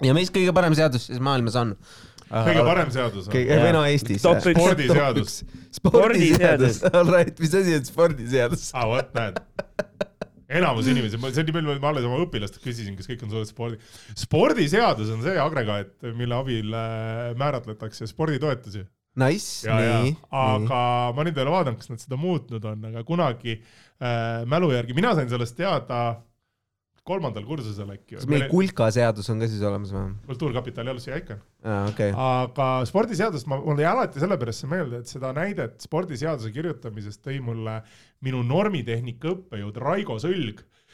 ja 0.07 0.15
mis 0.15 0.31
kõige 0.31 0.53
parem 0.55 0.75
seadus 0.77 1.09
siis 1.09 1.19
maailmas 1.19 1.57
on? 1.59 1.75
kõige 2.31 2.63
parem 2.69 2.93
seadus 2.95 3.27
on. 3.27 3.33
kõige, 3.35 3.59
või 3.59 3.73
no 3.75 3.83
Eestis. 3.89 4.23
Spordiseadus. 4.23 5.35
spordiseadus, 5.81 6.79
all 6.95 7.11
right, 7.11 7.35
mis 7.43 7.59
asi 7.59 7.75
on 7.75 7.91
spordiseadus? 7.91 8.69
aa, 8.71 8.87
vot 8.93 9.11
näed. 9.19 9.43
Enamus 10.49 10.89
inimesi, 10.91 11.17
see 11.17 11.41
on 11.41 11.47
nii 11.49 11.55
palju, 11.55 11.77
ma 11.81 11.91
alles 11.91 12.05
oma 12.07 12.19
õpilastelt 12.23 12.63
küsisin, 12.65 12.97
kas 12.97 13.09
kõik 13.09 13.23
on 13.25 13.31
suutelised 13.31 13.53
spordi. 13.53 13.79
spordiseadus 14.19 15.13
on 15.15 15.23
see 15.25 15.39
agregaat, 15.41 15.95
mille 16.17 16.37
abil 16.37 16.77
äh, 16.77 17.31
määratletakse 17.39 18.09
sporditoetusi. 18.11 18.85
Nice, 19.15 19.63
nii,, 19.71 20.11
aga 20.35 20.79
ma 21.15 21.23
nüüd 21.23 21.37
ei 21.37 21.45
ole 21.45 21.53
vaadanud, 21.53 21.79
kas 21.79 21.91
nad 21.93 22.01
seda 22.03 22.17
muutnud 22.19 22.65
on, 22.67 22.81
aga 22.91 23.03
kunagi 23.07 23.55
äh, 23.55 24.43
mälu 24.51 24.73
järgi, 24.75 24.97
mina 24.97 25.13
sain 25.15 25.31
sellest 25.31 25.55
teada 25.55 26.01
kolmandal 27.05 27.45
kursusel 27.45 27.91
äkki. 27.93 28.17
kas 28.17 28.27
mingi 28.29 28.47
kulka 28.49 28.87
seadus 28.93 29.29
on 29.29 29.41
ka 29.41 29.49
siis 29.49 29.61
olemas 29.65 29.93
või? 29.93 30.13
kultuurkapitali 30.29 30.93
alusel 30.93 31.13
ja 31.13 31.19
ikka. 31.21 31.37
aa, 31.63 31.81
okei. 31.91 32.13
aga 32.27 32.69
spordiseadust 32.89 33.49
ma, 33.51 33.59
mul 33.61 33.81
jäi 33.83 33.91
alati 33.91 34.23
sellepärast 34.23 34.63
see 34.65 34.71
meelde, 34.71 35.01
et 35.03 35.11
seda 35.11 35.31
näidet 35.37 35.85
spordiseaduse 35.85 36.53
kirjutamisest 36.55 37.21
tõi 37.25 37.37
mulle 37.45 37.79
minu 38.25 38.41
normitehnika 38.45 39.35
õppejõud 39.35 39.77
Raigo 39.85 40.17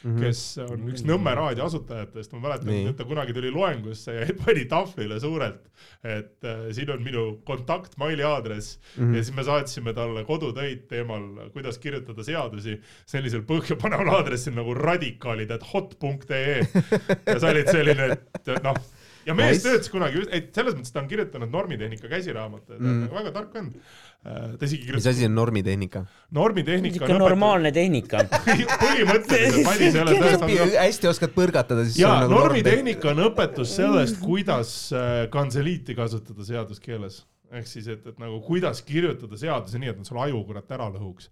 Sõlg, 0.02 0.18
kes 0.22 0.40
on 0.64 0.88
üks 0.90 1.04
Nõmme 1.06 1.34
raadio 1.38 1.66
asutajatest, 1.68 2.32
ma 2.34 2.48
mäletan, 2.48 2.70
et 2.90 2.96
ta 2.98 3.06
kunagi 3.06 3.34
tuli 3.36 3.52
loengusse 3.54 4.16
ja 4.16 4.26
pani 4.42 4.64
tahvlile 4.70 5.18
suurelt, 5.22 5.68
et 6.02 6.48
äh, 6.48 6.64
siin 6.74 6.90
on 6.94 7.04
minu 7.04 7.24
kontakt 7.48 7.94
meili 8.00 8.24
aadress 8.26 8.78
mm. 8.78 9.04
-hmm. 9.04 9.16
ja 9.16 9.24
siis 9.24 9.36
me 9.36 9.44
saatsime 9.46 9.94
talle 9.94 10.24
kodutöid 10.24 10.88
teemal, 10.90 11.28
kuidas 11.54 11.78
kirjutada 11.78 12.24
seadusi 12.26 12.80
sellisel 13.06 13.46
põhjapaneval 13.46 14.10
aadressil 14.18 14.56
nagu 14.58 14.74
radikaalid.hot.ee 14.74 16.58
ja 17.32 17.38
sa 17.38 17.52
olid 17.54 17.70
selline, 17.70 18.10
et 18.12 18.52
noh, 18.64 18.82
ja 19.26 19.34
mees 19.38 19.56
Nice. 19.58 19.68
töötas 19.68 19.90
kunagi, 19.92 20.22
et 20.30 20.48
selles 20.54 20.74
mõttes 20.78 20.92
ta 20.94 21.00
on 21.02 21.08
kirjutanud 21.10 21.50
normitehnika 21.52 22.08
käsiraamatu, 22.10 22.72
et 22.72 22.78
ta 22.78 22.84
on 22.84 22.90
Mm. 22.92 23.04
nagu 23.06 23.14
väga 23.20 23.32
tark 23.36 23.54
vend. 23.54 23.74
ta 24.22 24.64
isegi 24.66 24.82
mis 24.82 24.86
kirjutas 24.86 25.06
asi 25.12 25.24
on 25.26 25.34
normitehnika? 25.34 26.04
normitehnika 26.30 27.06
niisugune 27.06 27.18
normaalne 27.18 27.72
tehnika. 27.72 28.22
põhimõtteliselt, 28.84 29.64
Madis 29.66 29.94
ei 29.94 30.00
ole 30.02 30.14
tõestanud. 30.20 30.76
hästi 30.78 31.08
oskad 31.10 31.34
põrgatada, 31.36 31.84
siis 31.88 31.98
ja 32.02 32.12
sul 32.12 32.24
nagu 32.26 32.34
normitehnika 32.40 33.10
on 33.12 33.24
õpetus 33.28 33.74
sellest, 33.78 34.20
kuidas 34.22 34.72
äh, 34.94 35.26
kantseliiti 35.30 35.94
kasutada 35.98 36.44
seaduskeeles. 36.46 37.22
ehk 37.52 37.66
siis, 37.68 37.86
et, 37.92 38.06
et 38.06 38.18
nagu 38.18 38.38
kuidas 38.46 38.80
kirjutada 38.82 39.36
seadusi 39.36 39.78
nii, 39.78 39.90
et 39.92 39.98
nad 40.00 40.06
sul 40.08 40.18
aju 40.22 40.44
kurat 40.48 40.70
ära 40.72 40.86
lõhuks. 40.94 41.28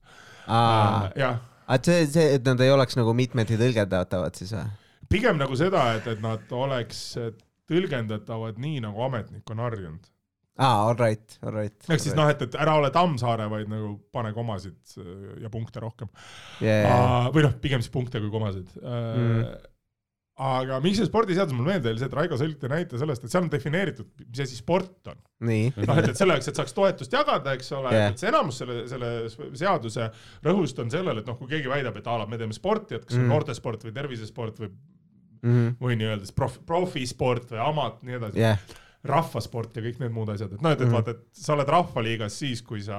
aa, 0.47 1.11
jah, 1.16 1.38
et 1.70 1.84
see, 1.86 2.07
see, 2.11 2.26
et 2.36 2.45
nad 2.45 2.61
ei 2.61 2.70
oleks 2.74 2.97
nagu 2.99 3.14
mitmeti 3.16 3.57
tõlgendatavad 3.61 4.34
siis 4.36 4.53
või? 4.53 4.66
pigem 5.11 5.38
nagu 5.41 5.57
seda, 5.59 5.95
et, 5.97 6.07
et 6.07 6.20
nad 6.22 6.53
oleks 6.53 7.01
tõlgendatavad 7.71 8.59
nii, 8.61 8.83
nagu 8.85 9.07
ametnik 9.07 9.55
on 9.55 9.62
harjunud. 9.64 10.11
aa, 10.61 10.85
all 10.91 10.99
right, 10.99 11.39
all 11.45 11.55
right. 11.55 11.89
ehk 11.89 12.03
siis 12.03 12.16
noh, 12.18 12.29
et, 12.33 12.43
et 12.49 12.61
ära 12.61 12.77
ole 12.81 12.91
Tammsaare, 12.95 13.49
vaid 13.53 13.71
nagu 13.71 13.95
pane 14.12 14.35
komasid 14.37 14.97
äh, 15.01 15.11
ja 15.45 15.53
punkte 15.53 15.83
rohkem. 15.83 16.11
yeah.. 16.64 17.31
või 17.33 17.47
noh, 17.47 17.59
pigem 17.62 17.85
siis 17.85 17.93
punkte 17.95 18.21
kui 18.21 18.33
komasid 18.33 18.75
mm.. 18.83 19.47
aga 20.51 20.81
miks 20.85 21.01
see 21.01 21.09
spordiseadus 21.09 21.57
mul 21.57 21.71
meelde 21.71 21.93
oli 21.93 22.03
see, 22.03 22.11
et 22.11 22.18
Raigo 22.18 22.37
Sõlk 22.41 22.61
tõi 22.61 22.75
näite 22.75 23.01
sellest, 23.01 23.25
et 23.25 23.33
seal 23.33 23.47
on 23.47 23.55
defineeritud, 23.55 24.12
mis 24.27 24.45
asi 24.45 24.59
sport 24.59 25.14
on. 25.14 25.25
noh, 25.47 26.03
et, 26.03 26.11
et 26.11 26.18
selleks, 26.18 26.51
et 26.51 26.61
saaks 26.61 26.77
toetust 26.77 27.14
jagada, 27.16 27.55
eks 27.57 27.73
ole 27.79 27.95
yeah., 27.95 28.11
et 28.11 28.21
see 28.21 28.33
enamus 28.35 28.61
selle, 28.61 28.83
selle 28.91 29.14
seaduse 29.62 30.11
rõhust 30.45 30.83
on 30.83 30.93
sellel, 30.93 31.23
et 31.23 31.31
noh, 31.31 31.39
kui 31.39 31.55
keegi 31.55 31.71
väidab, 31.73 32.03
et 32.03 32.11
a 32.11 32.21
la 32.21 32.29
me 32.29 32.41
teeme 32.41 32.57
sporti, 32.57 32.99
et 32.99 33.07
kas. 33.07 33.16
Mm. 33.16 33.29
on 33.31 33.37
noortesport 33.39 33.87
või 33.87 33.97
tervisesport 33.97 34.61
või, 34.64 34.75
Mhm. 35.43 35.76
või 35.80 35.97
nii-öelda 36.01 36.30
prof-, 36.36 36.61
profisport 36.66 37.51
või 37.51 37.62
amat, 37.68 38.03
nii 38.03 38.18
edasi 38.18 38.41
jah, 38.43 38.59
rahvasport 39.05 39.77
ja 39.79 39.83
kõik 39.83 39.97
need 40.03 40.13
muud 40.13 40.29
asjad, 40.29 40.51
et 40.53 40.61
noh, 40.61 40.75
et, 40.75 40.81
et 40.83 40.87
Mhm. 40.87 40.93
vaata, 40.93 41.11
et 41.17 41.21
sa 41.33 41.55
oled 41.55 41.69
rahvaliigas 41.73 42.35
siis, 42.37 42.61
kui 42.63 42.83
sa 42.85 42.99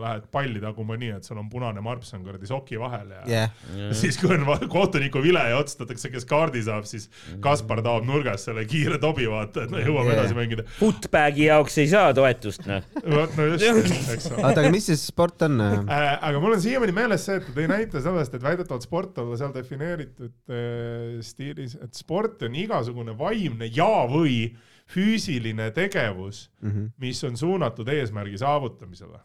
lähed 0.00 0.24
palli 0.32 0.60
taguma 0.62 0.96
nii, 0.96 1.10
et 1.18 1.24
sul 1.28 1.36
on 1.38 1.50
punane 1.52 1.80
marps 1.84 2.14
on 2.16 2.22
kuradi 2.24 2.48
soki 2.48 2.78
vahel 2.80 3.10
ja 3.12 3.20
jah, 3.28 3.50
siis 4.00 4.16
kui 4.16 4.32
on 4.32 4.46
kohtuniku 4.72 5.20
vile 5.22 5.42
ja 5.50 5.58
otsustatakse, 5.60 6.08
kes 6.14 6.24
kaardi 6.30 6.62
saab, 6.64 6.86
siis 6.88 7.10
Kaspar 7.44 7.82
taob 7.84 8.06
nurgas 8.08 8.46
selle 8.48 8.64
kiire 8.64 8.96
tobi, 9.02 9.26
vaata, 9.28 9.66
et 9.66 9.70
no 9.74 9.78
jõuame 9.82 10.12
Yeah. 10.12 10.18
edasi 10.22 10.34
mängida. 10.34 10.64
Footbagi 10.78 11.44
jaoks 11.50 11.76
ei 11.78 11.86
saa 11.92 12.14
toetust, 12.16 12.64
noh. 12.66 12.82
vot 13.16 13.36
no 13.36 13.46
just, 13.52 14.08
eks 14.12 14.30
ole. 14.32 14.42
oota, 14.42 14.60
aga 14.64 14.70
mis 14.72 14.88
see 14.88 14.96
sport 14.96 15.42
on? 15.46 15.60
Äh, 15.60 16.18
aga 16.30 16.40
mul 16.40 16.56
on 16.56 16.60
siiamaani 16.64 16.92
meeles 16.96 17.24
see, 17.28 17.36
et 17.38 17.46
ta 17.46 17.52
tõi 17.60 17.68
näite 17.70 18.00
sellest, 18.02 18.34
et 18.34 18.42
väidetavalt 18.42 18.82
sport 18.88 19.18
olla 19.22 19.36
seal 19.40 19.52
defineeritud 19.54 20.32
äh, 20.48 21.20
stiilis, 21.24 21.76
et 21.80 21.92
sport 21.94 22.42
on 22.48 22.54
igasugune 22.56 23.14
vaimne 23.18 23.68
ja 23.72 23.90
või 24.10 24.54
füüsiline 24.92 25.70
tegevus, 25.74 26.48
Mhm. 26.62 26.84
mis 27.00 27.18
on 27.24 27.36
suunatud 27.36 27.88
eesmärgi 27.88 28.38
saavutamisele. 28.38 29.18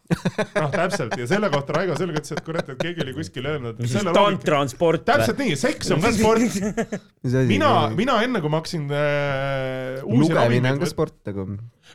noh, 0.56 0.72
täpselt 0.72 1.18
ja 1.20 1.28
selle 1.28 1.50
kohta 1.54 1.74
Raigo 1.76 1.94
Sõlg 2.00 2.16
ütles, 2.18 2.32
et 2.38 2.44
kurat, 2.46 2.70
et 2.70 2.80
keegi 2.82 3.04
oli 3.04 3.14
kuskil 3.18 3.46
öelnud, 3.52 3.76
et 3.76 3.80
mis 3.84 3.92
siis 3.92 4.00
selle 4.02 4.14
loogika, 4.16 4.38
tantra 4.38 4.62
on 4.64 4.70
sport 4.72 5.02
või? 5.04 5.10
täpselt 5.12 5.42
nii, 5.44 5.56
seks 5.60 5.92
on 5.92 6.02
ka 6.02 6.12
sport. 6.16 6.40
mina, 7.52 7.72
mina 7.96 8.16
enne 8.24 8.42
kui 8.42 8.50
ma 8.54 8.62
hakkasin 8.62 8.88
äh, 8.92 10.06
uusi 10.08 10.32
lugemine 10.32 10.72
on 10.72 10.80
ka 10.80 10.90
sport 10.90 11.18
nagu. 11.28 11.48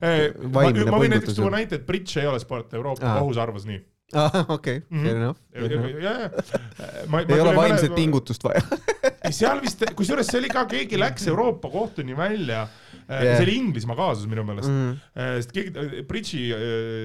äh, 0.02 0.28
ma, 0.52 0.68
ma 0.68 1.00
võin 1.00 1.16
näiteks 1.16 1.38
tuua 1.40 1.50
näite, 1.56 1.80
et 1.80 1.86
bridž 1.88 2.16
ei 2.22 2.28
ole 2.30 2.38
sport, 2.42 2.74
Euroopa 2.78 3.16
kohus 3.22 3.40
arvas 3.42 3.64
nii. 3.68 3.80
aa, 4.14 4.44
okei, 4.52 4.82
Mhm. 4.90 5.02
fair 5.06 5.16
enough. 5.16 5.38
ja, 5.56 5.62
ja, 5.64 6.12
ja. 6.20 7.24
ei 7.28 7.40
ole 7.40 7.56
vaimset. 7.56 7.94
pingutust 7.96 8.44
vaja. 8.44 8.60
seal 9.32 9.60
vist, 9.64 9.82
kusjuures 9.96 10.26
see 10.28 10.40
oli 10.42 10.50
ka, 10.52 10.66
keegi 10.68 10.98
läks 11.00 11.26
Euroopa 11.32 11.70
kohtuni 11.72 12.12
välja 12.16 12.66
yeah. 13.08 13.36
see 13.36 13.46
oli 13.46 13.56
Inglismaa 13.60 13.96
kaasus 13.98 14.28
minu 14.30 14.44
meelest 14.46 14.70
mm, 14.70 14.88
-hmm. 14.92 15.36
sest 15.40 15.54
keegi, 15.56 16.04
bridži 16.08 16.42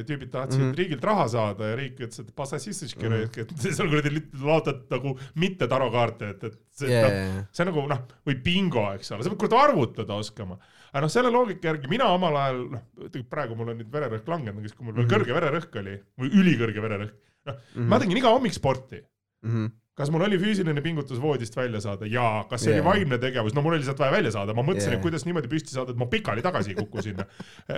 tüübid 0.08 0.32
tahtsid 0.34 0.62
mm 0.62 0.70
-hmm. 0.70 0.78
riigilt 0.78 1.04
raha 1.10 1.28
saada 1.34 1.72
ja 1.72 1.80
riik 1.80 2.00
ütles, 2.00 2.22
et 2.24 2.34
passasistitški 2.36 3.04
mm, 3.08 3.14
-hmm. 3.14 3.42
et 3.42 3.76
seal 3.80 3.92
kuradi 3.92 4.24
laotad 4.44 4.86
nagu 4.94 5.18
mitte 5.36 5.68
tarokaarte, 5.68 6.34
et, 6.36 6.44
et 6.44 6.58
see 6.72 6.92
yeah,, 6.92 7.12
yeah. 7.12 7.46
see 7.52 7.66
on 7.66 7.72
nagu 7.74 7.88
noh, 7.94 8.04
või 8.28 8.40
bingo, 8.44 8.88
eks 8.94 9.12
ole, 9.12 9.24
sa 9.24 9.34
pead 9.34 9.44
kuradi 9.46 9.62
arvutada 9.64 10.20
oskama 10.20 10.60
aga 10.92 11.04
noh, 11.04 11.12
selle 11.12 11.32
loogika 11.34 11.72
järgi 11.72 11.90
mina 11.92 12.08
omal 12.14 12.38
ajal, 12.42 12.62
noh, 12.76 13.18
praegu 13.30 13.58
mul 13.58 13.74
on 13.74 13.82
nüüd 13.82 13.90
vererõhk 13.92 14.30
langenud, 14.32 14.62
aga 14.62 14.70
siis, 14.70 14.78
kui 14.78 14.88
mul 14.88 14.96
veel 14.96 15.06
mm 15.06 15.10
-hmm. 15.10 15.18
kõrge 15.18 15.38
vererõhk 15.40 15.82
oli 15.82 15.98
või 16.22 16.32
ülikõrge 16.42 16.86
vererõhk, 16.86 17.18
noh 17.50 17.58
mm 17.58 17.82
-hmm., 17.82 17.92
ma 17.92 18.00
tegin 18.00 18.22
iga 18.22 18.34
hommik 18.34 18.56
sporti 18.56 19.02
mm. 19.02 19.52
-hmm 19.52 19.76
kas 19.98 20.12
mul 20.14 20.26
oli 20.28 20.38
füüsiline 20.42 20.82
pingutus 20.86 21.22
voodist 21.22 21.56
välja 21.58 21.82
saada? 21.82 22.10
jaa. 22.12 22.44
kas 22.50 22.64
see 22.66 22.76
yeah. 22.76 22.86
oli 22.86 23.00
vaimne 23.02 23.18
tegevus? 23.22 23.56
no 23.58 23.64
mul 23.66 23.76
oli 23.76 23.82
lihtsalt 23.82 24.04
vaja 24.04 24.14
välja 24.14 24.36
saada, 24.36 24.54
ma 24.58 24.66
mõtlesin 24.68 24.94
yeah., 24.94 25.00
et 25.00 25.06
kuidas 25.06 25.26
niimoodi 25.26 25.50
püsti 25.52 25.74
saada, 25.74 25.96
et 25.96 26.00
ma 26.02 26.10
pikali 26.12 26.46
tagasi 26.46 26.74
ei 26.74 26.78
kuku 26.78 27.06
sinna. 27.06 27.26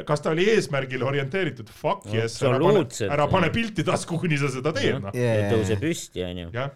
kas 0.08 0.26
ta 0.26 0.34
oli 0.36 0.50
eesmärgile 0.56 1.08
orienteeritud? 1.08 1.72
Fuck 1.72 2.12
yes, 2.14 2.38
ära 2.44 2.60
pane, 2.60 2.84
ära 3.08 3.32
pane 3.32 3.50
pilti 3.56 3.88
tasku, 3.88 4.20
kuni 4.22 4.40
sa 4.42 4.52
seda 4.52 4.76
teed, 4.76 5.00
noh. 5.06 5.16
Yeah. 5.16 5.48
tõuse 5.54 5.80
püsti, 5.80 6.24
onju. 6.28 6.52
ja 6.54 6.70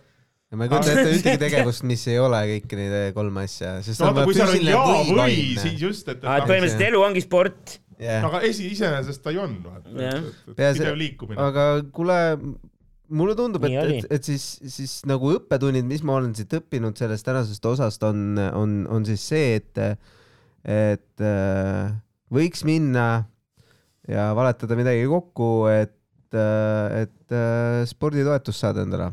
ma 0.53 0.67
ei 0.67 0.71
kujuta 0.71 0.93
ette 0.93 1.13
ühtegi 1.17 1.41
tegevust, 1.41 1.85
mis 1.89 2.03
ei 2.11 2.19
ole 2.21 2.39
kõiki 2.53 2.79
neid 2.79 2.97
kolme 3.15 3.47
asja, 3.47 3.77
sest 3.85 4.03
no, 4.03 4.11
vaata, 4.15 4.47
on 4.47 4.67
jaa 4.69 4.83
või, 4.85 5.15
või, 5.17 5.39
siis 5.57 5.79
just, 5.81 6.07
et, 6.07 6.21
et. 6.21 6.27
Ah, 6.29 6.43
põhimõtteliselt 6.45 6.87
elu 6.91 7.01
ongi 7.03 7.23
sport 7.25 7.79
yeah.. 7.99 8.23
aga 8.27 8.43
esi, 8.47 8.69
iseenesest 8.73 9.23
ta 9.23 9.33
ju 9.33 9.41
on, 9.43 9.57
et 9.97 10.53
pidev 10.55 10.95
liikumine. 10.99 11.41
aga 11.41 11.65
kuule, 11.95 12.19
mulle 13.13 13.35
tundub, 13.37 13.65
et, 13.67 13.75
et, 13.79 14.07
et 14.17 14.29
siis, 14.31 14.45
siis 14.73 14.95
nagu 15.09 15.33
õppetunnid, 15.35 15.85
mis 15.87 16.03
ma 16.05 16.17
olen 16.19 16.33
siit 16.37 16.53
õppinud 16.57 16.97
sellest 16.99 17.27
tänasest 17.27 17.65
osast, 17.69 18.05
on, 18.07 18.39
on, 18.53 18.79
on 18.91 19.05
siis 19.07 19.25
see, 19.33 19.59
et, 19.59 19.83
et 20.63 21.25
äh, 21.25 21.93
võiks 22.33 22.65
minna 22.67 23.07
ja 24.09 24.31
valetada 24.37 24.77
midagi 24.79 25.05
kokku, 25.09 25.51
et, 25.71 25.99
äh, 26.35 27.03
et 27.05 27.35
äh, 27.35 27.83
sporditoetust 27.89 28.65
saada 28.65 28.83
endale. 28.87 29.11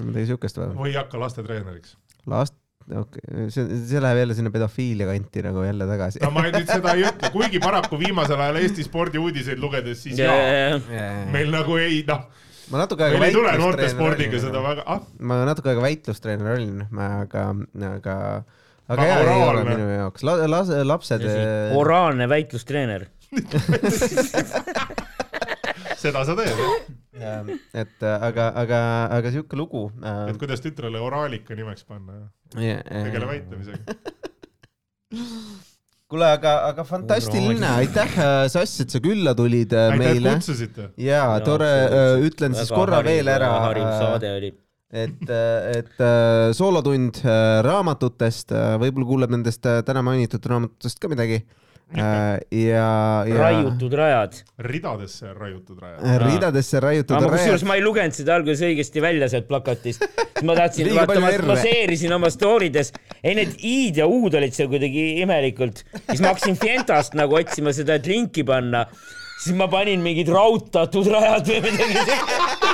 midagi 0.00 0.32
siukest 0.32 0.62
või? 0.62 0.72
või 0.86 0.96
hakka 0.96 1.20
lastetreeneriks. 1.20 1.96
last, 2.30 2.56
okei 2.88 3.20
okay., 3.20 3.48
see, 3.52 3.80
see 3.86 4.00
läheb 4.02 4.22
jälle 4.22 4.36
sinna 4.38 4.52
pedofiilia 4.54 5.08
kanti 5.10 5.44
nagu 5.44 5.64
jälle 5.66 5.88
tagasi. 5.90 6.24
no 6.24 6.32
ma 6.34 6.46
nüüd 6.48 6.62
seda 6.64 6.96
ei 6.96 7.04
ütle, 7.10 7.32
kuigi 7.34 7.62
paraku 7.62 8.00
viimasel 8.00 8.40
ajal 8.40 8.62
Eesti 8.64 8.86
spordiuudiseid 8.88 9.60
lugedes 9.60 10.06
siis 10.06 10.18
yeah, 10.18 10.32
jaa 10.32 10.54
yeah., 10.54 10.94
yeah. 10.94 11.26
meil 11.34 11.52
nagu 11.52 11.76
ei 11.80 12.00
noh 12.08 12.48
ma 12.70 12.80
natuke 12.82 13.06
aega 13.06 13.18
meil 13.20 13.32
ei 13.32 13.36
tule 13.36 13.52
noortespordiga 13.60 14.40
seda 14.42 14.62
väga 14.64 14.82
ah?. 14.94 15.00
ma 15.26 15.34
natuke 15.48 15.72
aega 15.72 15.82
väitlustreener 15.84 16.48
olin, 16.54 16.82
aga, 17.06 17.44
aga, 17.90 18.16
aga 18.94 19.08
jaa, 19.10 19.20
ei 19.22 19.42
ole 19.48 19.64
minu 19.68 19.88
jaoks 19.94 20.26
La,, 20.26 20.32
las-, 20.50 20.74
lapsed. 20.86 21.26
oraalne 21.78 22.28
väitlustreener 22.30 23.08
seda 26.00 26.24
sa 26.26 26.34
teed, 26.38 26.56
et 27.76 28.06
aga, 28.10 28.44
aga, 28.62 28.78
aga 29.18 29.28
sihuke 29.34 29.58
lugu. 29.58 29.82
et 30.02 30.38
kuidas 30.40 30.62
tütrele 30.64 30.98
oraalika 31.02 31.58
nimeks 31.58 31.84
panna, 31.88 32.12
jah? 32.56 32.80
tegele 32.90 33.26
väitlemisega 33.34 33.82
kuule, 36.10 36.26
aga, 36.36 36.54
aga 36.70 36.84
fantastiline, 36.86 37.66
aitäh, 37.82 38.16
äh, 38.18 38.40
Sass, 38.52 38.80
et 38.82 38.90
sa 38.90 39.02
külla 39.04 39.34
tulid 39.38 39.74
äh, 39.76 39.92
aitäh, 39.92 40.00
meile. 40.02 40.32
aitäh, 40.32 40.40
kutsusite. 40.42 40.88
ja 41.00 41.22
tore, 41.46 41.70
äh, 41.86 42.26
ütlen 42.26 42.56
siis 42.58 42.72
korra 42.74 42.98
harim, 42.98 43.12
veel 43.14 43.32
ära. 43.36 43.52
hariv 43.68 43.86
saade 44.00 44.34
oli 44.40 44.52
et, 44.90 45.28
et 45.70 46.00
soolotund 46.58 47.20
raamatutest, 47.62 48.50
võib-olla 48.82 49.06
kuuleb 49.06 49.34
nendest 49.36 49.62
täna 49.86 50.02
mainitud 50.02 50.48
raamatutest 50.50 50.98
ka 50.98 51.10
midagi 51.12 51.44
Äh, 51.44 51.69
ja, 51.96 53.24
ja. 53.26 53.38
raiutud 53.38 53.92
rajad. 53.92 54.34
ridadesse 54.58 55.32
raiutud 55.34 55.78
rajad. 55.82 56.22
ridadesse 56.22 56.80
raiutud 56.80 57.16
rajad. 57.16 57.30
kusjuures 57.34 57.64
ma 57.66 57.76
ei 57.78 57.84
lugenud 57.84 58.14
seda 58.14 58.36
alguses 58.38 58.62
õigesti 58.68 59.02
välja 59.02 59.28
sealt 59.32 59.48
plakatist. 59.50 60.04
ma 60.46 60.56
tahtsin, 60.58 60.92
vaata, 60.94 61.20
ma 61.22 61.32
baseerisin 61.50 62.14
oma 62.14 62.30
story 62.30 62.70
des. 62.74 62.92
ei, 63.22 63.34
need 63.38 63.56
i-d 63.58 64.02
ja 64.02 64.06
u-d 64.06 64.38
olid 64.38 64.54
seal 64.56 64.70
kuidagi 64.70 65.06
imelikult. 65.24 65.82
siis 66.06 66.22
ma 66.22 66.34
hakkasin 66.34 66.60
Fientast 66.60 67.18
nagu 67.18 67.38
otsima 67.40 67.74
seda, 67.76 67.98
et 67.98 68.06
linki 68.10 68.46
panna. 68.46 68.86
siis 69.40 69.56
ma 69.58 69.66
panin 69.72 70.02
mingid 70.04 70.30
raudtatud 70.30 71.10
rajad 71.10 71.50
või 71.50 71.64
midagi 71.66 71.96
sellist 71.96 72.68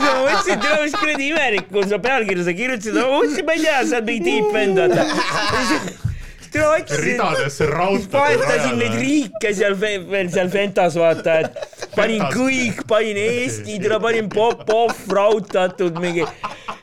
ma 0.00 0.12
mõtlesin, 0.22 0.60
et 0.60 0.84
mis 0.84 0.94
kuradi 0.94 1.26
imelik 1.32 1.74
on 1.74 1.88
seda 1.88 1.98
pealkirja 2.04 2.46
sa 2.46 2.54
kirjutasid, 2.54 2.94
ma 2.94 3.08
mõtlesin, 3.16 3.48
ma 3.48 3.56
ei 3.56 3.64
tea, 3.64 3.80
sa 3.82 3.98
oled 3.98 4.08
mingi 4.12 4.24
tiip 4.28 4.54
vend, 4.54 4.78
vaata 4.78 6.09
ridadesse 6.54 7.66
raudtatud 7.66 8.12
vahetasin 8.12 8.78
neid 8.80 8.96
riike 8.98 9.52
seal 9.54 9.76
veel 9.80 10.30
seal 10.32 10.50
Fentas 10.52 10.96
vaata, 10.98 11.38
et 11.44 11.90
panin 11.96 12.24
kõik, 12.34 12.84
panin 12.90 13.18
Eesti, 13.20 13.78
tule 13.82 14.00
panin 14.02 14.28
Popov 14.32 14.94
raudtatud 15.10 16.00
mingi, 16.02 16.26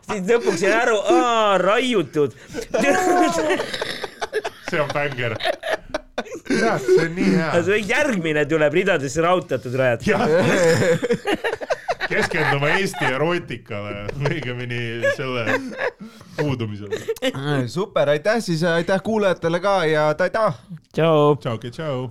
siis 0.07 0.23
lõpuks 0.29 0.63
jäin 0.63 0.77
aru, 0.81 0.97
raiutud. 1.63 2.37
see 4.69 4.81
on 4.81 4.91
bänger. 4.93 5.37
Jah, 6.47 6.79
see 6.81 7.05
on 7.05 7.15
nii 7.15 7.31
hea. 7.35 7.77
järgmine 7.91 8.45
tuleb 8.49 8.73
ridadesse 8.73 9.21
raudtatud 9.21 9.75
rajad 9.77 10.01
keskenduma 12.09 12.69
Eesti 12.77 13.05
erootikale, 13.05 14.07
õigemini 14.29 14.81
selle 15.17 15.59
puudumisele. 16.37 17.01
super, 17.67 18.09
aitäh 18.15 18.41
siis, 18.43 18.63
aitäh 18.63 19.01
kuulajatele 19.03 19.59
ka 19.59 19.79
ja 19.85 20.07
ta-ta. 20.17 20.53
tšau. 20.93 21.35
tšauki, 21.41 21.71
tšau. 21.71 22.07